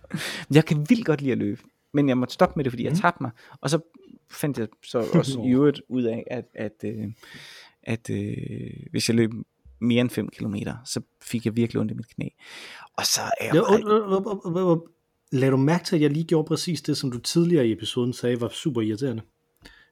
Jeg 0.54 0.64
kan 0.64 0.86
vildt 0.88 1.06
godt 1.06 1.20
lide 1.20 1.32
at 1.32 1.38
løbe, 1.38 1.60
men 1.94 2.08
jeg 2.08 2.18
måtte 2.18 2.34
stoppe 2.34 2.52
med 2.56 2.64
det, 2.64 2.72
fordi 2.72 2.84
jeg 2.84 2.92
Mhm. 2.92 3.00
tabte 3.00 3.22
mig. 3.22 3.30
Og 3.60 3.70
så 3.70 3.78
fandt 4.30 4.58
jeg 4.58 4.68
så 4.84 4.98
også 5.18 5.40
i 5.46 5.50
øvrigt 5.50 5.80
ud 5.88 6.02
af, 6.02 6.24
at, 6.30 6.44
at, 6.54 6.84
øh, 6.84 7.04
at 7.82 8.10
øh, 8.10 8.36
hvis 8.90 9.08
jeg 9.08 9.16
løb 9.16 9.30
mere 9.84 10.00
end 10.00 10.10
5 10.10 10.28
km, 10.28 10.54
så 10.84 11.00
fik 11.22 11.44
jeg 11.46 11.56
virkelig 11.56 11.80
ondt 11.80 11.92
i 11.92 11.94
mit 11.94 12.08
knæ. 12.14 12.28
Og 12.96 13.06
så 13.06 13.20
er 13.40 13.44
jeg 13.44 13.54
bare, 13.54 14.80
lad 15.32 15.50
du 15.50 15.56
mærke 15.56 15.84
til, 15.84 15.96
at 15.96 16.02
jeg 16.02 16.10
lige 16.10 16.24
gjorde 16.24 16.46
præcis 16.46 16.82
det, 16.82 16.96
som 16.96 17.10
du 17.12 17.18
tidligere 17.18 17.66
i 17.66 17.72
episoden 17.72 18.12
sagde, 18.12 18.40
var 18.40 18.48
super 18.48 18.80
irriterende. 18.80 19.22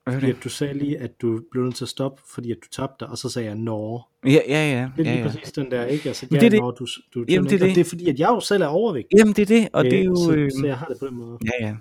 Fordi 0.09 0.31
at 0.31 0.37
du 0.45 0.49
sagde 0.49 0.75
lige, 0.79 0.99
at 0.99 1.11
du 1.23 1.41
blev 1.51 1.65
nødt 1.65 1.75
til 1.77 1.85
at 1.85 1.89
stoppe, 1.89 2.23
fordi 2.27 2.51
at 2.51 2.57
du 2.63 2.69
tabte 2.69 2.97
dig, 3.01 3.09
og 3.09 3.19
så 3.19 3.29
sagde 3.29 3.49
jeg, 3.49 3.55
nå. 3.57 4.03
Ja, 4.25 4.31
ja, 4.31 4.41
ja. 4.49 4.89
Det 4.97 5.07
er 5.07 5.11
lige 5.13 5.17
ja. 5.19 5.27
præcis 5.27 5.53
den 5.53 5.71
der, 5.71 5.85
ikke? 5.85 6.09
Altså, 6.09 6.27
ja, 6.31 6.37
det 6.37 6.47
er 6.47 6.51
det. 6.51 6.61
Når 6.61 6.71
du, 6.71 6.87
du, 7.15 7.25
Jamen, 7.29 7.51
det 7.51 7.63
er 7.63 7.67
det. 7.67 7.75
det 7.75 7.81
er 7.81 7.85
fordi, 7.85 8.09
at 8.09 8.19
jeg 8.19 8.29
jo 8.29 8.41
selv 8.41 8.63
er 8.63 8.67
overvægtig. 8.67 9.19
Jamen 9.19 9.33
det 9.35 9.43
er 9.43 9.47
det, 9.61 9.69
og 9.73 9.85
det 9.85 9.93
er 9.95 9.99
Øh, 9.99 10.05
jo... 10.05 10.17
så, 10.17 10.33
Øh, 10.33 10.51
så 10.51 10.67
jeg 10.67 10.79
har 10.79 10.87
det 10.87 10.97
på 11.01 11.07
den 11.07 11.15
måde. 11.17 11.39
ja, 11.45 11.67
ja. 11.67 11.75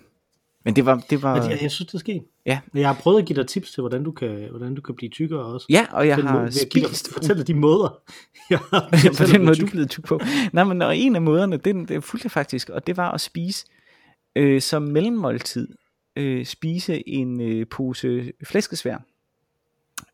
Men 0.65 0.75
det 0.75 0.85
var... 0.85 1.03
Det 1.09 1.21
var 1.23 1.41
Men 1.41 1.51
jeg, 1.51 1.61
jeg 1.61 1.71
synes, 1.71 1.87
det 1.87 1.93
er 1.93 1.99
sket. 1.99 2.23
ja. 2.45 2.59
Jeg 2.73 2.87
har 2.87 2.93
prøvet 2.93 3.19
at 3.21 3.25
give 3.27 3.35
dig 3.39 3.47
tips 3.47 3.71
til, 3.71 3.81
hvordan 3.81 4.03
du 4.03 4.11
kan, 4.11 4.47
hvordan 4.49 4.75
du 4.75 4.81
kan 4.81 4.95
blive 4.95 5.09
tykkere 5.09 5.39
også. 5.45 5.67
ja, 5.69 5.85
og 5.91 6.07
jeg 6.07 6.15
har 6.15 6.39
at 6.39 6.53
give 6.71 6.85
dig- 6.85 6.95
spist 6.95 7.13
Fortælle 7.13 7.43
de 7.43 7.53
måder. 7.53 8.01
jeg 8.49 8.59
har 8.59 8.89
på 8.91 8.97
fortalt 8.97 9.31
den 9.33 9.45
måde, 9.45 9.55
tyk. 9.55 9.61
du 9.61 9.67
er 9.67 9.71
blevet 9.71 9.89
tyk 9.89 10.05
på. 10.05 10.19
Nej, 10.53 10.63
men 10.63 10.81
og 10.81 10.97
en 10.97 11.15
af 11.15 11.21
måderne, 11.21 11.57
det, 11.57 11.89
det 11.89 12.03
fulgte 12.03 12.25
jeg 12.25 12.31
faktisk, 12.31 12.69
og 12.69 12.87
det 12.87 12.97
var 12.97 13.11
at 13.11 13.21
spise 13.21 13.65
øh, 14.35 14.61
som 14.61 14.81
mellemmåltid, 14.81 15.67
øh, 16.15 16.45
spise 16.45 17.09
en 17.09 17.41
øh, 17.41 17.67
pose 17.67 18.31
flæskesvær. 18.43 18.97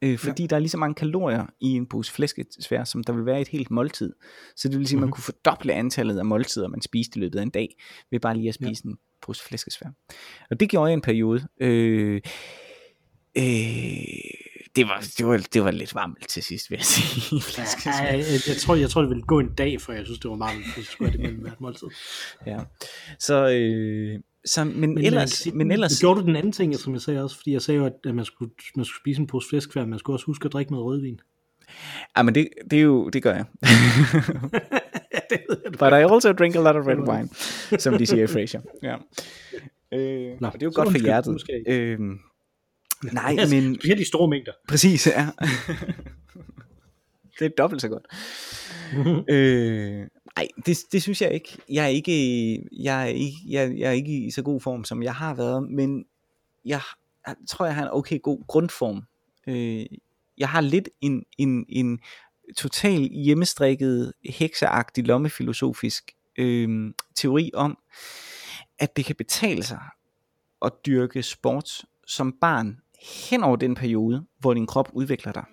Øh, 0.01 0.17
fordi 0.17 0.43
ja. 0.43 0.47
der 0.47 0.55
er 0.55 0.59
lige 0.59 0.69
så 0.69 0.77
mange 0.77 0.93
kalorier 0.95 1.45
i 1.59 1.67
en 1.67 1.85
pose 1.85 2.11
flæskesvær, 2.11 2.83
som 2.83 3.03
der 3.03 3.13
vil 3.13 3.25
være 3.25 3.37
i 3.37 3.41
et 3.41 3.47
helt 3.47 3.71
måltid. 3.71 4.13
Så 4.55 4.69
det 4.69 4.79
vil 4.79 4.87
sige, 4.87 4.97
at 4.97 4.99
man 4.99 5.07
Mhm. 5.07 5.11
kunne 5.11 5.23
fordoble 5.23 5.73
antallet 5.73 6.19
af 6.19 6.25
måltider, 6.25 6.67
man 6.67 6.81
spiste 6.81 7.17
i 7.19 7.21
løbet 7.21 7.39
af 7.39 7.43
en 7.43 7.49
dag, 7.49 7.75
ved 8.11 8.19
bare 8.19 8.37
lige 8.37 8.49
at 8.49 8.55
spise 8.55 8.81
ja. 8.85 8.89
en 8.89 8.97
pose 9.21 9.43
flæskesvær. 9.43 9.89
Og 10.49 10.59
det 10.59 10.69
gjorde 10.69 10.87
jeg 10.87 10.93
en 10.93 11.01
periode. 11.01 11.47
Øh, 11.61 12.21
øh, 13.37 13.43
det, 14.75 14.87
var, 14.87 15.07
det, 15.17 15.27
var, 15.27 15.37
det 15.53 15.63
var 15.63 15.71
lidt 15.71 15.95
varmt 15.95 16.27
til 16.27 16.43
sidst, 16.43 16.71
vil 16.71 16.77
jeg 16.77 16.85
sige. 16.85 17.41
Ja, 17.85 17.91
jeg, 18.03 18.17
jeg, 18.17 18.39
jeg, 18.47 18.57
tror, 18.57 18.75
jeg 18.75 18.89
tror, 18.89 19.01
det 19.01 19.09
ville 19.09 19.23
gå 19.23 19.39
en 19.39 19.53
dag, 19.57 19.81
før 19.81 19.93
jeg 19.93 20.05
synes, 20.05 20.19
det 20.19 20.29
var 20.29 20.37
meget, 20.37 20.55
hvis 20.55 20.77
jeg 20.77 20.85
skulle 20.85 21.11
det 21.11 21.19
mellem 21.19 21.39
hvert 21.41 21.61
måltid. 21.61 21.87
Ja. 22.45 22.59
Så, 23.19 23.49
øh, 23.49 24.19
så 24.45 24.63
men, 24.63 24.79
men 24.79 24.95
man 24.95 25.05
ellers, 25.05 25.31
sige, 25.31 25.55
men 25.55 25.71
ellers, 25.71 25.99
Gjorde 25.99 26.21
du 26.21 26.25
den 26.25 26.35
anden 26.35 26.51
ting, 26.51 26.75
som 26.75 26.93
jeg 26.93 27.01
sagde 27.01 27.23
også, 27.23 27.37
fordi 27.37 27.53
jeg 27.53 27.61
sagde 27.61 27.77
jo, 27.77 27.85
at 27.85 28.15
man 28.15 28.25
skulle, 28.25 28.51
man 28.75 28.85
skulle 28.85 29.01
spise 29.01 29.21
en 29.21 29.27
pose 29.27 29.49
flæskfær, 29.49 29.85
man 29.85 29.99
skulle 29.99 30.15
også 30.15 30.25
huske 30.25 30.45
at 30.45 30.53
drikke 30.53 30.71
noget 30.71 30.85
rødvin. 30.85 31.19
ja, 32.17 32.23
men 32.23 32.35
det, 32.35 32.49
det 32.71 32.79
er 32.79 32.83
jo, 32.83 33.09
det 33.09 33.23
gør 33.23 33.33
jeg. 33.33 33.45
det 35.31 35.41
ved 35.49 35.57
jeg. 35.63 35.71
But 35.71 35.91
I 35.91 36.13
also 36.13 36.33
drink 36.33 36.55
a 36.55 36.59
lot 36.59 36.75
of 36.75 36.87
red 36.87 37.09
wine, 37.09 37.29
som 37.79 37.97
de 37.97 38.05
siger 38.05 38.23
i 38.23 38.27
Frasier. 38.27 38.61
Ja. 38.83 38.95
Øh, 39.93 40.41
Nå, 40.41 40.47
og 40.47 40.53
det 40.53 40.61
er 40.61 40.65
jo 40.65 40.71
godt 40.75 40.75
for 40.75 40.81
undskyld, 40.81 41.01
hjertet. 41.01 41.33
måske. 41.33 41.63
Øh, 41.67 41.99
nej, 43.13 43.35
Ja, 43.37 43.47
men 43.49 43.75
Specielt 43.75 44.01
i 44.01 44.05
store 44.05 44.27
mængder. 44.29 44.51
præcis, 44.69 45.07
ja. 45.07 45.27
det 47.39 47.45
er 47.45 47.49
dobbelt 47.57 47.81
så 47.81 47.89
godt. 47.89 48.05
Øh, 49.29 50.07
nej, 50.35 50.47
det, 50.65 50.77
det 50.91 51.01
synes 51.01 51.21
jeg 51.21 51.31
ikke. 51.33 51.57
Jeg 51.69 51.83
er 51.83 51.87
ikke, 51.87 52.11
jeg 52.79 53.01
er 53.03 53.07
ikke, 53.07 53.37
jeg, 53.49 53.77
jeg 53.77 53.87
er 53.87 53.91
ikke 53.91 54.25
i 54.27 54.31
så 54.31 54.41
god 54.41 54.61
form, 54.61 54.83
som 54.83 55.03
jeg 55.03 55.13
har 55.15 55.35
været, 55.35 55.69
men 55.71 56.05
jeg, 56.65 56.81
jeg 57.27 57.35
tror, 57.49 57.65
jeg 57.65 57.75
har 57.75 57.83
en 57.83 57.89
okay 57.91 58.21
god 58.21 58.43
grundform. 58.47 59.03
Øh, 59.47 59.85
jeg 60.37 60.49
har 60.49 60.61
lidt 60.61 60.89
en, 61.01 61.23
en, 61.37 61.65
en 61.69 61.99
total 62.57 62.99
hjemmestrikket, 62.99 64.13
hekseagtig, 64.25 65.07
lommefilosofisk 65.07 66.11
øh, 66.37 66.93
teori 67.15 67.51
om, 67.53 67.77
at 68.79 68.97
det 68.97 69.05
kan 69.05 69.15
betale 69.15 69.63
sig 69.63 69.81
at 70.61 70.71
dyrke 70.85 71.23
sport 71.23 71.85
som 72.07 72.37
barn 72.41 72.77
hen 73.29 73.43
over 73.43 73.55
den 73.55 73.75
periode, 73.75 74.25
hvor 74.39 74.53
din 74.53 74.67
krop 74.67 74.89
udvikler, 74.93 75.31
dig, 75.31 75.45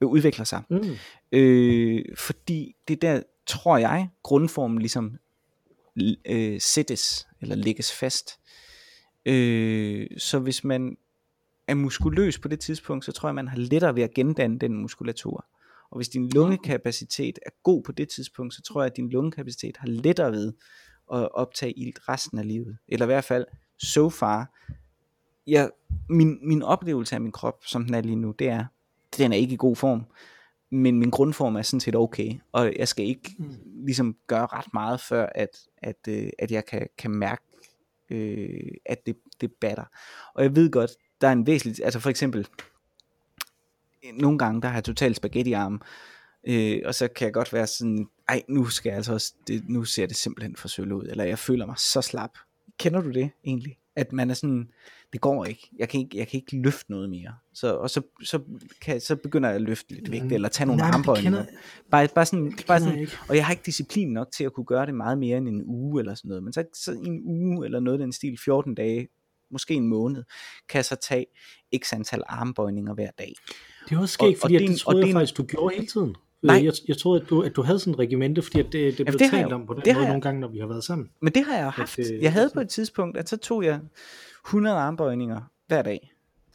øh, 0.00 0.08
udvikler 0.08 0.44
sig. 0.44 0.62
Mm. 0.70 0.96
Øh, 1.32 2.04
fordi 2.18 2.74
det 2.88 2.94
er 2.94 3.12
der, 3.12 3.22
tror 3.46 3.76
jeg, 3.76 4.08
grundformen 4.22 4.78
ligesom 4.78 5.18
øh, 6.26 6.60
sættes, 6.60 7.28
eller 7.40 7.54
lægges 7.54 7.92
fast. 7.92 8.40
Øh, 9.26 10.06
så 10.18 10.38
hvis 10.38 10.64
man 10.64 10.96
er 11.68 11.74
muskuløs 11.74 12.38
på 12.38 12.48
det 12.48 12.60
tidspunkt, 12.60 13.04
så 13.04 13.12
tror 13.12 13.28
jeg, 13.28 13.34
man 13.34 13.48
har 13.48 13.56
lettere 13.56 13.94
ved 13.94 14.02
at 14.02 14.14
gendanne 14.14 14.58
den 14.58 14.76
muskulatur. 14.76 15.46
Og 15.92 15.98
hvis 15.98 16.08
din 16.08 16.28
lungekapacitet 16.28 17.38
er 17.46 17.50
god 17.62 17.82
på 17.82 17.92
det 17.92 18.08
tidspunkt, 18.08 18.54
så 18.54 18.62
tror 18.62 18.82
jeg, 18.82 18.90
at 18.90 18.96
din 18.96 19.10
lungekapacitet 19.10 19.76
har 19.76 19.88
lettere 19.88 20.32
ved 20.32 20.52
at 21.12 21.32
optage 21.34 21.72
ilt 21.72 22.08
resten 22.08 22.38
af 22.38 22.48
livet. 22.48 22.78
Eller 22.88 23.06
i 23.06 23.12
hvert 23.12 23.24
fald, 23.24 23.46
so 23.78 24.10
far, 24.10 24.50
jeg, 25.46 25.70
min, 26.08 26.38
min 26.48 26.62
oplevelse 26.62 27.14
af 27.14 27.20
min 27.20 27.32
krop, 27.32 27.64
som 27.66 27.84
den 27.84 27.94
er 27.94 28.00
lige 28.00 28.16
nu, 28.16 28.34
det 28.38 28.48
er, 28.48 28.64
den 29.18 29.32
er 29.32 29.36
ikke 29.36 29.54
i 29.54 29.56
god 29.56 29.76
form, 29.76 30.04
men 30.70 30.98
min 30.98 31.10
grundform 31.10 31.56
er 31.56 31.62
sådan 31.62 31.80
set 31.80 31.96
okay, 31.96 32.32
og 32.52 32.72
jeg 32.76 32.88
skal 32.88 33.06
ikke 33.06 33.34
Mm. 33.38 33.54
ligesom 33.84 34.16
gøre 34.26 34.46
ret 34.46 34.74
meget, 34.74 35.00
før 35.00 35.26
at, 35.34 35.48
at, 35.78 35.96
øh, 36.08 36.30
at 36.38 36.50
jeg 36.50 36.66
kan, 36.66 36.88
kan 36.98 37.10
mærke, 37.10 37.42
øh, 38.10 38.70
at 38.86 39.06
det, 39.06 39.16
det 39.40 39.52
batter. 39.60 39.84
Og 40.34 40.42
jeg 40.42 40.56
ved 40.56 40.70
godt, 40.70 40.90
der 41.20 41.28
er 41.28 41.32
en 41.32 41.46
væsentlig, 41.46 41.84
altså 41.84 42.00
for 42.00 42.10
eksempel, 42.10 42.46
nogle 44.14 44.38
gange, 44.38 44.62
der 44.62 44.68
har 44.68 44.74
jeg 44.74 44.84
totalt 44.84 45.16
spaghettiarm, 45.16 45.82
øh, 46.46 46.80
og 46.84 46.94
så 46.94 47.08
kan 47.08 47.24
jeg 47.24 47.32
godt 47.32 47.52
være 47.52 47.66
sådan, 47.66 48.08
ej, 48.28 48.42
nu 48.48 48.64
skal 48.64 48.90
jeg 48.90 48.96
altså 48.96 49.12
også, 49.12 49.34
det, 49.46 49.68
nu 49.68 49.84
ser 49.84 50.06
det 50.06 50.16
simpelthen 50.16 50.56
for 50.56 50.68
sølle 50.68 50.96
ud, 50.96 51.06
eller 51.06 51.24
jeg 51.24 51.38
føler 51.38 51.66
mig 51.66 51.78
så 51.78 52.02
slap. 52.02 52.30
Kender 52.78 53.00
du 53.00 53.10
det 53.10 53.30
egentlig? 53.44 53.78
At 53.96 54.12
man 54.12 54.30
er 54.30 54.34
sådan, 54.34 54.68
det 55.12 55.20
går 55.20 55.44
ikke, 55.44 55.70
jeg 55.78 55.88
kan 55.88 56.00
ikke, 56.00 56.18
jeg 56.18 56.28
kan 56.28 56.38
ikke 56.38 56.56
løfte 56.56 56.90
noget 56.90 57.10
mere. 57.10 57.34
Så, 57.54 57.76
og 57.76 57.90
så, 57.90 58.02
så, 58.22 58.40
kan, 58.82 59.00
så 59.00 59.16
begynder 59.16 59.48
jeg 59.48 59.56
at 59.56 59.62
løfte 59.62 59.94
lidt 59.94 60.10
vægt, 60.10 60.32
eller 60.32 60.48
tage 60.48 60.66
nogle 60.66 60.82
armbøjninger. 60.82 61.44
Bare, 61.90 62.08
bare 62.14 62.26
sådan, 62.26 62.58
bare 62.66 62.80
sådan 62.80 63.00
jeg 63.00 63.08
og 63.28 63.36
jeg 63.36 63.46
har 63.46 63.52
ikke 63.52 63.62
disciplin 63.66 64.12
nok 64.12 64.32
til 64.32 64.44
at 64.44 64.52
kunne 64.52 64.66
gøre 64.66 64.86
det 64.86 64.94
meget 64.94 65.18
mere 65.18 65.36
end 65.36 65.48
en 65.48 65.62
uge 65.66 66.00
eller 66.00 66.14
sådan 66.14 66.28
noget. 66.28 66.42
Men 66.42 66.52
så, 66.52 66.64
så 66.74 66.92
en 66.92 67.20
uge 67.24 67.64
eller 67.64 67.80
noget 67.80 68.00
den 68.00 68.12
stil, 68.12 68.38
14 68.44 68.74
dage, 68.74 69.08
måske 69.50 69.74
en 69.74 69.88
måned, 69.88 70.24
kan 70.68 70.76
jeg 70.76 70.84
så 70.84 70.96
tage 70.96 71.26
x 71.84 71.92
antal 71.92 72.22
armbøjninger 72.26 72.94
hver 72.94 73.10
dag. 73.18 73.34
Det 73.88 73.96
var 73.96 74.02
også 74.02 74.16
Og- 74.20 74.26
skægt, 74.26 74.36
og 74.36 74.40
fordi 74.40 74.54
det 74.54 74.60
det, 74.60 74.68
det 74.68 74.78
troede 74.78 74.96
og 74.96 75.00
jeg 75.00 75.06
det 75.06 75.14
faktisk, 75.14 75.36
du 75.36 75.42
gjorde 75.42 75.74
hele 75.74 75.86
tiden. 75.86 76.14
Nej. 76.42 76.64
Jeg, 76.64 76.72
jeg 76.88 76.98
troede, 76.98 77.22
at 77.22 77.30
du, 77.30 77.42
at 77.42 77.56
du 77.56 77.62
havde 77.62 77.78
sådan 77.78 77.94
en 77.94 77.98
regimente, 77.98 78.42
fordi 78.42 78.58
at 78.60 78.64
det, 78.72 78.98
det 78.98 79.06
blev 79.06 79.18
det 79.18 79.20
har 79.30 79.36
talt 79.38 79.48
jeg- 79.48 79.52
om 79.54 79.66
på 79.66 79.74
den 79.74 79.82
det 79.84 79.94
måde 79.94 80.02
jeg. 80.04 80.08
nogle 80.08 80.22
gange, 80.22 80.40
når 80.40 80.48
vi 80.48 80.58
har 80.58 80.66
været 80.66 80.84
sammen. 80.84 81.10
Men 81.20 81.32
det 81.32 81.44
har 81.44 81.54
jeg 81.56 81.64
jo 81.64 81.70
haft. 81.70 81.96
det- 81.96 82.22
Jeg 82.22 82.32
havde 82.32 82.50
på 82.54 82.60
et 82.60 82.68
tidspunkt, 82.68 83.16
at 83.16 83.28
så 83.28 83.36
tog 83.36 83.64
jeg 83.64 83.80
100 84.46 84.76
armbøjninger 84.76 85.40
hver 85.66 85.82
dag. 85.82 86.12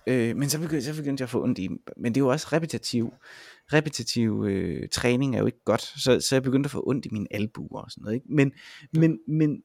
Øh, 0.07 0.36
men 0.38 0.49
så 0.49 0.59
begyndte, 0.59 0.86
så 0.86 0.95
begyndte 0.95 1.21
jeg 1.21 1.25
at 1.25 1.30
få 1.30 1.43
ondt 1.43 1.59
i. 1.59 1.67
Men 1.97 2.15
det 2.15 2.21
er 2.21 2.25
jo 2.25 2.28
også 2.32 2.47
repetitiv. 2.53 3.13
Repetitiv 3.73 4.43
øh, 4.47 4.88
træning 4.91 5.36
er 5.36 5.39
jo 5.39 5.45
ikke 5.45 5.63
godt. 5.65 5.82
Så, 5.82 6.19
så 6.19 6.36
jeg 6.36 6.43
begyndte 6.43 6.67
at 6.67 6.71
få 6.71 6.84
ondt 6.88 7.05
i 7.05 7.09
mine 7.11 7.28
albuer 7.32 7.82
og 7.82 7.91
sådan 7.91 8.01
noget. 8.03 8.15
Ikke? 8.15 8.25
Men, 8.30 8.51
men, 8.93 9.19
men 9.28 9.63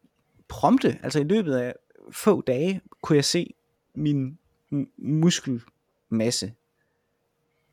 prompte, 0.49 0.99
altså 1.03 1.21
i 1.21 1.25
løbet 1.25 1.55
af 1.55 1.75
få 2.13 2.41
dage, 2.41 2.81
kunne 3.03 3.17
jeg 3.17 3.25
se 3.25 3.55
min 3.95 4.39
muskelmasse 4.99 6.53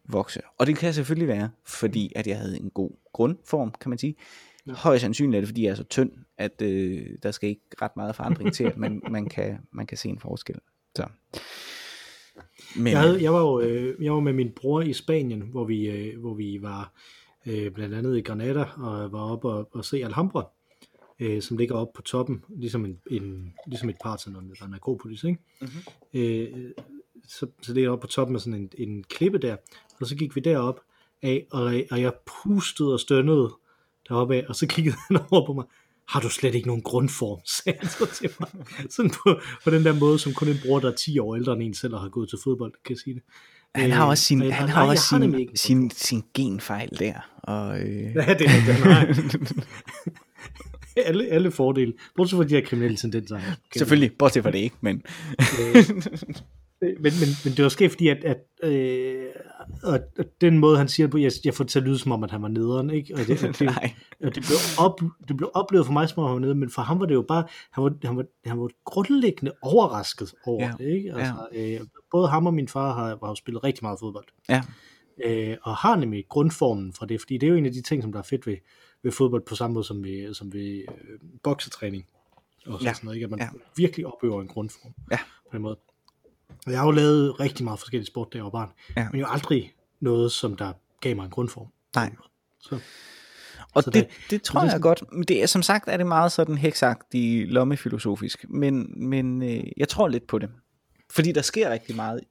vokse. 0.10 0.42
Og 0.58 0.68
det 0.68 0.78
kan 0.78 0.94
selvfølgelig 0.94 1.28
være, 1.28 1.50
fordi 1.66 2.12
at 2.16 2.28
jeg 2.28 2.38
havde 2.38 2.60
en 2.60 2.70
god 2.70 2.92
grundform, 3.14 3.74
kan 3.82 3.90
man 3.90 3.98
sige. 3.98 4.16
Ja. 4.68 4.74
Højst 4.74 5.02
sandsynligt 5.02 5.36
er 5.38 5.42
det, 5.42 5.48
fordi 5.48 5.64
jeg 5.64 5.72
er 5.72 5.76
så 5.76 5.84
tynd, 5.84 6.12
at 6.38 6.62
øh, 6.62 7.06
der 7.24 7.32
skal 7.32 7.50
ikke 7.50 7.62
ret 7.82 7.96
meget 7.96 8.16
forandring 8.16 8.54
til, 8.54 8.64
at 8.64 8.78
man, 8.78 9.02
man, 9.12 9.26
kan, 9.26 9.58
man 9.72 9.88
kan 9.88 9.98
se 9.98 10.10
en 10.10 10.20
forskel. 10.20 10.56
Så. 10.96 11.06
Men, 12.78 12.88
Jeg, 12.88 13.00
havde, 13.00 13.24
jeg, 13.24 13.34
var 13.34 13.40
jo, 13.40 13.62
øh, 13.62 14.04
jeg 14.04 14.14
var 14.14 14.20
med 14.20 14.34
min 14.34 14.52
bror 14.56 14.82
i 14.82 14.94
Spanien, 14.94 15.42
hvor 15.42 15.66
vi, 15.66 15.90
øh, 15.90 16.20
hvor 16.20 16.34
vi 16.34 16.60
var 16.62 16.94
øh, 17.46 17.72
blandt 17.72 17.96
andet 17.96 18.18
i 18.18 18.22
Granada 18.22 18.64
og 18.64 19.12
var 19.12 19.32
oppe 19.32 19.50
og, 19.50 19.70
og 19.76 19.86
se 19.86 20.04
Alhambra, 20.04 20.50
øh, 21.20 21.42
som 21.42 21.58
ligger 21.58 21.76
oppe 21.76 21.92
på 21.96 22.02
toppen, 22.02 22.44
ligesom, 22.58 22.86
en, 22.86 23.00
en, 23.12 23.54
ligesom 23.68 23.90
et 23.90 23.96
Parthenon 24.04 24.52
eller 24.52 24.66
en 24.66 24.74
Akropolis. 24.74 25.24
Ikke? 25.24 25.40
Mhm. 25.62 25.70
Øh, 26.14 26.72
så, 27.28 27.48
så 27.62 27.74
det 27.74 27.84
er 27.84 27.90
oppe 27.90 28.02
på 28.02 28.08
toppen 28.08 28.36
af 28.36 28.42
sådan 28.42 28.60
en, 28.60 28.70
en 28.78 29.04
klippe 29.04 29.38
der, 29.38 29.56
og 30.02 30.08
så 30.08 30.16
gik 30.16 30.36
vi 30.36 30.42
derop 30.42 30.80
af, 31.22 31.46
og, 31.52 31.74
og 31.92 32.02
jeg 32.02 32.14
pustede 32.44 32.94
og 32.94 33.00
stønnede 33.00 33.50
deroppe 34.10 34.36
af, 34.36 34.46
og 34.50 34.56
så 34.56 34.68
kiggede 34.68 34.96
han 35.08 35.20
over 35.32 35.46
på 35.46 35.54
mig, 35.54 35.66
har 36.08 36.20
du 36.20 36.30
slet 36.30 36.56
ikke 36.56 36.68
nogen 36.68 36.82
grundform, 36.82 37.40
sagde 37.64 37.80
han 37.80 37.90
så 37.90 38.06
til 38.16 38.30
mig. 38.40 38.50
Sådan 38.90 39.12
på, 39.12 39.40
på 39.64 39.70
den 39.70 39.86
der 39.86 39.94
måde, 39.94 40.20
som 40.20 40.34
kun 40.34 40.48
en 40.48 40.58
bror, 40.66 40.80
der 40.80 40.92
er 40.92 40.96
10 40.96 41.20
år 41.20 41.36
ældre 41.36 41.54
end 41.54 41.64
en 41.64 41.74
selv, 41.74 41.94
og 41.94 42.02
har 42.02 42.10
gået 42.10 42.30
til 42.30 42.40
fodbold, 42.44 42.74
kan 42.86 42.98
sige 42.98 43.14
det. 43.14 43.24
Han 43.76 43.92
har 43.92 44.04
Øh, 44.04 44.10
også 44.10 44.24
sin, 44.24 44.42
han 44.42 44.50
nej, 44.50 44.68
har 44.68 44.88
også 44.88 45.04
sin, 45.04 45.50
sin, 45.56 45.92
sin 45.92 46.24
genfejl 46.34 46.90
der. 47.00 47.14
Og, 47.44 47.80
øh, 47.80 47.88
Ja, 47.88 48.10
det 48.10 48.28
er 48.28 48.36
det, 48.36 48.76
har. 48.76 49.08
alle, 51.08 51.28
alle 51.28 51.52
fordele. 51.52 51.94
Bortset 52.16 52.38
fra 52.38 52.44
de 52.44 52.50
her 52.50 52.62
kriminelle 52.66 52.98
tendenser. 52.98 53.40
selvfølgelig, 53.76 54.12
bortset 54.20 54.44
fra 54.44 54.52
det 54.52 54.58
ikke, 54.60 54.76
men 54.82 55.04
Men, 56.82 56.98
men, 57.02 57.30
men 57.46 57.54
det 57.58 57.64
var 57.64 57.70
sket, 57.70 57.92
fordi 57.92 58.08
at, 58.08 58.24
at, 58.24 58.38
øh, 58.64 59.26
at, 59.84 60.02
at 60.18 60.42
den 60.42 60.58
måde, 60.58 60.78
han 60.78 60.88
siger 60.88 61.08
det 61.08 61.12
på, 61.12 61.18
jeg, 61.18 61.32
jeg 61.46 61.54
får 61.54 61.64
det 61.64 61.72
til 61.72 61.80
at 61.80 61.86
lyde 61.86 62.00
som 62.00 62.12
om, 62.12 62.24
at 62.24 62.32
han 62.32 62.42
var 62.42 62.48
nederen, 62.48 62.90
ikke? 62.90 63.14
Og 63.14 63.20
det, 63.20 63.44
og 63.44 63.60
det, 63.60 63.70
og 64.26 64.36
det, 64.36 64.44
blev 64.44 64.58
op, 64.80 65.02
det 65.28 65.38
blev 65.38 65.52
oplevet 65.54 65.86
for 65.86 65.94
mig, 65.94 66.10
som 66.10 66.24
om 66.24 66.28
han 66.28 66.34
var 66.34 66.40
nede, 66.40 66.56
men 66.56 66.70
for 66.70 66.82
ham 66.82 67.00
var 67.00 67.06
det 67.06 67.14
jo 67.14 67.22
bare, 67.22 67.44
han 67.72 67.84
var, 67.84 67.94
han 68.04 68.18
var, 68.18 68.26
han 68.46 68.60
var 68.60 68.70
grundlæggende 68.86 69.52
overrasket 69.62 70.34
over 70.46 70.66
Ja, 70.66 70.74
det, 70.78 70.90
ikke? 70.90 71.14
Altså, 71.14 71.48
øh, 71.56 71.88
både 72.12 72.28
ham 72.28 72.46
og 72.48 72.54
min 72.54 72.68
far 72.68 72.94
har, 72.94 73.04
har 73.04 73.28
jo 73.28 73.36
spillet 73.36 73.64
rigtig 73.64 73.84
meget 73.84 74.00
fodbold, 74.00 74.26
Ja, 74.50 74.62
øh, 75.26 75.58
og 75.62 75.76
har 75.76 75.96
nemlig 75.96 76.26
grundformen 76.30 76.94
fra 76.94 77.06
det, 77.06 77.22
fordi 77.22 77.38
det 77.38 77.48
er 77.48 77.52
jo 77.52 77.58
en 77.58 77.66
af 77.66 77.72
de 77.72 77.82
ting, 77.82 78.04
som 78.04 78.12
der 78.12 78.20
er 78.20 78.24
fedt 78.24 78.48
ved, 78.48 78.56
ved 79.04 79.12
fodbold, 79.12 79.42
på 79.46 79.56
samme 79.56 79.74
måde 79.74 79.84
som 79.86 80.04
ved, 80.04 80.34
som 80.34 80.54
ved 80.54 80.78
øh, 80.90 81.20
boksetræning. 81.44 82.06
Og 82.66 82.84
Ja, 82.84 82.94
sådan 82.94 83.06
noget, 83.06 83.16
ikke? 83.16 83.24
At 83.24 83.30
man 83.32 83.40
ja. 83.40 83.46
ja. 83.46 83.60
virkelig 83.78 84.06
opøver 84.08 84.42
en 84.42 84.48
grundform 84.48 84.94
Ja. 85.12 85.18
på 85.18 85.50
den 85.54 85.62
måde. 85.62 85.78
Og 86.66 86.72
jeg 86.72 86.80
har 86.80 86.86
jo 86.86 86.92
lavet 86.92 87.40
rigtig 87.40 87.64
meget 87.66 87.80
forskellige 87.80 88.08
sport, 88.08 88.34
da 88.34 88.38
jeg 88.38 88.44
var 88.46 88.50
barn, 88.52 88.70
Ja. 88.98 89.08
men 89.12 89.20
jo 89.22 89.28
aldrig 89.30 89.74
noget, 90.00 90.32
som 90.32 90.56
der 90.56 90.74
gav 91.02 91.16
mig 91.16 91.24
en 91.26 91.30
grundform. 91.32 91.68
nej. 91.96 92.16
Så, 92.60 92.80
Og 93.74 93.84
Så 93.84 93.90
det, 93.90 94.04
det- 94.08 94.12
det 94.30 94.42
tror 94.42 94.62
jeg 94.62 94.70
sådan- 94.72 94.82
godt. 94.82 95.04
Men 95.14 95.24
det 95.24 95.42
er, 95.42 95.46
som 95.46 95.62
sagt 95.62 95.88
er 95.88 95.98
det 95.98 96.08
meget 96.08 96.32
sådan 96.32 96.58
heksagtigt 96.58 97.50
lommefilosofisk. 97.52 98.46
Men, 98.50 98.94
men 99.10 99.42
øh, 99.42 99.64
jeg 99.78 99.90
tror 99.90 100.08
lidt 100.08 100.28
på 100.28 100.40
det. 100.40 100.50
Fordi 101.12 101.32
der 101.32 101.42
sker 101.42 101.70
rigtig 101.70 101.96
meget 101.96 102.22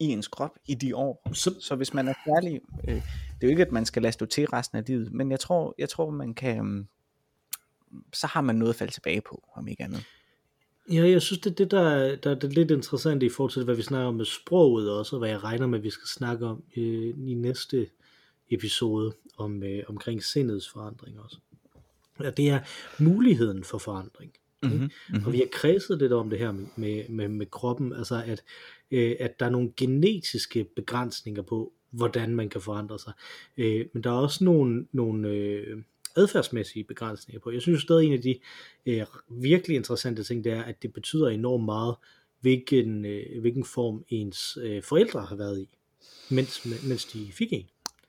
i 0.00 0.04
ens 0.04 0.28
krop 0.28 0.50
i 0.66 0.74
de 0.74 0.96
år. 0.96 1.30
så, 1.32 1.54
Så 1.60 1.74
hvis 1.76 1.94
man 1.94 2.08
er 2.08 2.14
særlig... 2.26 2.60
Øh, 2.88 2.94
det 2.94 3.02
er 3.42 3.46
jo 3.46 3.48
ikke, 3.48 3.62
at 3.66 3.72
man 3.72 3.86
skal 3.86 4.02
lade 4.02 4.12
stå 4.12 4.26
til 4.26 4.44
resten 4.46 4.78
af 4.78 4.84
livet. 4.86 5.12
Men 5.12 5.30
jeg 5.30 5.40
tror, 5.40 5.74
jeg 5.78 5.88
tror 5.88 6.10
man 6.10 6.34
kan... 6.34 6.78
Øh, 7.92 8.00
så 8.12 8.26
har 8.26 8.40
man 8.40 8.54
noget 8.56 8.72
at 8.72 8.78
falde 8.78 8.92
tilbage 8.92 9.20
på, 9.20 9.48
om 9.54 9.68
ikke 9.68 9.82
andet. 9.84 10.04
Ja, 10.92 11.08
jeg 11.08 11.22
synes, 11.22 11.40
det 11.40 11.50
er 11.50 11.54
det, 11.54 11.70
der, 11.70 11.80
er- 11.80 12.16
der, 12.16 12.30
er 12.30 12.34
det 12.34 12.52
lidt 12.52 12.70
interessant 12.70 13.22
i 13.22 13.28
forhold 13.28 13.52
til, 13.52 13.64
hvad 13.64 13.74
vi 13.74 13.82
snakker 13.82 14.08
om 14.08 14.14
med 14.14 14.24
sproget 14.24 14.90
også, 14.90 15.16
og 15.16 15.20
hvad 15.20 15.28
jeg 15.28 15.44
regner 15.44 15.66
med, 15.66 15.78
at 15.78 15.84
vi 15.84 15.90
skal 15.90 16.08
snakke 16.08 16.46
om 16.46 16.62
øh, 16.76 17.14
i 17.26 17.34
næste 17.34 17.86
episode 18.50 19.12
om, 19.38 19.62
øh, 19.62 19.82
omkring 19.88 20.22
sindets 20.24 20.68
forandring 20.68 21.20
også. 21.20 21.38
Ja, 22.20 22.30
det 22.30 22.50
er 22.50 22.60
muligheden 23.02 23.64
for 23.64 23.78
forandring. 23.78 24.32
Mm-hmm. 24.62 24.78
Mm-hmm. 24.80 25.26
Og 25.26 25.32
vi 25.32 25.38
har 25.38 25.48
kredset 25.52 25.98
lidt 25.98 26.12
om 26.12 26.30
det 26.30 26.38
her 26.38 26.52
med, 26.52 26.66
med, 26.76 27.08
med, 27.08 27.28
med 27.28 27.46
kroppen, 27.46 27.92
altså 27.92 28.22
at, 28.26 28.42
øh, 28.90 29.16
at 29.20 29.40
der 29.40 29.46
er 29.46 29.50
nogle 29.50 29.72
genetiske 29.76 30.66
begrænsninger 30.76 31.42
på, 31.42 31.72
hvordan 31.90 32.34
man 32.34 32.48
kan 32.48 32.60
forandre 32.60 32.98
sig. 32.98 33.12
Øh, 33.56 33.86
men 33.94 34.04
der 34.04 34.10
er 34.10 34.14
også 34.14 34.44
nogle, 34.44 34.86
nogle 34.92 35.28
øh, 35.28 35.82
adfærdsmæssige 36.16 36.84
begrænsninger 36.84 37.40
på. 37.40 37.50
Jeg 37.50 37.62
synes 37.62 37.82
stadig, 37.82 38.06
en 38.06 38.12
af 38.12 38.22
de 38.22 38.38
øh, 38.86 39.02
virkelig 39.30 39.76
interessante 39.76 40.24
ting, 40.24 40.44
det 40.44 40.52
er, 40.52 40.62
at 40.62 40.82
det 40.82 40.92
betyder 40.92 41.28
enormt 41.28 41.64
meget, 41.64 41.94
hvilken, 42.40 43.04
øh, 43.04 43.40
hvilken 43.40 43.64
form 43.64 44.04
ens 44.08 44.58
øh, 44.62 44.82
forældre 44.82 45.20
har 45.24 45.36
været 45.36 45.60
i, 45.60 45.68
mens, 46.30 46.66
mens 46.88 47.04
de 47.04 47.32
fik 47.32 47.52
en. 47.52 47.66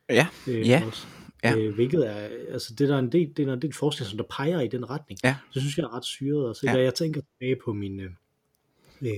Ja, 0.09 0.27
Øh, 0.47 0.67
Ja. 0.69 0.83
Også. 0.87 1.07
Ja. 1.43 1.57
Øh, 1.57 1.75
hvilket 1.75 2.07
er, 2.09 2.29
altså 2.51 2.73
det 2.75 2.89
der 2.89 2.95
er 2.95 2.99
en 2.99 3.11
del, 3.11 3.33
det 3.37 3.47
er 3.49 3.53
en 3.53 3.61
del 3.61 3.73
forskning, 3.73 4.09
som 4.09 4.17
der 4.17 4.25
peger 4.29 4.59
i 4.61 4.67
den 4.67 4.89
retning. 4.89 5.19
Ja. 5.23 5.35
Det 5.53 5.61
synes 5.61 5.77
jeg 5.77 5.83
er 5.83 5.95
ret 5.95 6.05
syret. 6.05 6.45
Og 6.47 6.55
så 6.55 6.65
Ja. 6.67 6.79
jeg 6.79 6.93
tænker 6.93 7.21
tilbage 7.21 7.55
på 7.65 7.73
min, 7.73 7.99
øh, 7.99 8.09
øh, 9.01 9.09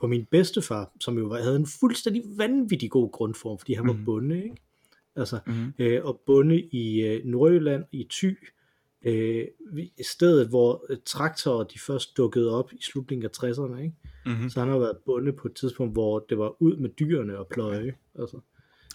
på 0.00 0.06
min 0.06 0.24
bedstefar, 0.24 0.92
som 1.00 1.18
jo 1.18 1.34
havde 1.34 1.56
en 1.56 1.66
fuldstændig 1.80 2.22
vanvittig 2.36 2.90
god 2.90 3.10
grundform, 3.12 3.58
fordi 3.58 3.72
han 3.74 3.86
var 3.86 3.92
Mhm. 3.92 4.04
bonde, 4.04 4.42
ikke? 4.44 4.56
Altså, 5.18 5.38
Mhm. 5.46 5.72
øh, 5.78 6.04
og 6.04 6.20
bonde 6.26 6.60
i 6.60 7.00
øh, 7.06 7.24
Nordjylland, 7.24 7.84
i 7.92 8.06
Thy, 8.10 8.38
øh, 9.02 9.46
stedet, 10.10 10.48
hvor 10.48 10.86
øh, 10.90 10.96
traktorer 11.04 11.64
de 11.64 11.78
først 11.78 12.16
dukkede 12.16 12.50
op 12.58 12.72
i 12.72 12.82
slutningen 12.82 13.24
af 13.24 13.30
60'erne, 13.44 13.78
ikke? 13.82 13.94
Mm-hmm. 14.26 14.50
Så 14.50 14.60
han 14.60 14.68
har 14.68 14.78
været 14.78 14.96
bonde 15.06 15.32
på 15.32 15.48
et 15.48 15.54
tidspunkt, 15.54 15.92
hvor 15.92 16.18
det 16.28 16.38
var 16.38 16.62
ud 16.62 16.76
med 16.76 16.90
dyrene 16.90 17.38
og 17.38 17.46
pløje. 17.50 17.94
Altså. 18.18 18.40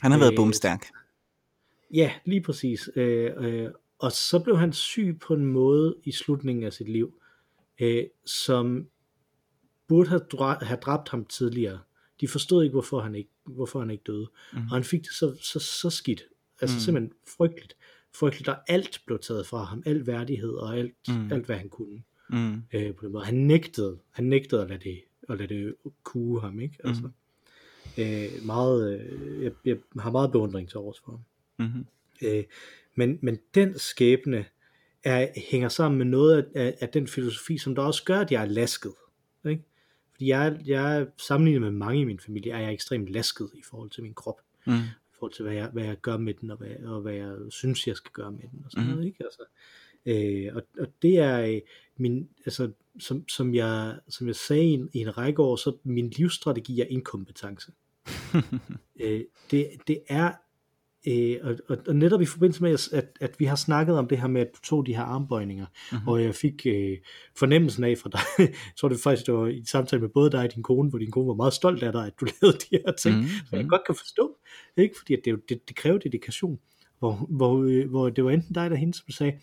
Han 0.01 0.11
har 0.11 0.19
været 0.19 0.31
Øh, 0.31 0.37
bumstærk. 0.37 0.85
Ja, 1.93 2.11
lige 2.25 2.41
præcis. 2.41 2.89
Øh, 2.95 3.31
øh, 3.37 3.69
og 3.99 4.11
så 4.11 4.39
blev 4.39 4.57
han 4.57 4.73
syg 4.73 5.17
på 5.21 5.33
en 5.33 5.45
måde 5.45 5.95
i 6.03 6.11
slutningen 6.11 6.63
af 6.63 6.73
sit 6.73 6.89
liv, 6.89 7.13
øh, 7.81 8.03
som 8.25 8.87
burde 9.87 10.09
have, 10.09 10.21
dra- 10.33 10.65
have 10.65 10.79
dræbt 10.81 11.09
ham 11.09 11.25
tidligere. 11.25 11.79
De 12.23 12.27
forstod 12.27 12.63
ikke, 12.63 12.71
hvorfor 12.73 12.99
han 13.01 13.15
ikke, 13.15 13.29
hvorfor 13.45 13.79
han 13.79 13.89
ikke 13.91 14.03
døde. 14.07 14.27
Mhm. 14.53 14.61
Mm. 14.61 14.67
Og 14.67 14.73
han 14.75 14.83
fik 14.83 15.01
det 15.01 15.11
så, 15.11 15.37
så, 15.41 15.59
så 15.59 15.89
skidt. 15.89 16.23
Altså 16.61 16.73
Mhm. 16.73 16.79
mm. 16.79 16.83
simpelthen 16.85 17.13
frygteligt. 17.37 17.75
Frygteligt, 18.15 18.47
og 18.49 18.55
alt 18.67 19.01
blev 19.05 19.19
taget 19.19 19.47
fra 19.47 19.63
ham. 19.63 19.83
Al 19.85 20.07
værdighed 20.07 20.49
og 20.53 20.77
alt, 20.77 20.93
Mhm. 21.07 21.17
mm. 21.17 21.31
alt 21.31 21.45
hvad 21.45 21.55
han 21.55 21.69
kunne. 21.69 22.03
Mm. 22.29 22.63
Øh, 22.73 22.95
på 22.95 23.05
den 23.05 23.11
måde. 23.11 23.25
Han 23.25 23.35
nægtede, 23.35 23.97
han 24.11 24.25
nægtede 24.25 24.61
at 24.61 24.69
lade 24.69 24.79
det, 24.83 25.01
at 25.29 25.37
lade 25.37 25.55
det 25.55 25.75
kue 26.03 26.41
ham. 26.41 26.59
Ikke? 26.59 26.77
Altså, 26.83 27.01
Mhm. 27.03 27.11
øh, 28.03 28.45
meget, 28.45 28.99
øh, 28.99 29.43
jeg, 29.43 29.51
jeg 29.65 29.77
har 29.99 30.11
meget 30.11 30.31
beundring 30.31 30.69
til 30.69 30.77
overs 30.77 30.99
for 31.05 31.11
ham. 31.11 31.21
Mm-hmm. 31.67 31.85
Øh, 32.21 32.43
men, 32.95 33.19
men 33.21 33.39
den 33.55 33.79
skæbne 33.79 34.45
er, 35.03 35.27
hænger 35.51 35.69
sammen 35.69 35.97
med 35.97 36.05
noget 36.05 36.37
af, 36.37 36.61
af, 36.65 36.77
af 36.81 36.89
den 36.89 37.07
filosofi, 37.07 37.57
som 37.57 37.75
der 37.75 37.81
også 37.81 38.03
gør, 38.03 38.19
at 38.19 38.31
jeg 38.31 38.41
er 38.41 38.45
lasket. 38.45 38.93
Ikke? 39.49 39.63
Jeg, 40.27 40.59
jeg 40.65 41.07
sammenlignet 41.17 41.61
med 41.61 41.71
mange 41.71 42.01
i 42.01 42.03
min 42.03 42.19
familie, 42.19 42.51
er 42.51 42.59
jeg 42.59 42.73
ekstremt 42.73 43.09
lasket 43.09 43.49
i 43.53 43.61
forhold 43.63 43.89
til 43.89 44.03
min 44.03 44.13
krop. 44.13 44.41
Mm. 44.67 44.73
I 44.73 45.13
forhold 45.19 45.33
til, 45.33 45.43
hvad 45.43 45.53
jeg, 45.53 45.69
hvad 45.73 45.83
jeg 45.83 45.97
gør 46.01 46.17
med 46.17 46.33
den, 46.33 46.51
og 46.51 46.57
hvad, 46.57 46.75
og 46.85 47.01
hvad 47.01 47.13
jeg 47.13 47.35
synes, 47.49 47.87
jeg 47.87 47.95
skal 47.95 48.11
gøre 48.11 48.31
med 48.31 48.41
den. 48.51 48.61
Og 48.65 48.71
sådan 48.71 48.83
Mhm. 48.87 48.93
noget, 48.95 49.07
ikke? 49.07 49.23
Altså, 49.23 49.41
øh, 50.05 50.55
og, 50.55 50.63
og 50.79 50.87
det 51.01 51.17
er 51.19 51.39
øh, 51.41 51.61
min, 51.97 52.29
altså, 52.45 52.71
som, 52.99 53.27
som, 53.29 53.55
jeg, 53.55 53.99
som 54.09 54.27
jeg 54.27 54.35
sagde 54.35 54.63
i 54.63 54.71
en, 54.73 54.89
i 54.93 54.99
en 54.99 55.17
række 55.17 55.41
år, 55.41 55.55
så 55.55 55.77
min 55.83 56.09
livsstrategi 56.09 56.81
er 56.81 56.85
inkompetence. 56.85 57.71
øh, 59.01 59.23
det, 59.51 59.69
det 59.87 60.01
er 60.07 60.31
Øh, 61.07 61.37
og, 61.43 61.55
og, 61.69 61.77
og 61.87 61.95
netop 61.95 62.21
i 62.21 62.25
forbindelse 62.25 62.63
med, 62.63 62.89
at, 62.93 63.05
at 63.21 63.39
vi 63.39 63.45
har 63.45 63.55
snakket 63.55 63.97
om 63.97 64.07
det 64.07 64.17
her 64.21 64.27
med, 64.27 64.41
at 64.41 64.49
du 64.55 64.61
tog 64.61 64.85
de 64.85 64.95
her 64.95 65.03
armbøjninger, 65.03 65.65
Mhm. 65.65 65.95
mm-hmm. 65.97 66.07
og 66.07 66.23
jeg 66.23 66.35
fik 66.35 66.65
øh, 66.65 66.97
fornemmelsen 67.37 67.83
af 67.83 67.97
fra 67.97 68.09
dig, 68.09 68.19
jeg 68.39 68.53
tror 68.77 68.89
det 68.89 68.99
faktisk, 68.99 69.25
det 69.25 69.33
var 69.33 69.47
i 69.47 69.63
samtale 69.65 70.01
med 70.01 70.09
både 70.09 70.31
dig 70.31 70.39
og 70.43 70.55
din 70.55 70.63
kone, 70.63 70.89
hvor 70.89 70.99
din 70.99 71.11
kone 71.11 71.27
var 71.27 71.33
meget 71.33 71.53
stolt 71.53 71.83
af 71.83 71.91
dig, 71.91 72.05
at 72.05 72.13
du 72.19 72.25
lavede 72.41 72.57
de 72.57 72.65
her 72.85 72.91
ting, 72.91 73.15
Mhm, 73.15 73.23
mm-hmm. 73.23 73.45
så 73.49 73.55
jeg 73.55 73.61
mhm. 73.61 73.69
godt 73.69 73.81
kan 73.85 73.95
forstå, 73.95 74.37
ikke? 74.77 74.95
fordi 74.97 75.13
at 75.13 75.19
det, 75.25 75.49
det, 75.49 75.67
det 75.67 75.75
kræver 75.75 75.97
dedikation, 75.97 76.59
hvor, 76.99 77.25
hvor, 77.29 77.63
øh, 77.63 77.89
hvor 77.89 78.09
det 78.09 78.23
var 78.25 78.31
enten 78.31 78.53
dig 78.53 78.65
eller 78.65 78.77
hende, 78.77 78.93
som 78.93 79.09
sagde, 79.09 79.33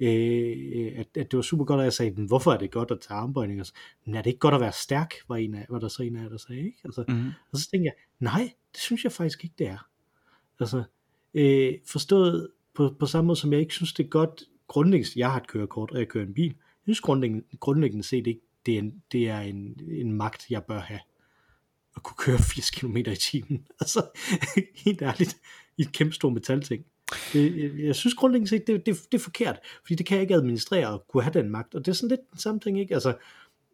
øh, 0.00 0.92
at, 0.96 1.06
at 1.16 1.30
det 1.30 1.36
var 1.36 1.42
super 1.42 1.64
godt, 1.64 1.78
og 1.78 1.84
jeg 1.84 1.92
sagde, 1.92 2.10
"Men 2.16 2.26
hvorfor 2.26 2.52
er 2.52 2.58
det 2.58 2.70
godt 2.70 2.90
at 2.90 2.98
tage 3.00 3.18
armbøjninger? 3.18 3.64
Men 4.06 4.14
er 4.14 4.22
det 4.22 4.30
ikke 4.30 4.38
godt 4.40 4.54
at 4.54 4.60
være 4.60 4.72
stærk, 4.72 5.14
var, 5.28 5.36
en 5.36 5.54
af, 5.54 5.66
var 5.70 5.78
der 5.78 5.88
så 5.88 6.02
en 6.02 6.16
af 6.16 6.22
jer, 6.22 6.28
der 6.28 6.36
sagde, 6.36 6.60
ikke? 6.60 6.78
Altså, 6.84 7.04
Mm-hmm. 7.08 7.30
og 7.52 7.58
så 7.58 7.70
tænkte 7.70 7.84
jeg, 7.84 7.92
nej, 8.20 8.52
det 8.72 8.80
synes 8.80 9.04
jeg 9.04 9.12
faktisk 9.12 9.44
ikke, 9.44 9.54
det 9.58 9.66
er. 9.68 9.88
Altså, 10.60 10.82
øh, 11.36 11.74
forstået 11.86 12.48
på, 12.74 12.94
på 12.98 13.06
samme 13.06 13.26
måde, 13.26 13.38
som 13.38 13.52
jeg 13.52 13.60
ikke 13.60 13.74
synes, 13.74 13.92
det 13.92 14.04
er 14.04 14.08
godt 14.08 14.42
grundlæggende, 14.68 15.12
jeg 15.16 15.30
har 15.30 15.40
et 15.40 15.46
kørekort, 15.46 15.90
og 15.90 15.98
jeg 15.98 16.08
kører 16.08 16.24
en 16.24 16.34
bil. 16.34 16.46
Jeg 16.46 16.54
synes 16.94 17.00
grundlæggende, 17.00 17.44
grundlæggende 17.60 18.04
set 18.04 18.26
ikke, 18.26 18.40
det 18.66 18.74
er, 18.74 18.78
en, 18.78 19.02
det 19.12 19.28
er 19.28 19.40
en, 19.40 19.80
en 19.90 20.12
magt, 20.12 20.46
jeg 20.50 20.64
bør 20.64 20.80
have. 20.80 21.00
At 21.96 22.02
kunne 22.02 22.16
køre 22.18 22.38
80 22.38 22.70
km 22.70 22.96
i 22.96 23.16
timen. 23.16 23.66
Altså, 23.80 24.06
helt 24.74 25.02
ærligt, 25.02 25.36
i 25.76 25.82
et 25.82 25.92
kæmpe 25.92 26.14
stort 26.14 26.32
metalting. 26.32 26.84
Det, 27.32 27.62
jeg, 27.62 27.78
jeg 27.78 27.96
synes 27.96 28.14
grundlæggende 28.14 28.48
set, 28.48 28.66
det, 28.66 28.86
det, 28.86 28.96
det 29.12 29.18
er 29.18 29.22
forkert, 29.22 29.58
fordi 29.82 29.94
det 29.94 30.06
kan 30.06 30.14
jeg 30.14 30.22
ikke 30.22 30.34
administrere 30.34 30.88
og 30.88 31.04
kunne 31.08 31.22
have 31.22 31.32
den 31.32 31.50
magt. 31.50 31.74
Og 31.74 31.86
det 31.86 31.92
er 31.92 31.94
sådan 31.94 32.08
lidt 32.08 32.30
den 32.30 32.38
samme 32.38 32.60
ting, 32.60 32.80
ikke? 32.80 32.94
Altså, 32.94 33.14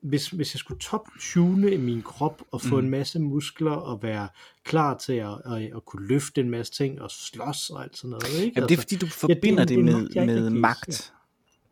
hvis, 0.03 0.29
hvis 0.29 0.55
jeg 0.55 0.59
skulle 0.59 0.81
top-tune 0.81 1.79
min 1.79 2.03
krop 2.03 2.43
og 2.51 2.61
få 2.63 2.77
Mm. 2.81 2.85
en 2.85 2.91
masse 2.91 3.19
muskler 3.21 3.71
og 3.71 4.03
være 4.03 4.29
klar 4.65 4.97
til 4.99 5.13
at, 5.13 5.29
at, 5.45 5.63
at 5.77 5.85
kunne 5.85 6.07
løfte 6.07 6.41
en 6.41 6.51
masse 6.51 6.73
ting 6.73 7.01
og 7.03 7.11
slås 7.11 7.71
og 7.71 7.83
alt 7.83 7.97
sådan 7.97 8.11
noget, 8.11 8.29
ikke? 8.45 8.53
Jamen, 8.57 8.69
det 8.69 8.75
er 8.75 8.81
fordi, 8.83 8.97
du 8.97 9.07
forbinder 9.07 9.65
det 9.65 9.79
er 9.79 9.83
det, 9.83 9.95
en 9.95 10.03
med, 10.03 10.09
jeg 10.15 10.27
med 10.27 10.37
rigtig 10.45 10.61
magt. 10.61 11.13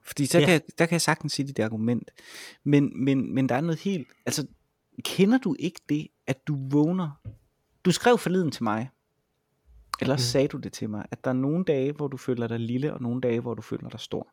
Fordi 0.03 0.27
så 0.27 0.39
Ja. 0.39 0.47
kan, 0.47 0.61
der 0.79 0.87
kan 0.87 0.93
jeg 0.93 1.01
sagtens 1.01 1.33
sige 1.33 1.47
dit 1.47 1.59
argument. 1.59 2.11
Men, 2.65 3.05
men, 3.05 3.35
men 3.35 3.49
der 3.49 3.55
er 3.55 3.61
noget 3.61 3.81
helt... 3.81 4.09
Altså, 4.27 4.47
kender 5.05 5.39
du 5.39 5.57
ikke 5.59 5.81
det, 5.89 6.09
at 6.27 6.47
du 6.49 6.57
vågner... 6.69 7.11
Du 7.85 7.93
skrev 7.93 8.19
forleden 8.19 8.51
til 8.51 8.63
mig, 8.65 8.91
eller 10.01 10.15
Mm. 10.15 10.19
sagde 10.19 10.49
du 10.49 10.57
det 10.57 10.73
til 10.73 10.91
mig, 10.91 11.07
at 11.11 11.25
der 11.25 11.31
er 11.31 11.35
nogle 11.35 11.65
dage, 11.65 11.93
hvor 11.93 12.09
du 12.09 12.17
føler 12.17 12.47
dig 12.49 12.61
lille, 12.61 12.95
og 12.95 13.03
nogle 13.03 13.21
dage, 13.21 13.41
hvor 13.41 13.55
du 13.55 13.63
føler 13.63 13.89
dig 13.89 14.01
stor. 14.01 14.29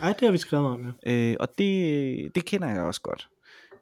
Ej, 0.00 0.12
det 0.12 0.20
har 0.20 0.32
vi 0.32 0.38
skrevet 0.38 0.66
om, 0.66 0.94
ja. 1.06 1.30
Øh, 1.30 1.36
og 1.40 1.48
det, 1.58 2.34
det 2.34 2.44
kender 2.44 2.68
jeg 2.68 2.80
også 2.80 3.00
godt. 3.00 3.28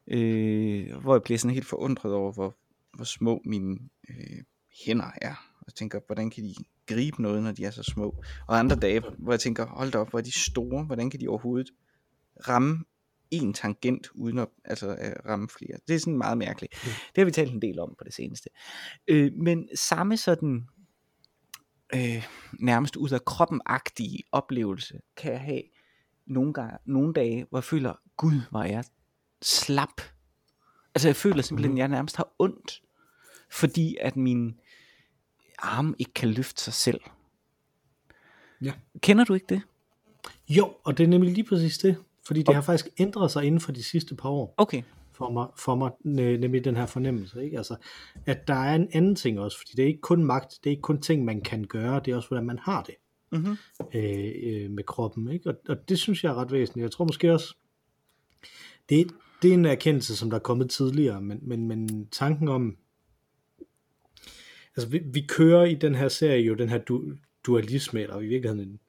Øh, 0.09 0.97
hvor 0.97 1.15
jeg 1.15 1.23
bliver 1.23 1.39
sådan 1.39 1.55
helt 1.55 1.67
forundret 1.67 2.13
over, 2.13 2.33
hvor, 2.33 2.57
hvor 2.95 3.05
små 3.05 3.43
mine 3.45 3.79
øh, 4.09 4.43
hænder 4.87 5.11
er. 5.23 5.35
Og 5.61 5.65
jeg 5.67 5.75
tænker, 5.75 6.01
hvordan 6.07 6.31
kan 6.31 6.45
de 6.45 6.55
gribe 6.87 7.23
noget, 7.23 7.43
når 7.43 7.53
de 7.53 7.65
er 7.65 7.71
så 7.71 7.83
små? 7.83 8.23
Og 8.49 8.59
andre 8.59 8.77
dage, 8.77 9.03
hvor 9.19 9.33
jeg 9.33 9.41
tænker, 9.41 9.67
hold 9.67 9.91
da 9.91 9.99
op, 9.99 10.11
hvor 10.11 10.19
er 10.19 10.23
de 10.23 10.41
store, 10.41 10.85
hvordan 10.85 11.11
kan 11.11 11.21
de 11.21 11.29
overhovedet 11.29 11.71
ramme 12.49 12.85
en 13.31 13.53
tangent, 13.55 14.09
uden 14.15 14.39
at 14.39 14.49
altså, 14.65 14.97
at 14.99 15.15
ramme 15.27 15.49
flere. 15.49 15.79
Det 15.89 15.95
er 15.95 15.99
sådan 15.99 16.19
meget 16.19 16.39
mærkeligt. 16.39 16.73
Mm. 16.85 16.91
Det 16.91 17.17
har 17.17 17.25
vi 17.25 17.31
talt 17.31 17.53
en 17.53 17.63
del 17.63 17.79
om 17.79 17.95
på 17.99 18.05
det 18.05 18.15
seneste. 18.15 18.49
Øh, 19.09 19.33
men 19.33 19.69
samme 19.75 20.17
sådan 20.17 20.67
øh, 21.95 22.27
nærmest 22.61 22.97
ud 22.97 23.11
af 23.11 23.25
kroppen-agtige 23.25 24.19
oplevelse, 24.33 25.01
kan 25.17 25.33
jeg 25.33 25.41
have 25.41 25.63
nogle, 26.27 26.53
gange, 26.53 26.79
nogle 26.85 27.13
dage, 27.13 27.47
hvor 27.51 27.59
jeg 27.59 27.65
føler, 27.65 27.93
gud, 28.17 28.41
hvor 28.51 28.61
er 28.61 28.67
jeg 28.67 28.85
slap. 29.43 30.01
Altså 30.95 31.09
jeg 31.09 31.17
føler 31.17 31.43
simpelthen, 31.43 31.77
at 31.77 31.79
jeg 31.79 31.89
nærmest 31.89 32.17
har 32.17 32.29
ondt, 32.39 32.83
fordi 33.51 33.97
at 34.01 34.17
min 34.17 34.61
arm 35.59 35.95
ikke 35.99 36.15
kan 36.15 36.29
løfte 36.29 36.63
sig 36.63 36.73
selv. 36.73 37.01
Ja. 38.63 38.73
Kender 39.01 39.25
du 39.25 39.35
ikke 39.35 39.47
det? 39.49 39.63
Jo, 40.49 40.75
og 40.85 40.99
det 40.99 41.05
er 41.05 41.09
nemlig 41.09 41.33
lige 41.33 41.45
præcis 41.45 41.79
det. 41.79 41.97
Fordi 42.27 42.43
det 42.43 42.55
har 42.55 42.63
faktisk 42.63 42.89
ændret 42.99 43.31
sig 43.31 43.45
inden 43.45 43.61
for 43.61 43.73
de 43.73 43.83
sidste 43.83 44.15
par 44.15 44.29
år. 44.29 44.55
Okay. 44.57 44.83
For 45.13 45.31
mig, 45.31 45.47
for 45.57 45.75
mig 45.75 45.91
nemlig 46.05 46.65
den 46.65 46.77
her 46.77 46.87
fornemmelse. 46.87 47.45
Ikke? 47.45 47.57
Altså, 47.57 47.77
at 48.27 48.49
der 48.49 48.55
er 48.55 48.75
en 48.75 48.89
anden 48.93 49.17
ting 49.17 49.41
også, 49.41 49.59
fordi 49.59 49.73
det 49.77 49.83
er 49.83 49.87
ikke 49.87 50.01
kun 50.01 50.25
magt, 50.25 50.59
det 50.65 50.71
er 50.71 50.71
ikke 50.71 50.83
kun 50.83 51.01
ting, 51.01 51.25
man 51.25 51.41
kan 51.41 51.65
gøre, 51.65 52.01
det 52.05 52.13
er 52.13 52.17
også, 52.17 52.29
hvordan 52.29 52.47
man 52.47 52.59
har 52.59 52.83
det 52.83 52.95
mm-hmm. 53.33 53.57
øh, 53.95 54.33
øh, 54.43 54.71
med 54.71 54.85
kroppen. 54.85 55.31
Ikke? 55.31 55.51
Og, 55.51 55.57
og 55.69 55.89
det 55.89 55.99
synes 55.99 56.25
jeg 56.25 56.31
er 56.31 56.35
ret 56.35 56.53
væsentligt. 56.53 56.83
Jeg 56.83 56.91
tror 56.91 57.05
måske 57.05 57.33
også, 57.33 57.55
det, 58.89 59.11
det 59.43 59.51
er 59.51 59.55
en 59.55 59.65
erkendelse, 59.65 60.17
som 60.17 60.31
der 60.31 60.37
er 60.37 60.43
kommet 60.43 60.71
tidligere, 60.71 61.23
men, 61.23 61.39
men, 61.43 61.69
men 61.69 62.09
tanken 62.09 62.49
om, 62.49 62.77
altså 64.77 64.89
vi, 64.91 65.01
vi 65.05 65.25
kører 65.29 65.65
i 65.65 65.75
den 65.75 65.95
her 65.95 66.09
serie 66.09 66.43
jo 66.43 66.55
den 66.55 66.69
her 66.69 66.79
du, 66.79 67.13
dualisme, 67.47 68.01
eller 68.01 68.21
i 68.21 68.27
virkeligheden 68.27 68.69
en 68.69 68.81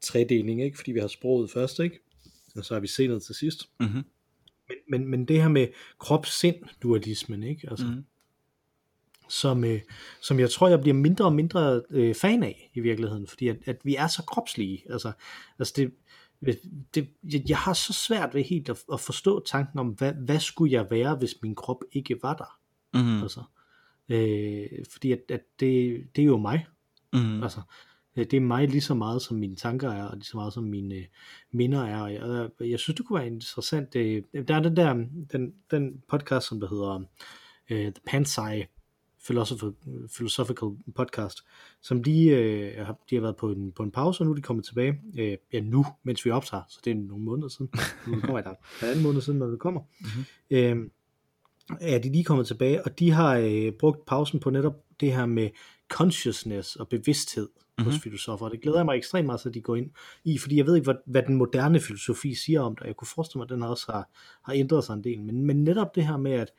tredeling, 0.00 0.62
ikke? 0.62 0.76
fordi 0.76 0.92
vi 0.92 1.00
har 1.00 1.08
sproget 1.08 1.50
først, 1.50 1.78
ikke? 1.78 2.00
og 2.56 2.64
så 2.64 2.74
har 2.74 2.80
vi 2.80 2.86
scenet 2.86 3.22
til 3.22 3.34
sidst. 3.34 3.70
Mm-hmm. 3.80 4.04
Men, 4.68 4.76
men, 4.88 5.08
men 5.10 5.24
det 5.24 5.42
her 5.42 5.48
med 5.48 5.68
krop-sind-dualismen, 5.98 7.42
ikke? 7.42 7.70
Altså, 7.70 7.86
mm-hmm. 7.86 8.04
Som, 9.28 9.64
øh, 9.64 9.80
som 10.20 10.40
jeg 10.40 10.50
tror, 10.50 10.68
jeg 10.68 10.80
bliver 10.80 10.94
mindre 10.94 11.24
og 11.24 11.32
mindre 11.32 11.82
øh, 11.90 12.14
fan 12.14 12.42
af 12.42 12.70
i 12.74 12.80
virkeligheden, 12.80 13.26
fordi 13.26 13.48
at, 13.48 13.56
at 13.66 13.76
vi 13.84 13.96
er 13.96 14.06
så 14.06 14.22
kropslige. 14.22 14.82
Altså, 14.90 15.12
altså 15.58 15.72
det, 15.76 15.92
det, 16.94 17.08
jeg 17.48 17.58
har 17.58 17.72
så 17.72 17.92
svært 17.92 18.34
ved 18.34 18.42
helt 18.42 18.68
at, 18.68 18.78
at 18.92 19.00
forstå 19.00 19.44
tanken 19.46 19.78
om, 19.78 19.88
hvad, 19.88 20.12
hvad 20.12 20.40
skulle 20.40 20.72
jeg 20.72 20.86
være, 20.90 21.16
hvis 21.16 21.34
min 21.42 21.54
krop 21.54 21.80
ikke 21.92 22.16
var 22.22 22.34
der? 22.34 22.58
Mm-hmm. 22.98 23.22
Altså, 23.22 23.42
øh, 24.08 24.66
fordi 24.92 25.12
at, 25.12 25.20
at 25.28 25.42
det, 25.60 26.04
det 26.16 26.22
er 26.22 26.26
jo 26.26 26.38
mig. 26.38 26.66
Mm-hmm. 27.12 27.42
Altså, 27.42 27.60
Øh, 28.16 28.24
det 28.24 28.34
er 28.34 28.40
mig 28.40 28.68
lige 28.68 28.80
så 28.80 28.94
meget 28.94 29.22
som 29.22 29.36
mine 29.36 29.56
tanker 29.56 29.90
er, 29.90 30.04
og 30.04 30.16
lige 30.16 30.24
så 30.24 30.36
meget 30.36 30.52
som 30.52 30.64
mine 30.64 30.94
øh, 30.94 31.04
minder 31.50 31.84
er. 31.84 32.00
Og 32.00 32.12
jeg, 32.12 32.50
jeg 32.60 32.78
synes, 32.78 32.96
det 32.96 33.06
kunne 33.06 33.18
være 33.18 33.26
interessant. 33.26 33.92
Det, 33.92 34.24
der 34.48 34.54
er 34.54 34.60
den 34.60 34.76
der 34.76 34.92
den, 35.32 35.54
den 35.70 36.02
podcast, 36.08 36.48
som 36.48 36.60
der 36.60 36.68
hedder 36.68 36.94
uh, 37.70 37.92
The 37.92 38.02
Pansai 38.06 38.64
Philosophical 40.14 40.68
Podcast, 40.94 41.38
som 41.82 42.02
de, 42.02 42.30
har, 42.78 42.98
de 43.10 43.14
har 43.14 43.20
været 43.20 43.36
på 43.36 43.50
en, 43.50 43.72
på 43.72 43.82
en 43.82 43.90
pause, 43.90 44.20
og 44.20 44.26
nu 44.26 44.30
er 44.32 44.36
de 44.36 44.42
kommet 44.42 44.64
tilbage. 44.64 45.00
Uh, 45.12 45.18
ja, 45.52 45.60
nu, 45.60 45.86
mens 46.02 46.24
vi 46.24 46.30
optager, 46.30 46.62
så 46.68 46.80
det 46.84 46.90
er 46.90 46.94
nogle 46.94 47.24
måneder 47.24 47.48
siden. 47.48 47.70
Nu 48.06 48.20
kommer 48.20 48.40
der 48.40 48.92
en 48.94 49.02
måned 49.02 49.20
siden, 49.20 49.38
når 49.38 49.46
det 49.46 49.58
kommer. 49.58 49.80
Mm-hmm. 50.00 50.80
Uh, 50.80 50.90
er 51.80 51.98
de 51.98 52.12
lige 52.12 52.24
kommet 52.24 52.46
tilbage, 52.46 52.84
og 52.84 52.98
de 52.98 53.10
har 53.10 53.38
uh, 53.38 53.72
brugt 53.78 54.06
pausen 54.06 54.40
på 54.40 54.50
netop 54.50 54.74
det 55.00 55.12
her 55.12 55.26
med 55.26 55.50
consciousness 55.88 56.76
og 56.76 56.88
bevidsthed 56.88 57.48
mm-hmm. 57.48 57.84
hos 57.84 57.94
mhm. 57.94 58.00
filosofer. 58.00 58.48
Det 58.48 58.60
glæder 58.60 58.78
jeg 58.78 58.84
mig 58.84 58.96
ekstremt 58.96 59.26
meget, 59.26 59.46
at 59.46 59.54
de 59.54 59.60
går 59.60 59.76
ind 59.76 59.90
i, 60.24 60.38
fordi 60.38 60.56
jeg 60.56 60.66
ved 60.66 60.74
ikke, 60.74 60.84
hvad, 60.84 60.94
hvad 61.06 61.22
den 61.22 61.34
moderne 61.34 61.80
filosofi 61.80 62.34
siger 62.34 62.60
om 62.60 62.76
det. 62.76 62.86
Jeg 62.86 62.96
kunne 62.96 63.08
forestille 63.14 63.38
mig, 63.38 63.44
at 63.44 63.50
den 63.50 63.62
også 63.62 63.92
har, 63.92 64.10
har 64.42 64.52
ændret 64.52 64.84
sig 64.84 64.94
en 64.94 65.04
del. 65.04 65.22
Men, 65.22 65.46
men 65.46 65.64
netop 65.64 65.94
det 65.94 66.06
her 66.06 66.16
med, 66.16 66.32
at, 66.32 66.52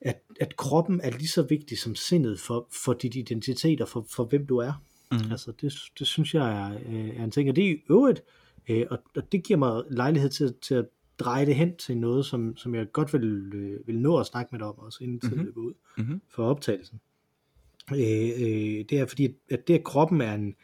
at, 0.00 0.22
at 0.40 0.56
kroppen 0.56 1.00
er 1.00 1.10
lige 1.10 1.28
så 1.28 1.42
vigtig 1.42 1.78
som 1.78 1.94
sindet 1.94 2.40
for, 2.40 2.68
for 2.84 2.92
dit 2.92 3.14
identitet 3.14 3.80
og 3.80 3.88
for, 3.88 4.06
for 4.10 4.24
hvem 4.24 4.46
du 4.46 4.56
er. 4.56 4.72
Mm. 5.12 5.30
Altså, 5.30 5.52
det, 5.60 5.74
det 5.98 6.06
synes 6.06 6.34
jeg 6.34 6.68
er, 6.68 6.78
øh, 6.88 7.08
er 7.08 7.24
en 7.24 7.30
ting. 7.30 7.48
Og 7.48 7.56
det 7.56 7.64
er 7.64 7.70
i 7.70 7.82
øvrigt, 7.90 8.22
øh, 8.68 8.86
og, 8.90 8.98
og 9.16 9.32
det 9.32 9.44
giver 9.44 9.58
mig 9.58 9.82
lejlighed 9.90 10.30
til, 10.30 10.54
til 10.62 10.74
at 10.74 10.84
dreje 11.18 11.46
det 11.46 11.54
hen 11.54 11.76
til 11.76 11.96
noget, 11.96 12.26
som, 12.26 12.56
som 12.56 12.74
jeg 12.74 12.92
godt 12.92 13.12
vil, 13.12 13.54
øh, 13.54 13.86
vil 13.86 13.98
nå 13.98 14.18
at 14.18 14.26
snakke 14.26 14.48
med 14.52 14.58
dig 14.58 14.68
om, 14.68 14.78
også 14.78 15.04
inden 15.04 15.20
tiden 15.20 15.34
mm-hmm. 15.34 15.46
løber 15.46 15.60
ud 15.60 15.74
mm-hmm. 15.96 16.20
for 16.28 16.44
optagelsen 16.44 17.00
øh, 17.92 18.30
øh, 18.40 18.84
det 18.90 18.92
er 18.92 19.06
fordi, 19.06 19.28
at 19.50 19.68
det 19.68 19.74
at 19.74 19.84
kroppen 19.84 20.20
er 20.20 20.34
en, 20.34 20.54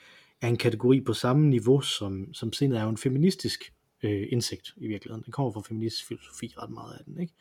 er 0.41 0.49
en 0.49 0.57
kategori 0.57 1.01
på 1.01 1.12
samme 1.12 1.49
niveau 1.49 1.80
som, 1.80 2.35
som 2.35 2.53
sindet 2.53 2.78
er 2.78 2.82
jo 2.82 2.89
en 2.89 2.97
feministisk 2.97 3.72
øh, 4.03 4.26
indsigt 4.30 4.74
i 4.76 4.87
virkeligheden. 4.87 5.24
Den 5.24 5.32
kommer 5.32 5.53
fra 5.53 5.62
feministisk 5.68 6.09
filosofi 6.09 6.53
ret 6.59 6.70
meget 6.70 6.99
af 6.99 7.05
den, 7.05 7.20
ikke? 7.20 7.35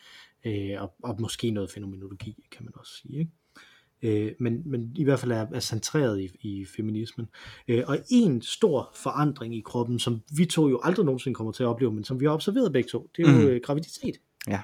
Øh, 0.46 0.82
og, 0.82 0.94
og 1.04 1.22
måske 1.22 1.52
noget 1.52 1.72
fænomenologi, 1.72 2.48
kan 2.52 2.66
man 2.66 2.74
også 2.76 2.92
sige, 3.02 3.20
ikke? 3.20 3.32
Øh, 4.04 4.32
men, 4.40 4.62
men 4.66 4.92
i 4.96 5.04
hvert 5.04 5.20
fald 5.20 5.32
er, 5.32 5.48
er 5.54 5.60
centreret 5.60 6.22
i, 6.22 6.30
i 6.42 6.66
feminismen. 6.66 7.28
Øh, 7.68 7.84
og 7.88 7.98
en 8.10 8.42
stor 8.42 8.92
forandring 8.96 9.56
i 9.56 9.62
kroppen, 9.66 10.00
som 10.00 10.22
vi 10.38 10.46
to 10.46 10.70
jo 10.70 10.80
aldrig 10.84 11.06
nogensinde 11.06 11.36
kommer 11.36 11.52
til 11.54 11.64
at 11.64 11.68
opleve, 11.68 11.94
men 11.94 12.04
som 12.04 12.20
vi 12.20 12.26
har 12.26 12.34
observeret 12.34 12.74
begge 12.74 12.90
to, 12.90 13.10
det 13.18 13.28
er 13.28 13.32
jo 13.32 13.54
mm. 13.54 13.60
graviditet. 13.64 14.16
Ja. 14.48 14.62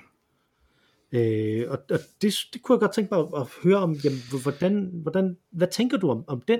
Øh, 1.12 1.72
og, 1.72 1.80
og 1.90 2.00
det, 2.22 2.34
det 2.54 2.62
kunne 2.64 2.74
jeg 2.74 2.80
godt 2.80 2.94
tænke 2.94 3.14
mig 3.14 3.20
at, 3.20 3.42
at 3.42 3.48
høre 3.64 3.78
om, 3.78 3.94
jamen, 3.94 4.20
hvordan, 4.44 4.90
hvordan, 4.94 5.38
hvad 5.52 5.68
tænker 5.68 5.98
du 5.98 6.10
om, 6.10 6.24
om 6.28 6.42
den, 6.42 6.60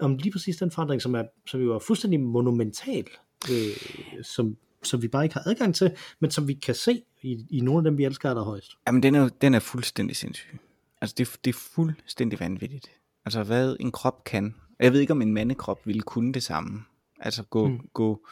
om 0.00 0.16
lige 0.16 0.32
præcis 0.32 0.56
den 0.56 0.70
forandring, 0.70 1.02
som, 1.02 1.14
er, 1.14 1.24
som 1.46 1.60
jo 1.60 1.74
er 1.74 1.78
fuldstændig 1.78 2.20
monumental, 2.20 3.06
øh, 3.50 4.22
som, 4.22 4.56
som 4.86 5.02
vi 5.02 5.08
bare 5.08 5.24
ikke 5.24 5.34
har 5.34 5.42
adgang 5.46 5.74
til, 5.74 5.96
men 6.20 6.30
som 6.30 6.48
vi 6.48 6.54
kan 6.54 6.74
se 6.74 7.02
i, 7.22 7.46
i 7.50 7.60
nogle 7.60 7.78
af 7.78 7.84
dem, 7.84 7.98
vi 7.98 8.04
elsker 8.04 8.30
allerhøjst. 8.30 8.72
Jamen, 8.86 9.02
den 9.02 9.14
er, 9.14 9.28
den 9.28 9.54
er 9.54 9.58
fuldstændig 9.58 10.16
sindssyg. 10.16 10.58
Altså, 11.00 11.14
det, 11.18 11.36
det 11.44 11.54
er 11.54 11.58
fuldstændig 11.74 12.40
vanvittigt. 12.40 12.90
Altså, 13.24 13.42
hvad 13.42 13.76
en 13.80 13.92
krop 13.92 14.24
kan. 14.24 14.54
Jeg 14.80 14.92
ved 14.92 15.00
ikke, 15.00 15.12
om 15.12 15.22
en 15.22 15.34
mandekrop 15.34 15.86
ville 15.86 16.02
kunne 16.02 16.32
det 16.32 16.42
samme. 16.42 16.84
Altså, 17.20 17.42
gå, 17.42 17.68
mm. 17.68 17.88
gå 17.92 18.26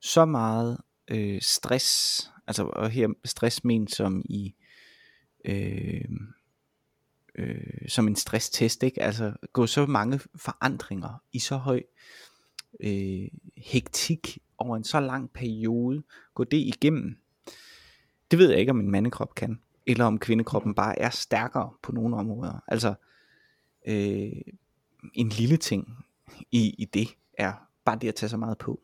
så 0.00 0.24
meget 0.24 0.78
øh, 1.10 1.40
stress, 1.42 2.22
altså, 2.46 2.64
og 2.64 2.90
her 2.90 3.08
stress 3.24 3.64
ment 3.64 3.94
som 3.94 4.22
i 4.24 4.54
øh, 5.44 6.04
øh, 7.38 7.88
som 7.88 8.08
en 8.08 8.16
stresstest, 8.16 8.82
ikke? 8.82 9.02
Altså 9.02 9.32
gå 9.52 9.66
så 9.66 9.86
mange 9.86 10.20
forandringer 10.36 11.22
i 11.32 11.38
så 11.38 11.56
høj 11.56 11.82
øh, 12.80 13.28
hektik 13.56 14.38
over 14.58 14.76
en 14.76 14.84
så 14.84 15.00
lang 15.00 15.30
periode, 15.30 16.02
gå 16.34 16.44
det 16.44 16.56
igennem. 16.56 17.16
Det 18.30 18.38
ved 18.38 18.50
jeg 18.50 18.60
ikke, 18.60 18.70
om 18.70 18.80
en 18.80 18.90
mandekrop 18.90 19.34
kan, 19.34 19.60
eller 19.86 20.04
om 20.04 20.18
kvindekroppen 20.18 20.74
bare 20.74 20.98
er 20.98 21.10
stærkere 21.10 21.70
på 21.82 21.92
nogle 21.92 22.16
områder. 22.16 22.64
Altså, 22.66 22.94
øh, 23.86 24.32
en 25.14 25.28
lille 25.28 25.56
ting 25.56 26.04
i, 26.52 26.74
i 26.78 26.84
det 26.84 27.08
er 27.38 27.52
bare 27.84 27.98
det 28.00 28.08
at 28.08 28.14
tage 28.14 28.30
så 28.30 28.36
meget 28.36 28.58
på. 28.58 28.80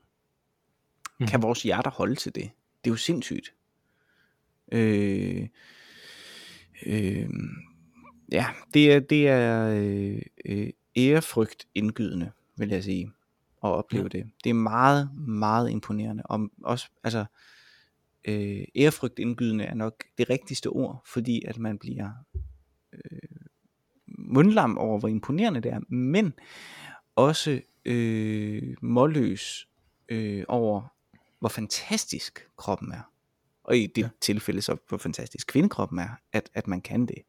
Mm. 1.20 1.26
Kan 1.26 1.42
vores 1.42 1.62
hjerter 1.62 1.90
holde 1.90 2.14
til 2.14 2.34
det? 2.34 2.50
Det 2.84 2.90
er 2.90 2.92
jo 2.92 2.96
sindssygt. 2.96 3.54
Øh, 4.72 5.48
Øh, 6.86 7.28
ja, 8.32 8.46
det 8.74 8.92
er, 8.92 9.00
det 9.00 9.28
er 9.28 9.68
øh, 9.68 10.22
øh, 10.44 10.70
ærefrygt 10.96 11.66
indgydende, 11.74 12.30
vil 12.56 12.68
jeg 12.68 12.84
sige, 12.84 13.10
at 13.64 13.70
opleve 13.70 14.08
ja. 14.12 14.18
det. 14.18 14.30
Det 14.44 14.50
er 14.50 14.54
meget, 14.54 15.10
meget 15.28 15.70
imponerende. 15.70 16.22
Og 16.26 16.50
også, 16.64 16.88
altså, 17.04 17.24
øh, 18.24 18.64
ærefrygt 18.76 19.18
indgydende 19.18 19.64
er 19.64 19.74
nok 19.74 20.04
det 20.18 20.30
rigtigste 20.30 20.66
ord, 20.66 21.02
fordi 21.06 21.42
at 21.44 21.58
man 21.58 21.78
bliver 21.78 22.10
øh, 22.92 23.00
mundlam 24.18 24.78
over, 24.78 24.98
hvor 24.98 25.08
imponerende 25.08 25.60
det 25.60 25.72
er, 25.72 25.94
men 25.94 26.32
også 27.16 27.60
øh, 27.84 28.76
målløs 28.82 29.68
øh, 30.08 30.44
over, 30.48 30.94
hvor 31.38 31.48
fantastisk 31.48 32.48
kroppen 32.56 32.92
er. 32.92 33.10
Og 33.64 33.76
i 33.76 33.86
det 33.86 34.02
ja. 34.02 34.08
tilfælde 34.20 34.62
så, 34.62 34.76
hvor 34.88 34.98
fantastisk 34.98 35.46
kvindekroppen 35.46 35.98
er, 35.98 36.08
at, 36.32 36.50
at 36.54 36.66
man 36.68 36.80
kan 36.80 37.06
det. 37.06 37.22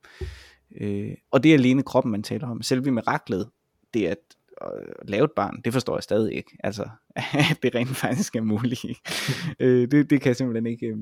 Øh, 0.76 1.14
og 1.32 1.44
det 1.44 1.52
er 1.52 1.54
alene 1.54 1.84
kroppen, 1.84 2.12
man 2.12 2.24
taler 2.24 2.48
om. 2.48 2.62
Selve 2.62 2.92
miraklet, 2.92 3.50
det 3.94 4.08
at, 4.08 4.18
at 4.62 5.10
lave 5.10 5.24
et 5.24 5.32
barn, 5.36 5.62
det 5.66 5.74
forstår 5.74 5.96
jeg 5.96 6.04
stadig 6.04 6.34
ikke. 6.34 6.58
Altså, 6.64 6.90
at 7.16 7.58
det 7.64 7.76
rent 7.76 7.90
faktisk 7.90 8.36
er 8.36 8.42
muligt. 8.42 8.86
øh, 9.60 9.92
det, 9.92 10.10
det 10.10 10.22
kan 10.22 10.30
jeg 10.30 10.36
simpelthen 10.36 10.66
ikke 10.66 10.88
øh, 10.88 10.98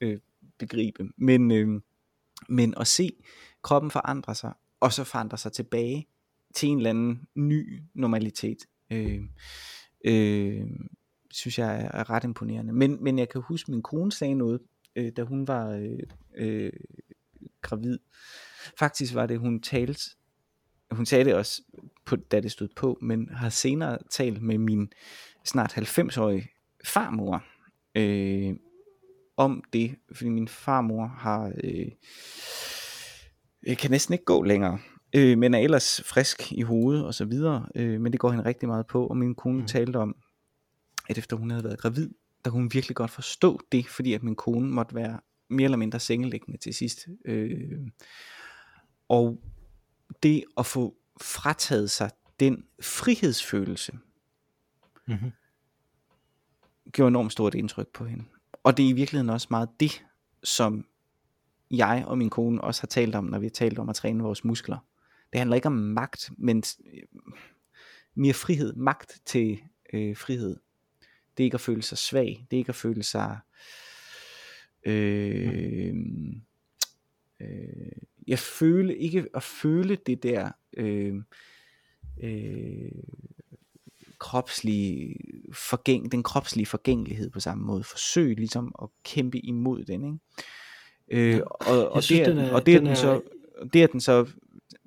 øh, 0.00 0.18
begribe. 0.58 1.08
Men, 1.16 1.50
øh, 1.50 1.80
men 2.48 2.74
at 2.76 2.86
se 2.86 3.10
kroppen 3.62 3.90
forandre 3.90 4.34
sig, 4.34 4.52
og 4.80 4.92
så 4.92 5.04
forandre 5.04 5.38
sig 5.38 5.52
tilbage 5.52 6.06
til 6.54 6.68
en 6.68 6.76
eller 6.76 6.90
anden 6.90 7.28
ny 7.34 7.82
normalitet. 7.94 8.58
Øh, 8.90 9.20
øh, 10.04 10.66
synes 11.30 11.58
jeg 11.58 11.90
er 11.94 12.10
ret 12.10 12.24
imponerende. 12.24 12.72
Men, 12.72 13.04
men 13.04 13.18
jeg 13.18 13.28
kan 13.28 13.42
huske, 13.48 13.70
min 13.70 13.82
kone 13.82 14.12
sagde 14.12 14.34
noget, 14.34 14.60
øh, 14.96 15.12
da 15.16 15.22
hun 15.22 15.48
var 15.48 15.70
øh, 15.70 15.98
øh, 16.36 16.72
gravid. 17.62 17.98
Faktisk 18.78 19.14
var 19.14 19.26
det, 19.26 19.38
hun 19.38 19.62
talte, 19.62 20.10
hun 20.94 21.06
sagde 21.06 21.24
det 21.24 21.34
også, 21.34 21.62
på, 22.04 22.16
da 22.16 22.40
det 22.40 22.52
stod 22.52 22.68
på, 22.76 22.98
men 23.02 23.28
har 23.32 23.48
senere 23.48 23.98
talt 24.10 24.42
med 24.42 24.58
min 24.58 24.92
snart 25.44 25.78
90-årige 25.78 26.48
farmor, 26.84 27.44
øh, 27.94 28.56
om 29.36 29.64
det, 29.72 29.94
fordi 30.12 30.28
min 30.28 30.48
farmor 30.48 31.06
har, 31.06 31.52
øh, 31.64 31.86
kan 33.76 33.90
næsten 33.90 34.12
ikke 34.12 34.24
gå 34.24 34.42
længere, 34.42 34.78
øh, 35.14 35.38
men 35.38 35.54
er 35.54 35.58
ellers 35.58 36.02
frisk 36.02 36.52
i 36.52 36.62
hovedet 36.62 37.06
og 37.06 37.14
så 37.14 37.24
videre, 37.24 37.68
øh, 37.74 38.00
men 38.00 38.12
det 38.12 38.20
går 38.20 38.30
hende 38.30 38.44
rigtig 38.44 38.68
meget 38.68 38.86
på, 38.86 39.06
og 39.06 39.16
min 39.16 39.34
kone 39.34 39.60
mm. 39.60 39.66
talte 39.66 39.96
om, 39.96 40.16
at 41.08 41.18
efter 41.18 41.36
hun 41.36 41.50
havde 41.50 41.64
været 41.64 41.78
gravid, 41.78 42.10
der 42.44 42.50
kunne 42.50 42.62
hun 42.62 42.70
virkelig 42.74 42.96
godt 42.96 43.10
forstå 43.10 43.60
det, 43.72 43.86
fordi 43.86 44.12
at 44.12 44.22
min 44.22 44.36
kone 44.36 44.70
måtte 44.70 44.94
være 44.94 45.20
mere 45.50 45.64
eller 45.64 45.78
mindre 45.78 46.00
sengeliggende 46.00 46.58
til 46.58 46.74
sidst. 46.74 47.06
Øh, 47.24 47.80
og 49.08 49.38
det 50.22 50.44
at 50.56 50.66
få 50.66 50.96
frataget 51.20 51.90
sig 51.90 52.10
den 52.40 52.64
frihedsfølelse, 52.82 53.98
Mm-hmm. 55.06 55.30
gjorde 56.92 57.08
enormt 57.08 57.32
stort 57.32 57.54
indtryk 57.54 57.88
på 57.88 58.04
hende. 58.04 58.24
Og 58.62 58.76
det 58.76 58.84
er 58.84 58.88
i 58.88 58.92
virkeligheden 58.92 59.30
også 59.30 59.46
meget 59.50 59.68
det, 59.80 60.04
som 60.42 60.86
jeg 61.70 62.04
og 62.06 62.18
min 62.18 62.30
kone 62.30 62.60
også 62.60 62.82
har 62.82 62.86
talt 62.86 63.14
om, 63.14 63.24
når 63.24 63.38
vi 63.38 63.46
har 63.46 63.50
talt 63.50 63.78
om 63.78 63.88
at 63.88 63.96
træne 63.96 64.22
vores 64.22 64.44
muskler. 64.44 64.78
Det 65.32 65.38
handler 65.38 65.54
ikke 65.54 65.66
om 65.66 65.72
magt, 65.72 66.30
men 66.38 66.62
øh, 66.92 67.02
mere 68.14 68.34
frihed. 68.34 68.72
Magt 68.72 69.20
til 69.26 69.60
øh, 69.92 70.16
frihed. 70.16 70.56
Det 71.36 71.42
er 71.42 71.44
ikke 71.44 71.54
at 71.54 71.60
føle 71.60 71.82
sig 71.82 71.98
svag. 71.98 72.46
Det 72.50 72.56
er 72.56 72.58
ikke 72.58 72.68
at 72.68 72.74
føle 72.74 73.02
sig... 73.02 73.38
Øh, 74.84 75.94
øh, 77.40 77.92
jeg 78.26 78.38
føle 78.38 78.96
ikke 78.98 79.26
at 79.34 79.42
føle 79.42 79.96
det 80.06 80.22
der 80.22 80.50
øh, 80.76 81.14
øh, 82.22 82.90
kropslige 84.18 85.16
forgæng, 85.52 86.12
den 86.12 86.22
kropslige 86.22 86.66
forgængelighed 86.66 87.30
på 87.30 87.40
samme 87.40 87.64
måde. 87.64 87.84
Forsøg 87.84 88.36
ligesom 88.36 88.74
at 88.82 88.88
kæmpe 89.04 89.38
imod 89.38 89.84
den, 89.84 90.04
ikke? 90.04 91.34
Øh, 91.36 91.40
og, 91.44 91.88
og, 91.92 92.02
synes, 92.02 92.18
det, 92.20 92.28
den 92.36 92.38
er, 92.38 92.48
er- 92.48 92.54
og 92.54 92.66
det, 92.66 92.74
er 92.74 92.78
den 92.78 92.86
den 92.86 92.92
er- 92.92 92.96
så, 92.96 93.20
det 93.72 93.82
at 93.82 93.92
den 93.92 94.00
så 94.00 94.30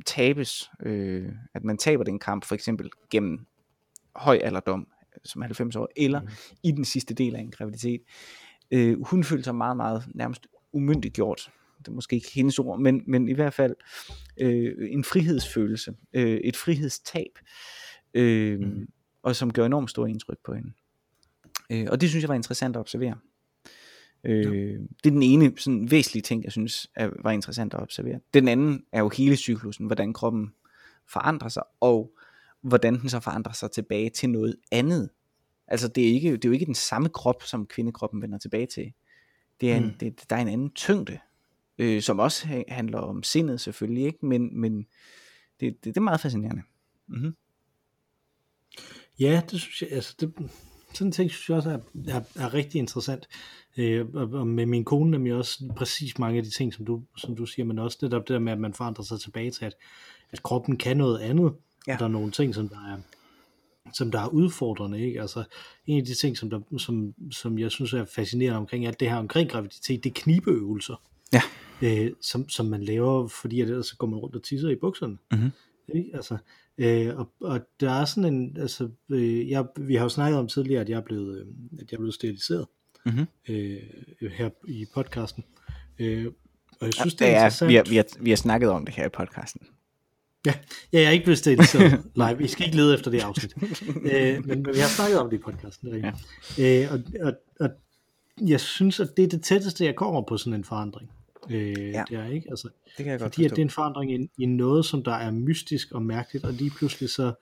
tabes, 0.06 0.70
øh, 0.84 1.30
at 1.54 1.64
man 1.64 1.78
taber 1.78 2.04
den 2.04 2.20
kamp, 2.20 2.46
for 2.46 2.56
eksempel 2.56 2.90
gennem 3.10 3.40
høj 4.16 4.40
alderdom, 4.44 4.88
som 5.26 5.42
90 5.42 5.76
år, 5.76 5.90
eller 5.96 6.22
Mhm. 6.22 6.30
i 6.64 6.72
den 6.72 6.86
sidste 6.86 7.14
del 7.14 7.36
af 7.36 7.40
en 7.40 7.52
graviditet. 7.52 8.02
Øh, 8.72 9.02
hun 9.04 9.24
følte 9.24 9.44
sig 9.44 9.56
meget, 9.56 9.78
meget 9.78 10.04
nærmest 10.16 10.48
umyndiggjort. 10.74 11.52
Det 11.88 11.92
er 11.92 11.96
måske 11.96 12.16
ikke 12.16 12.32
hendes 12.34 12.60
ord, 12.60 12.80
men, 12.80 13.04
men 13.08 13.30
i 13.30 13.34
hvert 13.34 13.54
fald 13.54 13.76
øh, 14.40 14.92
en 14.92 15.04
frihedsfølelse, 15.04 15.96
øh, 16.14 16.38
et 16.44 16.56
frihedstab, 16.58 17.40
øh, 18.14 18.60
Mhm. 18.60 18.88
og 19.24 19.36
som 19.36 19.54
gør 19.54 19.66
enormt 19.66 19.90
stor 19.90 20.06
indtryk 20.08 20.38
på 20.46 20.54
hende. 20.54 20.72
Øh, 21.72 21.88
og 21.92 22.02
det 22.02 22.10
synes 22.10 22.24
jeg 22.24 22.30
var 22.30 22.36
interessant 22.36 22.76
at 22.76 22.80
observere. 22.80 23.18
Øh, 24.24 24.46
Det 25.04 25.06
er 25.06 25.12
den 25.12 25.24
ene 25.24 25.54
sådan, 25.58 25.92
væsentlige 25.92 26.22
ting, 26.24 26.44
jeg 26.44 26.52
synes 26.52 26.92
er, 26.96 27.10
var 27.24 27.32
interessant 27.32 27.74
at 27.74 27.80
observere. 27.82 28.20
Den 28.34 28.48
anden 28.48 28.84
er 28.92 29.00
jo 29.00 29.10
hele 29.10 29.36
cyklusen, 29.36 29.86
hvordan 29.86 30.14
kroppen 30.14 30.54
forandrer 31.10 31.50
sig, 31.50 31.64
og 31.80 32.14
hvordan 32.62 33.00
den 33.02 33.10
så 33.10 33.20
forandrer 33.20 33.54
sig 33.54 33.72
tilbage 33.72 34.10
til 34.10 34.30
noget 34.30 34.56
andet. 34.72 35.10
Altså 35.68 35.88
det 35.88 36.04
er, 36.10 36.14
ikke, 36.14 36.32
det 36.32 36.46
er 36.46 36.50
jo 36.50 36.54
ikke 36.54 36.66
den 36.66 36.76
samme 36.76 37.10
krop, 37.10 37.44
som 37.44 37.66
kvindekroppen 37.66 38.22
vender 38.22 38.38
tilbage 38.38 38.66
til. 38.66 38.94
Det 39.62 39.72
er 39.72 39.78
en, 39.78 39.84
Mm. 39.86 39.94
det, 39.94 40.30
der 40.30 40.36
er 40.36 40.40
en 40.42 40.48
anden 40.48 40.72
tyngde, 40.72 41.20
øh, 41.78 42.02
som 42.02 42.20
også 42.20 42.48
ha- 42.48 42.64
handler 42.68 43.00
om 43.00 43.24
sindet 43.24 43.62
selvfølgelig, 43.62 44.04
ikke? 44.04 44.26
men, 44.26 44.60
men 44.62 44.78
det, 45.60 45.76
det, 45.76 45.86
det 45.86 45.98
er 45.98 46.02
meget 46.02 46.22
fascinerende. 46.22 46.62
Mm-hmm. 47.08 47.36
Ja, 49.20 49.42
det 49.52 49.62
synes 49.62 49.82
jeg, 49.82 49.92
altså 49.92 50.16
det, 50.20 50.34
sådan 50.94 51.08
en 51.08 51.12
ting 51.12 51.32
synes 51.32 51.50
jeg 51.50 51.58
også 51.58 51.70
er, 51.70 51.80
er, 52.08 52.22
er 52.36 52.54
rigtig 52.54 52.80
interessant. 52.80 53.28
Øh, 53.78 54.06
og, 54.14 54.48
med 54.48 54.66
min 54.66 54.86
kone 54.86 55.12
nemlig 55.12 55.34
også 55.34 55.74
præcis 55.76 56.20
mange 56.20 56.38
af 56.38 56.44
de 56.44 56.50
ting, 56.50 56.74
som 56.74 56.86
du, 56.86 57.04
som 57.18 57.36
du 57.36 57.46
siger, 57.46 57.66
men 57.66 57.80
også 57.80 57.98
det 58.02 58.12
der, 58.12 58.20
det 58.20 58.28
der 58.28 58.40
med, 58.40 58.52
at 58.52 58.60
man 58.60 58.74
forandrer 58.74 59.04
sig 59.04 59.20
tilbage 59.20 59.52
til, 59.52 59.66
at, 59.66 59.74
at 60.32 60.44
kroppen 60.44 60.78
kan 60.78 60.98
noget 60.98 61.20
andet. 61.20 61.54
Ja. 61.88 61.94
Og 61.94 62.00
der 62.00 62.06
er 62.06 62.10
nogle 62.10 62.32
ting, 62.32 62.56
som 62.56 62.70
der 62.70 62.94
er, 62.94 62.98
som 63.94 64.12
der 64.12 64.22
er 64.22 64.28
udfordrende. 64.28 65.02
Ikke? 65.02 65.22
Altså, 65.22 65.44
en 65.86 66.00
af 66.00 66.06
de 66.06 66.14
ting, 66.14 66.38
som, 66.38 66.50
der, 66.50 66.60
som, 66.78 67.14
som 67.32 67.60
jeg 67.60 67.72
synes 67.72 67.94
er 67.94 68.06
fascinerende 68.06 68.58
omkring 68.58 68.86
alt 68.86 69.00
det 69.00 69.10
her 69.10 69.18
omkring 69.18 69.50
graviditet, 69.50 70.04
det 70.04 70.10
er 70.10 70.22
knibeøvelser. 70.22 71.02
Ja. 71.34 71.42
Øh, 71.82 72.12
som, 72.22 72.50
som 72.50 72.66
man 72.66 72.84
laver, 72.84 73.28
fordi 73.28 73.62
at 73.62 73.70
ellers 73.70 73.88
så 73.88 73.96
går 73.98 74.08
man 74.08 74.20
rundt 74.20 74.36
og 74.36 74.44
tisser 74.44 74.70
i 74.70 74.76
bukserne. 74.76 75.18
Mhm. 75.32 75.50
Ikke? 75.96 76.10
Altså, 76.14 76.38
øh, 76.78 77.18
og, 77.18 77.30
og 77.42 77.60
der 77.80 77.92
er 77.92 78.06
sådan 78.06 78.34
en, 78.34 78.58
altså, 78.60 78.90
øh, 79.10 79.50
jeg, 79.50 79.66
vi 79.80 79.96
har 79.96 80.04
jo 80.04 80.10
snakket 80.10 80.40
om 80.40 80.48
tidligere, 80.48 80.82
at 80.82 80.90
jeg 80.90 80.98
er 80.98 81.02
blevet, 81.02 81.38
øh, 81.40 81.46
at 81.82 81.92
jeg 81.92 81.98
er 81.98 82.00
blevet 82.00 82.14
steriliseret 82.14 82.66
Mhm. 83.06 83.26
øh, 83.50 83.78
her 84.32 84.50
i 84.68 84.86
podcasten. 84.94 85.44
Øh, 86.00 86.26
og 86.80 86.86
jeg 86.86 86.94
synes, 86.94 87.14
det 87.16 87.28
er 87.28 87.32
ja, 87.32 87.38
interessant. 87.38 87.70
vi, 87.70 87.76
har, 87.76 87.84
vi, 87.90 87.96
har, 87.96 88.06
vi 88.20 88.30
har 88.30 88.38
snakket 88.38 88.70
om 88.70 88.86
det 88.86 88.96
her 88.96 89.06
i 89.06 89.10
podcasten. 89.10 89.62
Ja, 90.46 90.54
ja, 90.94 91.00
jeg 91.00 91.04
er 91.08 91.12
ikke 91.12 91.24
blevet 91.26 91.38
steriliseret 91.38 92.02
live. 92.16 92.38
Vi 92.38 92.48
skal 92.48 92.66
ikke 92.66 92.78
lede 92.78 92.94
efter 92.94 93.12
det 93.12 93.22
afsnit. 93.22 93.54
øh, 93.62 94.46
men, 94.46 94.48
men 94.48 94.66
vi 94.74 94.80
har 94.80 94.88
snakket 94.96 95.20
om 95.20 95.30
det 95.30 95.38
i 95.38 95.42
podcasten. 95.42 95.92
Det 95.92 96.04
er 96.06 96.12
rigtigt. 96.58 96.92
øh, 96.94 97.04
og, 97.22 97.28
og, 97.28 97.34
og 97.60 97.70
jeg 98.48 98.60
synes, 98.60 99.00
at 99.00 99.18
det 99.18 99.26
er 99.26 99.30
det 99.30 99.44
tætteste, 99.44 99.86
jeg 99.86 99.96
kommer 99.96 100.22
på 100.22 100.38
sådan 100.38 100.54
en 100.54 100.64
forandring. 100.64 101.12
Øh, 101.52 101.68
Ja. 101.78 101.84
ja. 101.84 102.04
Det 102.10 102.18
er 102.18 102.26
ikke, 102.28 102.50
altså, 102.50 102.68
Det 102.98 103.06
kan 103.06 103.06
jeg 103.12 103.20
godt 103.20 103.34
fordi 103.34 103.46
at 103.46 103.50
forstå. 103.50 103.56
det 103.56 103.62
er 103.62 103.66
en 103.66 103.70
forandring 103.70 104.14
i, 104.14 104.30
i 104.38 104.46
noget, 104.46 104.86
som 104.86 105.04
der 105.04 105.12
er 105.14 105.32
mystisk 105.32 105.92
og 105.92 106.02
mærkeligt, 106.02 106.46
og 106.46 106.54
lige 106.54 106.70
pludselig 106.70 107.10
så, 107.10 107.34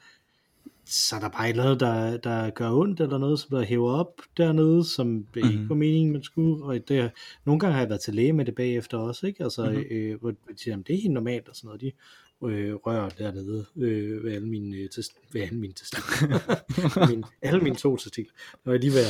så 0.85 1.15
er 1.15 1.19
der 1.19 1.29
bare 1.29 1.53
noget, 1.53 1.79
der, 1.79 2.17
der 2.17 2.49
gør 2.49 2.71
ondt, 2.71 2.99
eller 3.01 3.17
noget, 3.17 3.39
som 3.39 3.49
der 3.57 3.63
hæver 3.65 3.91
op 3.91 4.21
dernede, 4.37 4.83
som 4.83 5.07
mm-hmm. 5.07 5.27
Mhm. 5.35 5.51
ikke 5.51 5.69
var 5.69 5.75
meningen, 5.75 6.13
man 6.13 6.23
skulle, 6.23 6.63
og 6.65 6.87
det, 6.87 7.11
nogle 7.45 7.59
gange 7.59 7.73
har 7.73 7.81
jeg 7.81 7.89
været 7.89 8.01
til 8.01 8.13
læge 8.15 8.33
med 8.33 8.45
det 8.45 8.55
bagefter 8.55 8.97
også, 8.97 9.27
ikke? 9.27 9.43
Altså, 9.43 9.63
Mhm. 9.65 9.73
mm-hmm. 9.75 9.95
øh, 9.97 10.19
hvor 10.19 10.31
de 10.31 10.37
siger, 10.57 10.71
"Jamen, 10.73 10.83
det 10.87 10.95
er 10.95 11.01
helt 11.01 11.13
normalt, 11.13 11.49
og 11.49 11.55
sådan 11.55 11.67
noget, 11.67 11.81
de 11.81 11.91
øh, 12.49 12.73
rører 12.75 13.09
dernede 13.09 13.65
øh, 13.77 14.23
ved 14.23 14.33
alle 14.35 14.47
mine, 14.47 14.77
øh, 14.77 14.89
test, 14.89 15.11
ved 15.33 15.41
alle 15.41 15.57
mine 15.59 15.73
testikler. 15.73 17.07
min, 17.09 17.23
alle 17.41 17.59
mine 17.61 17.75
to 17.75 17.97
testikler. 17.97 18.33
Når 18.65 18.73
jeg 18.73 18.79
lige 18.81 18.93
ved 18.93 18.99
at 18.99 19.05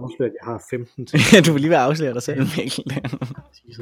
afsløre, 0.00 0.28
at 0.28 0.34
jeg 0.40 0.52
har 0.52 0.62
15 0.70 1.06
til 1.06 1.20
Ja, 1.32 1.40
du 1.40 1.52
vil 1.52 1.60
lige 1.60 1.70
være 1.70 1.80
afsløre 1.80 2.14
dig 2.14 2.22
selv, 2.22 2.40
Mikkel. 2.56 2.84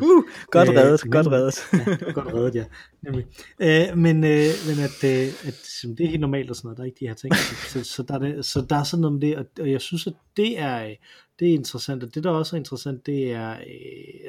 Uh, 0.03 0.25
godt 0.51 0.69
Øh, 0.69 0.75
reddet, 0.77 1.01
men- 1.05 1.13
godt 1.13 1.27
reddet. 1.27 1.59
ja, 2.07 2.13
godt 2.13 2.35
reddet, 2.35 2.55
ja. 2.55 2.65
Nemlig. 3.03 3.27
Øh, 3.61 3.99
men, 3.99 4.17
øh, 4.25 4.49
men 4.69 4.79
at, 4.85 5.05
øh, 5.05 5.29
at 5.49 5.55
som 5.81 5.97
det 5.97 6.05
er 6.05 6.09
helt 6.09 6.21
normalt 6.21 6.51
og 6.51 6.57
sådan 6.57 6.67
noget, 6.67 6.77
der 6.77 6.83
er 6.83 6.87
ikke 6.87 7.01
de 7.01 7.07
her 7.09 7.15
ting. 7.15 7.35
Så, 7.69 7.85
så, 7.85 8.03
der, 8.03 8.15
er 8.15 8.19
det, 8.19 8.45
så 8.45 8.67
der 8.71 8.77
er 8.77 8.85
sådan 8.85 9.01
noget 9.01 9.13
med 9.13 9.21
det, 9.29 9.37
og, 9.37 9.45
og 9.61 9.71
jeg 9.71 9.81
synes, 9.81 10.07
at 10.07 10.13
det 10.37 10.59
er, 10.59 10.85
øh, 10.85 10.97
det 11.41 11.49
er 11.51 11.55
interessant, 11.55 12.03
og 12.05 12.15
det 12.15 12.25
der 12.25 12.31
også 12.31 12.57
er 12.57 12.59
interessant, 12.59 13.07
det 13.07 13.33
er, 13.33 13.51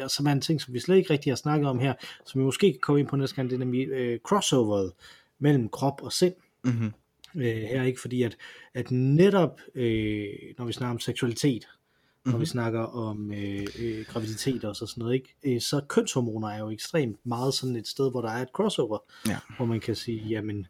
øh, 0.01 0.09
som 0.09 0.25
er 0.27 0.31
en 0.31 0.41
ting, 0.41 0.61
som 0.61 0.73
vi 0.73 0.79
slet 0.79 0.95
ikke 0.97 1.13
rigtig 1.13 1.31
har 1.31 1.35
snakket 1.35 1.67
om 1.69 1.79
her, 1.79 1.93
som 2.25 2.39
vi 2.41 2.45
måske 2.45 2.71
kan 2.71 2.79
komme 2.81 2.99
ind 2.99 3.07
på 3.07 3.15
næste 3.15 3.35
gang, 3.35 3.49
det 3.49 3.55
er 3.55 3.59
nemlig 3.59 3.87
øh, 3.87 4.19
crossoveret 4.19 4.91
mellem 5.39 5.69
krop 5.69 6.01
og 6.03 6.13
sind 6.13 6.33
Mm-hmm. 6.63 6.91
øh, 7.35 7.43
her, 7.45 7.83
ikke? 7.83 8.01
Fordi 8.01 8.23
at, 8.23 8.37
at 8.73 8.91
netop, 8.91 9.61
øh, 9.75 10.25
når 10.57 10.65
vi 10.65 10.73
snakker 10.73 10.91
om 10.93 10.99
seksualitet, 10.99 11.67
når 12.25 12.31
vi 12.31 12.37
Mhm. 12.37 12.45
snakker 12.45 12.79
om 12.79 13.33
øh, 13.33 13.67
øh, 13.79 14.05
graviditet 14.05 14.63
og 14.63 14.75
så 14.75 14.85
sådan 14.85 15.01
noget, 15.01 15.13
ikke? 15.13 15.35
Øh, 15.55 15.61
så 15.61 15.81
kønshormoner 15.87 16.47
er 16.47 16.59
jo 16.59 16.69
ekstremt 16.69 17.17
meget 17.25 17.53
sådan 17.53 17.75
et 17.75 17.87
sted, 17.87 18.11
hvor 18.11 18.21
der 18.21 18.29
er 18.29 18.41
et 18.41 18.49
crossover, 18.53 18.97
Ja. 19.27 19.37
hvor 19.57 19.65
man 19.65 19.79
kan 19.79 19.95
sige, 19.95 20.27
jamen, 20.29 20.67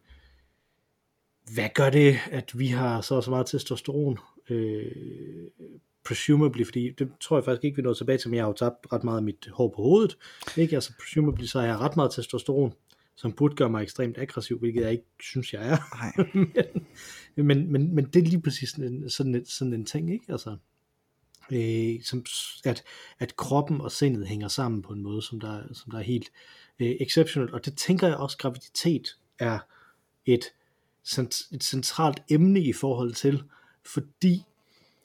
hvad 1.54 1.68
gør 1.74 1.90
det, 1.90 2.16
at 2.30 2.58
vi 2.58 2.66
har 2.66 3.00
så 3.00 3.20
så 3.20 3.30
meget 3.30 3.46
testosteron? 3.46 4.18
Øh, 4.50 4.92
presumably, 6.04 6.64
fordi 6.64 6.90
det 6.90 7.08
tror 7.20 7.36
jeg 7.36 7.44
faktisk 7.44 7.64
ikke, 7.64 7.76
vi 7.76 7.82
når 7.82 7.94
tilbage 7.94 8.18
til, 8.18 8.30
men 8.30 8.36
jeg 8.36 8.44
har 8.44 8.48
jo 8.48 8.54
tabt 8.54 8.92
ret 8.92 9.04
meget 9.04 9.16
af 9.16 9.22
mit 9.22 9.48
hår 9.52 9.68
på 9.68 9.82
hovedet, 9.82 10.18
ikke? 10.56 10.74
Altså 10.74 10.92
presumably, 11.00 11.44
så 11.44 11.60
har 11.60 11.66
jeg 11.66 11.78
ret 11.78 11.96
meget 11.96 12.12
testosteron, 12.12 12.72
som 13.16 13.32
burde 13.32 13.56
gøre 13.56 13.70
mig 13.70 13.82
ekstremt 13.82 14.18
aggressiv, 14.18 14.58
hvilket 14.58 14.82
jeg 14.82 14.92
ikke 14.92 15.04
synes, 15.20 15.52
jeg 15.52 15.68
er. 15.68 15.76
Nej. 15.96 16.44
men, 17.36 17.46
men, 17.46 17.72
men, 17.72 17.94
men 17.94 18.04
det 18.04 18.16
er 18.16 18.26
lige 18.26 18.42
præcis 18.42 18.70
sådan 18.70 19.10
sådan 19.10 19.44
sådan 19.46 19.72
en 19.72 19.84
ting, 19.84 20.12
ikke? 20.12 20.24
Altså, 20.28 20.56
øh, 21.52 22.02
som, 22.02 22.24
at, 22.64 22.82
at 23.18 23.36
kroppen 23.36 23.80
og 23.80 23.92
sindet 23.92 24.26
hænger 24.26 24.48
sammen 24.48 24.82
på 24.82 24.92
en 24.92 25.02
måde, 25.02 25.22
som 25.22 25.40
der, 25.40 25.62
som 25.72 25.90
der 25.90 25.98
er 25.98 26.02
helt 26.02 26.32
øh, 26.80 26.96
exceptionelt. 27.00 27.52
Og 27.52 27.64
det 27.64 27.76
tænker 27.76 28.06
jeg 28.06 28.16
også, 28.16 28.38
graviditet 28.38 29.16
er 29.38 29.58
et, 30.26 30.44
et 31.52 31.62
centralt 31.62 32.22
emne 32.30 32.60
i 32.60 32.72
forhold 32.72 33.14
til, 33.14 33.42
fordi 33.84 34.44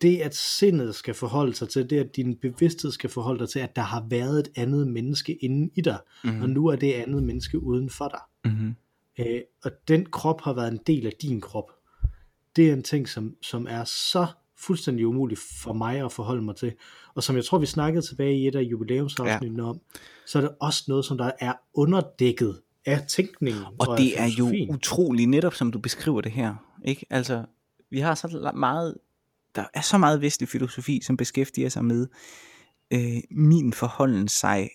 det, 0.01 0.17
at 0.17 0.35
sindet 0.35 0.95
skal 0.95 1.13
forholde 1.13 1.53
sig 1.53 1.69
til, 1.69 1.89
det, 1.89 1.99
at 1.99 2.15
din 2.15 2.35
bevidsthed 2.35 2.91
skal 2.91 3.09
forholde 3.09 3.39
dig 3.39 3.49
til, 3.49 3.59
at 3.59 3.75
der 3.75 3.81
har 3.81 4.05
været 4.09 4.39
et 4.39 4.47
andet 4.55 4.87
menneske 4.87 5.35
inde 5.35 5.69
i 5.75 5.81
dig, 5.81 5.97
mm. 6.23 6.41
og 6.41 6.49
nu 6.49 6.67
er 6.67 6.75
det 6.75 6.93
andet 6.93 7.23
menneske 7.23 7.63
uden 7.63 7.89
for 7.89 8.07
dig. 8.07 8.51
Mm-hmm. 8.51 8.75
Øh, 9.19 9.41
og 9.63 9.71
den 9.87 10.05
krop 10.05 10.41
har 10.41 10.53
været 10.53 10.71
en 10.71 10.79
del 10.87 11.05
af 11.05 11.13
din 11.21 11.41
krop. 11.41 11.71
Det 12.55 12.69
er 12.69 12.73
en 12.73 12.83
ting, 12.83 13.09
som, 13.09 13.35
som 13.41 13.67
er 13.69 13.83
så 13.83 14.27
fuldstændig 14.59 15.07
umuligt 15.07 15.41
for 15.63 15.73
mig 15.73 16.05
at 16.05 16.11
forholde 16.11 16.41
mig 16.41 16.55
til. 16.55 16.73
Og 17.15 17.23
som 17.23 17.35
jeg 17.35 17.45
tror, 17.45 17.57
vi 17.57 17.65
snakkede 17.65 18.05
tilbage 18.05 18.37
i 18.37 18.47
et 18.47 18.55
af 18.55 18.61
jubilæumsafsnittene 18.61 19.63
ja. 19.63 19.69
om, 19.69 19.79
så 20.27 20.37
er 20.37 20.41
det 20.41 20.51
også 20.59 20.83
noget, 20.87 21.05
som 21.05 21.17
der 21.17 21.31
er 21.39 21.53
underdækket 21.73 22.61
af 22.85 23.01
tænkningen. 23.07 23.63
Og 23.79 23.91
af 23.91 23.97
det 23.97 24.19
er 24.19 24.27
jo 24.39 24.73
utroligt 24.73 25.29
netop, 25.29 25.53
som 25.53 25.71
du 25.71 25.79
beskriver 25.79 26.21
det 26.21 26.31
her. 26.31 26.55
Ikke? 26.85 27.05
Altså, 27.09 27.45
vi 27.89 27.99
har 27.99 28.15
så 28.15 28.51
meget, 28.55 28.97
der 29.57 29.67
er 29.73 29.81
så 29.81 29.97
meget 29.97 30.21
vestlig 30.21 30.49
filosofi, 30.49 31.01
som 31.03 31.17
beskæftiger 31.17 31.69
sig 31.69 31.85
med 31.85 32.07
øh, 32.93 33.21
min 33.31 33.73
forholden 33.73 34.27
sig 34.27 34.69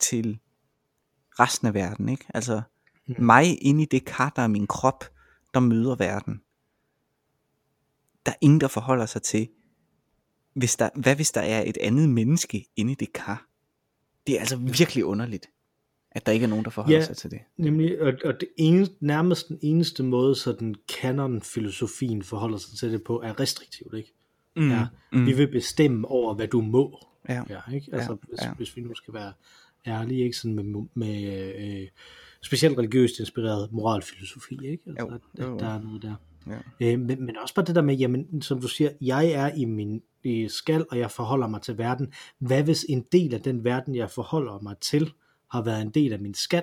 til 0.00 0.38
resten 1.40 1.66
af 1.66 1.74
verden, 1.74 2.08
ikke? 2.08 2.24
Altså 2.34 2.62
mm. 3.06 3.14
mig 3.18 3.62
inde 3.62 3.82
i 3.82 3.86
det 3.86 4.04
kar, 4.04 4.32
der 4.36 4.42
er 4.42 4.48
min 4.48 4.66
krop, 4.66 5.04
der 5.54 5.60
møder 5.60 5.96
verden. 5.96 6.40
Der 8.26 8.32
er 8.32 8.36
ingen, 8.40 8.60
der 8.60 8.68
forholder 8.68 9.06
sig 9.06 9.22
til, 9.22 9.48
hvis 10.54 10.76
der, 10.76 10.90
hvad 10.94 11.16
hvis 11.16 11.30
der 11.30 11.40
er 11.40 11.62
et 11.66 11.76
andet 11.80 12.08
menneske 12.08 12.66
inde 12.76 12.92
i 12.92 12.94
det 12.94 13.12
kar? 13.12 13.48
Det 14.26 14.36
er 14.36 14.40
altså 14.40 14.56
virkelig 14.56 15.04
underligt, 15.04 15.46
at 16.18 16.26
der 16.26 16.32
ikke 16.32 16.44
er 16.44 16.48
nogen, 16.48 16.64
der 16.64 16.70
forholder 16.70 16.98
Ja, 16.98 17.04
sig 17.04 17.16
til 17.16 17.30
det. 17.30 17.38
Nemlig, 17.56 18.00
og, 18.02 18.12
og 18.24 18.40
det 18.40 18.48
eneste, 18.56 18.94
nærmest 19.00 19.48
den 19.48 19.58
eneste 19.62 20.02
måde, 20.02 20.34
så 20.34 20.52
den 20.52 20.74
canon-filosofien 20.92 22.22
forholder 22.22 22.58
sig 22.58 22.78
til 22.78 22.92
det 22.92 23.02
på, 23.04 23.22
er 23.24 23.40
restriktivt, 23.40 23.94
ikke? 23.94 24.12
Mm, 24.56 24.70
Ja, 24.70 24.86
mm, 25.12 25.26
vi 25.26 25.32
vil 25.32 25.46
bestemme 25.50 26.08
over, 26.08 26.34
hvad 26.34 26.48
du 26.48 26.60
må. 26.60 26.98
ja, 27.28 27.42
Ja, 27.50 27.74
ikke? 27.74 27.88
Altså, 27.92 28.10
Ja, 28.12 28.16
hvis, 28.28 28.40
ja. 28.42 28.52
hvis 28.54 28.76
vi 28.76 28.80
nu 28.82 28.94
skal 28.94 29.14
være 29.14 29.32
ærlige, 29.86 30.24
ikke? 30.24 30.36
Sådan 30.36 30.54
med, 30.54 30.64
med 30.94 31.52
øh, 31.82 31.88
specielt 32.42 32.78
religiøst 32.78 33.18
inspireret 33.20 33.72
moralfilosofi, 33.72 34.58
ikke? 34.66 34.82
Altså, 34.86 35.06
Jo, 35.06 35.14
at, 35.14 35.20
jo, 35.38 35.44
jo. 35.48 35.54
at 35.54 35.60
der 35.60 35.68
er 35.68 35.82
noget 35.82 36.02
der. 36.02 36.14
ja. 36.80 36.92
Øh, 36.92 37.00
men, 37.00 37.24
men 37.26 37.36
også 37.42 37.54
bare 37.54 37.66
det 37.66 37.74
der 37.74 37.82
med, 37.82 37.94
jamen, 37.96 38.42
som 38.42 38.60
du 38.60 38.68
siger, 38.68 38.90
jeg 39.00 39.26
er 39.30 39.50
i 39.56 39.64
min 39.64 40.02
i 40.24 40.48
skal, 40.48 40.86
og 40.90 40.98
jeg 40.98 41.10
forholder 41.10 41.46
mig 41.46 41.62
til 41.62 41.78
verden. 41.78 42.12
Hvad 42.38 42.62
hvis 42.62 42.86
en 42.88 43.04
del 43.12 43.34
af 43.34 43.40
den 43.40 43.64
verden, 43.64 43.94
jeg 43.94 44.10
forholder 44.10 44.58
mig 44.62 44.74
til, 44.80 45.12
har 45.50 45.62
været 45.62 45.82
en 45.82 45.90
del 45.90 46.12
af 46.12 46.20
min 46.20 46.34
skal? 46.34 46.62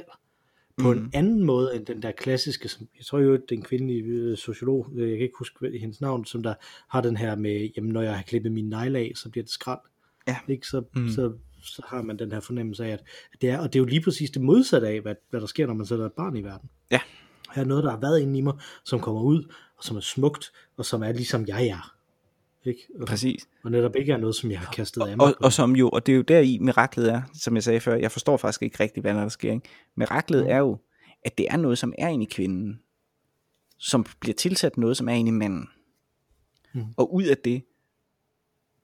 På 0.78 0.94
mm. 0.94 1.00
En 1.00 1.10
anden 1.14 1.44
måde 1.44 1.76
end 1.76 1.86
den 1.86 2.02
der 2.02 2.12
klassiske, 2.12 2.70
som 2.70 2.88
jeg 2.98 3.06
tror 3.06 3.20
jo, 3.20 3.40
den 3.50 3.62
kvindelige 3.62 4.04
øh, 4.04 4.38
sociolog, 4.38 4.88
øh, 4.96 5.10
jeg 5.10 5.18
kan 5.18 5.24
ikke 5.24 5.38
huske 5.38 5.80
hendes 5.80 6.02
navn, 6.02 6.26
som 6.26 6.44
der 6.44 6.54
har 6.90 7.02
den 7.02 7.18
her 7.18 7.36
med, 7.36 7.70
jamen 7.78 7.92
når 7.92 8.02
jeg 8.02 8.16
har 8.16 8.24
klippet 8.24 8.52
min 8.52 8.70
negle 8.70 9.00
af, 9.00 9.12
så 9.16 9.30
bliver 9.30 9.44
det 9.44 9.52
skrald. 9.52 9.80
Ja. 10.28 10.38
Ikke? 10.48 10.68
Så. 10.68 10.84
Mm. 10.96 11.10
så, 11.10 11.34
så 11.62 11.82
har 11.88 12.02
man 12.02 12.20
den 12.20 12.32
her 12.32 12.40
fornemmelse 12.40 12.86
af, 12.86 12.90
at 12.90 13.04
det 13.42 13.50
er, 13.50 13.60
og 13.60 13.74
det 13.74 13.80
er 13.80 13.82
jo 13.82 13.86
lige 13.86 14.02
præcis 14.02 14.32
det 14.32 14.42
modsatte 14.42 14.88
af, 14.88 15.02
hvad, 15.02 15.16
hvad 15.30 15.42
der 15.42 15.48
sker, 15.48 15.68
når 15.68 15.74
man 15.74 15.86
sætter 15.86 16.06
et 16.06 16.14
barn 16.14 16.38
i 16.38 16.44
verden. 16.44 16.70
Ja. 16.92 17.00
Her 17.56 17.64
er 17.64 17.68
noget, 17.68 17.84
der 17.84 17.90
har 17.90 18.00
været 18.00 18.20
inde 18.20 18.38
i 18.38 18.42
mig, 18.42 18.54
som 18.84 19.00
kommer 19.00 19.22
ud, 19.22 19.44
og 19.78 19.84
som 19.84 19.98
er 19.98 20.02
smukt, 20.02 20.52
og 20.78 20.86
som 20.86 21.04
er 21.04 21.12
ligesom 21.12 21.48
jeg 21.48 21.68
er. 21.68 21.95
Ikke? 22.66 22.82
Og, 23.00 23.08
Præcis. 23.08 23.48
og 23.64 23.72
netop 23.72 23.96
ikke 23.96 24.12
er 24.12 24.18
noget, 24.18 24.36
som 24.36 24.52
jeg 24.52 24.60
har 24.60 24.72
kastet 24.74 25.02
af 25.02 25.18
mig. 25.18 25.26
Og, 25.26 25.34
på. 25.42 25.46
og 25.46 25.54
som 25.54 25.76
jo, 25.76 25.90
og 25.90 26.06
det 26.06 26.12
er 26.12 26.16
jo 26.16 26.22
der 26.22 26.40
i 26.40 26.58
miraklet 26.62 27.12
er, 27.14 27.22
som 27.34 27.56
jeg 27.56 27.64
sagde 27.64 27.80
før, 27.80 27.96
jeg 27.96 28.12
forstår 28.12 28.38
faktisk 28.38 28.64
ikke 28.64 28.80
rigtigt, 28.80 29.04
hvad 29.04 29.14
der, 29.14 29.30
sker. 29.30 29.52
Ikke? 29.52 29.68
Miraklet 29.96 30.44
Mm. 30.44 30.50
er 30.50 30.58
jo, 30.58 30.78
at 31.26 31.38
det 31.38 31.48
er 31.50 31.58
noget, 31.58 31.78
som 31.78 31.94
er 31.98 32.08
inde 32.08 32.26
i 32.26 32.30
kvinden, 32.32 32.80
som 33.78 34.06
bliver 34.20 34.34
tilsat 34.34 34.78
noget, 34.78 34.98
som 34.98 35.10
er 35.10 35.14
inde 35.14 35.30
i 35.30 35.32
manden. 35.32 35.70
Mm. 36.74 36.84
Og 36.98 37.14
ud 37.14 37.24
af 37.24 37.38
det, 37.38 37.64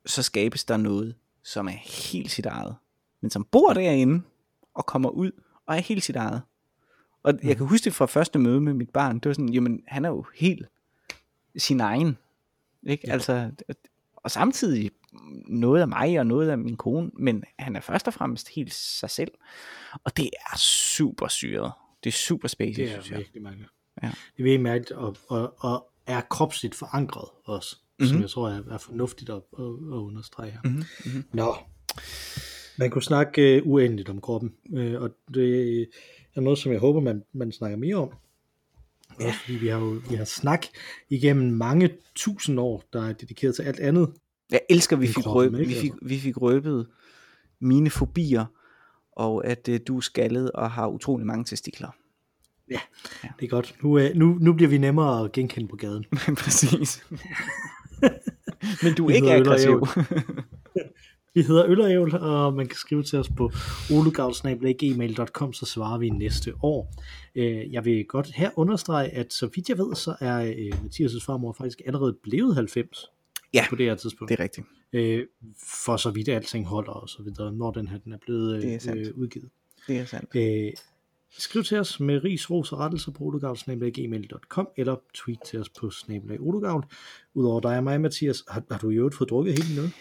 så 0.06 0.24
skabes 0.24 0.64
der 0.64 0.78
noget, 0.78 1.16
som 1.44 1.68
er 1.68 2.08
helt 2.12 2.32
sit 2.32 2.46
eget, 2.46 2.76
men 3.22 3.32
som 3.32 3.44
bor 3.52 3.74
derinde, 3.74 4.22
og 4.74 4.86
kommer 4.86 5.10
ud, 5.10 5.32
og 5.66 5.76
er 5.76 5.80
helt 5.80 6.04
sit 6.04 6.16
eget. 6.16 6.42
Og 7.24 7.34
jeg 7.44 7.58
kan 7.58 7.66
huske 7.66 7.86
det 7.86 7.94
fra 7.94 8.06
første 8.06 8.40
møde 8.40 8.62
med 8.62 8.74
mit 8.74 8.90
barn, 8.90 9.20
det 9.20 9.26
var 9.30 9.34
sådan, 9.34 9.50
jamen, 9.54 9.84
han 9.88 10.06
er 10.06 10.10
jo 10.10 10.26
helt 10.36 10.68
sin 11.58 11.80
egen. 11.80 12.18
Ikke? 12.88 13.04
Ja. 13.08 13.14
Altså, 13.14 13.52
og 14.16 14.32
samtidig 14.32 14.92
noget 15.48 15.82
af 15.82 15.88
mig 15.88 16.20
og 16.20 16.28
noget 16.28 16.50
af 16.50 16.58
min 16.58 16.76
kone, 16.78 17.12
men 17.14 17.44
han 17.60 17.76
er 17.76 17.80
først 17.80 18.08
og 18.08 18.14
fremmest 18.14 18.50
helt 18.50 18.74
sig 18.74 19.10
selv. 19.10 19.32
Og 20.04 20.18
det 20.18 20.30
er 20.52 20.58
super 20.58 21.28
syret. 21.28 21.72
Det 22.04 22.10
er 22.10 22.14
super 22.14 22.48
spacey, 22.48 22.76
det 22.76 22.84
er 22.84 22.92
synes 22.94 23.10
jeg. 23.12 23.18
virkelig 23.18 23.42
mærkeligt. 23.44 23.70
Ja. 24.04 24.08
Det 24.08 24.40
er 24.40 24.44
virkelig 24.44 24.62
mærkeligt, 24.62 24.92
og, 24.92 25.18
og, 25.28 25.54
og 25.58 25.88
er 26.08 26.22
kropsligt 26.22 26.76
forankret 26.76 27.30
også, 27.46 27.76
mm-hmm. 27.82 28.08
som 28.08 28.16
Mhm. 28.16 28.22
jeg 28.22 28.30
tror 28.30 28.50
er, 28.50 28.62
er 28.72 28.78
fornuftigt 28.78 29.30
at, 29.30 29.36
at, 29.36 29.64
at 29.66 29.98
understrege 29.98 30.52
her. 30.52 30.60
Mm-hmm. 30.64 31.24
Nå, 31.34 31.56
man 32.78 32.90
kunne 32.90 33.04
snakke 33.04 33.62
uh, 33.66 33.72
uendeligt 33.72 34.10
om 34.10 34.22
kroppen, 34.22 34.54
uh, 34.74 35.02
og 35.02 35.10
det 35.34 35.82
er 36.36 36.42
noget, 36.42 36.60
som 36.60 36.72
jeg 36.72 36.80
håber, 36.80 37.00
man, 37.00 37.24
man 37.34 37.52
snakker 37.52 37.78
mere 37.78 37.96
om. 37.96 38.10
Ja. 39.22 39.28
Også 39.28 39.39
fordi 39.39 39.57
vi 39.57 39.67
har 39.67 39.80
jo 39.80 40.01
vi 40.09 40.15
har 40.15 40.26
snak 40.26 40.65
igennem 41.09 41.53
mange 41.53 41.89
tusind 42.15 42.59
år, 42.59 42.84
der 42.93 43.07
er 43.07 43.13
dedikeret 43.13 43.55
til 43.55 43.63
alt 43.63 43.80
andet. 43.80 44.09
Jeg 44.51 44.61
elsker, 44.69 44.95
vi 44.95 45.07
fik, 45.07 45.24
kroppen, 45.24 45.55
røb, 45.55 45.61
ikke, 45.61 45.74
vi, 45.74 45.80
fik, 45.80 45.91
altså? 45.91 46.07
vi 46.07 46.19
fik 46.19 46.41
røbet 46.41 46.88
mine 47.59 47.89
fobier, 47.89 48.45
og 49.11 49.47
at 49.47 49.69
øh, 49.69 49.80
du 49.88 49.97
er 49.97 50.01
skaldet 50.01 50.51
og 50.51 50.72
har 50.72 50.88
utrolig 50.88 51.26
mange 51.26 51.45
testikler. 51.45 51.91
Det 53.39 53.45
er 53.45 53.47
godt. 53.47 53.76
Nu, 53.84 53.99
uh, 53.99 54.05
nu, 54.15 54.38
nu 54.41 54.53
bliver 54.53 54.69
vi 54.69 54.78
nemmere 54.78 55.26
at 55.26 55.32
genkende 55.32 55.67
på 55.67 55.76
gaden. 55.76 56.05
Præcis. 56.43 57.03
Men 58.84 58.93
du 58.97 59.09
er 59.09 59.15
ikke 59.15 59.32
aggressiv. 59.32 59.88
Vi 61.34 61.42
hedder 61.42 61.66
Øl 61.68 61.82
og 61.82 61.92
Ævl, 61.92 62.16
og 62.16 62.54
man 62.54 62.68
kan 62.68 62.76
skrive 62.78 63.04
til 63.04 63.20
os 63.20 63.30
på 63.38 63.52
olegavl.gmail.com, 63.94 65.54
så 65.54 65.66
svarer 65.66 65.98
vi 65.98 66.10
næste 66.10 66.54
år. 66.64 66.94
Øh, 67.36 67.74
Jeg 67.74 67.86
vil 67.86 68.06
godt 68.06 68.32
her 68.36 68.50
understrege, 68.56 69.10
at 69.10 69.34
så 69.34 69.50
vidt 69.56 69.70
jeg 69.70 69.78
ved, 69.78 69.96
så 69.96 70.16
er 70.20 70.42
øh, 70.42 70.80
Mathias' 70.86 71.26
farmor 71.26 71.54
faktisk 71.54 71.82
allerede 71.86 72.14
blevet 72.24 72.56
90 72.56 73.06
Ja, 73.54 73.66
på 73.70 73.76
det 73.76 73.86
her 73.86 73.96
tidspunkt. 73.96 74.30
det 74.30 74.40
er 74.40 74.44
rigtigt. 74.44 74.68
Øh, 74.94 75.26
For 75.84 75.98
så 75.98 76.12
vidt 76.12 76.30
alting 76.30 76.66
holder 76.68 76.92
og 76.92 77.10
så 77.10 77.24
videre, 77.24 77.54
når 77.54 77.72
den 77.72 77.88
her 77.88 77.98
den 77.98 78.14
er 78.14 78.18
blevet 78.26 78.62
Det 78.62 78.88
er 78.88 78.96
øh, 78.98 79.06
udgivet. 79.18 79.50
Det 79.88 79.98
er 79.98 80.06
sandt. 80.06 80.30
Øh, 80.36 80.72
Skriv 81.38 81.64
til 81.64 81.78
os 81.80 82.00
med 82.00 82.24
ris, 82.24 82.50
ros 82.52 82.72
og 82.72 82.80
rettelser 82.80 83.12
på 83.12 83.24
olegavl.gmail.com 83.24 84.68
eller 84.78 84.96
tweet 85.14 85.40
til 85.46 85.60
os 85.60 85.70
på 85.70 85.90
snabelag 85.90 86.38
olegavl. 86.42 86.86
Udover 87.34 87.60
dig 87.60 87.78
og 87.78 87.84
mig, 87.84 88.02
Mathias, 88.02 88.44
har, 88.50 88.64
har 88.72 88.78
du 88.80 88.90
i 88.90 88.96
øvrigt 88.96 89.16
fået 89.16 89.30
drukket 89.30 89.54
helt 89.54 89.76
noget? 89.76 89.92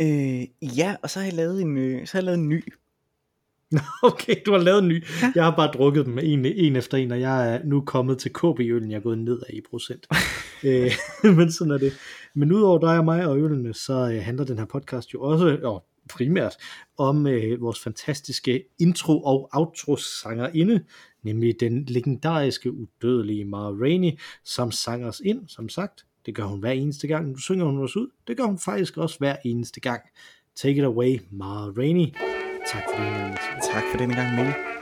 Øh, 0.00 0.42
ja, 0.78 0.96
og 1.02 1.10
så 1.10 1.18
har 1.18 1.26
jeg 1.26 1.34
lavet 1.34 1.62
en, 1.62 1.78
øh, 1.78 2.06
så 2.06 2.12
har 2.12 2.18
jeg 2.18 2.24
lavet 2.24 2.38
en 2.38 2.48
ny. 2.48 2.64
Okay, 4.02 4.34
du 4.46 4.52
har 4.52 4.58
lavet 4.58 4.82
en 4.82 4.88
ny. 4.88 5.04
Jeg 5.34 5.44
har 5.44 5.56
bare 5.56 5.72
drukket 5.72 6.06
dem 6.06 6.18
en, 6.18 6.44
en 6.44 6.76
efter 6.76 6.98
en, 6.98 7.12
og 7.12 7.20
jeg 7.20 7.54
er 7.54 7.60
nu 7.64 7.80
kommet 7.80 8.18
til 8.18 8.32
KB-øllen. 8.32 8.90
Jeg 8.90 8.96
er 8.96 9.00
gået 9.00 9.18
ned 9.18 9.42
af 9.48 9.52
i 9.52 9.60
procent. 9.70 10.06
øh, 10.64 10.92
men 11.36 11.52
sådan 11.52 11.70
er 11.70 11.78
det. 11.78 11.92
Men 12.34 12.52
udover 12.52 12.78
dig 12.78 12.98
og 12.98 13.04
mig 13.04 13.26
og 13.26 13.38
ølene, 13.38 13.74
så 13.74 14.10
øh, 14.12 14.22
handler 14.22 14.44
den 14.44 14.58
her 14.58 14.64
podcast 14.64 15.14
jo 15.14 15.22
også, 15.22 15.58
og 15.62 15.84
primært, 16.10 16.56
om 16.98 17.26
øh, 17.26 17.60
vores 17.60 17.80
fantastiske 17.80 18.64
intro- 18.78 19.22
og 19.22 19.48
outro-sangerinde, 19.52 20.84
nemlig 21.22 21.54
den 21.60 21.84
legendariske, 21.84 22.72
udødelige 22.72 23.44
Mara 23.44 23.70
Rainey, 23.70 24.18
som 24.44 24.70
sang 24.70 25.04
os 25.04 25.20
ind, 25.24 25.48
som 25.48 25.68
sagt. 25.68 26.04
Det 26.28 26.36
gør 26.36 26.44
hun 26.44 26.60
hver 26.60 26.70
eneste 26.70 27.06
gang, 27.06 27.28
nu 27.28 27.36
synger 27.36 27.64
hun 27.64 27.82
os 27.82 27.96
ud. 27.96 28.08
Det 28.26 28.36
gør 28.36 28.44
hun 28.44 28.58
faktisk 28.58 28.96
også 28.96 29.18
hver 29.18 29.36
eneste 29.44 29.80
gang. 29.80 30.02
Take 30.56 30.78
it 30.78 30.84
away, 30.84 31.20
Mara 31.30 31.70
Rainey. 31.78 32.06
Tak 32.72 32.82
for 32.90 33.02
denne 33.02 33.18
gang. 33.18 33.36
Tak 33.72 33.82
for 33.90 33.98
denne 33.98 34.14
gang, 34.14 34.36
Mille. 34.36 34.77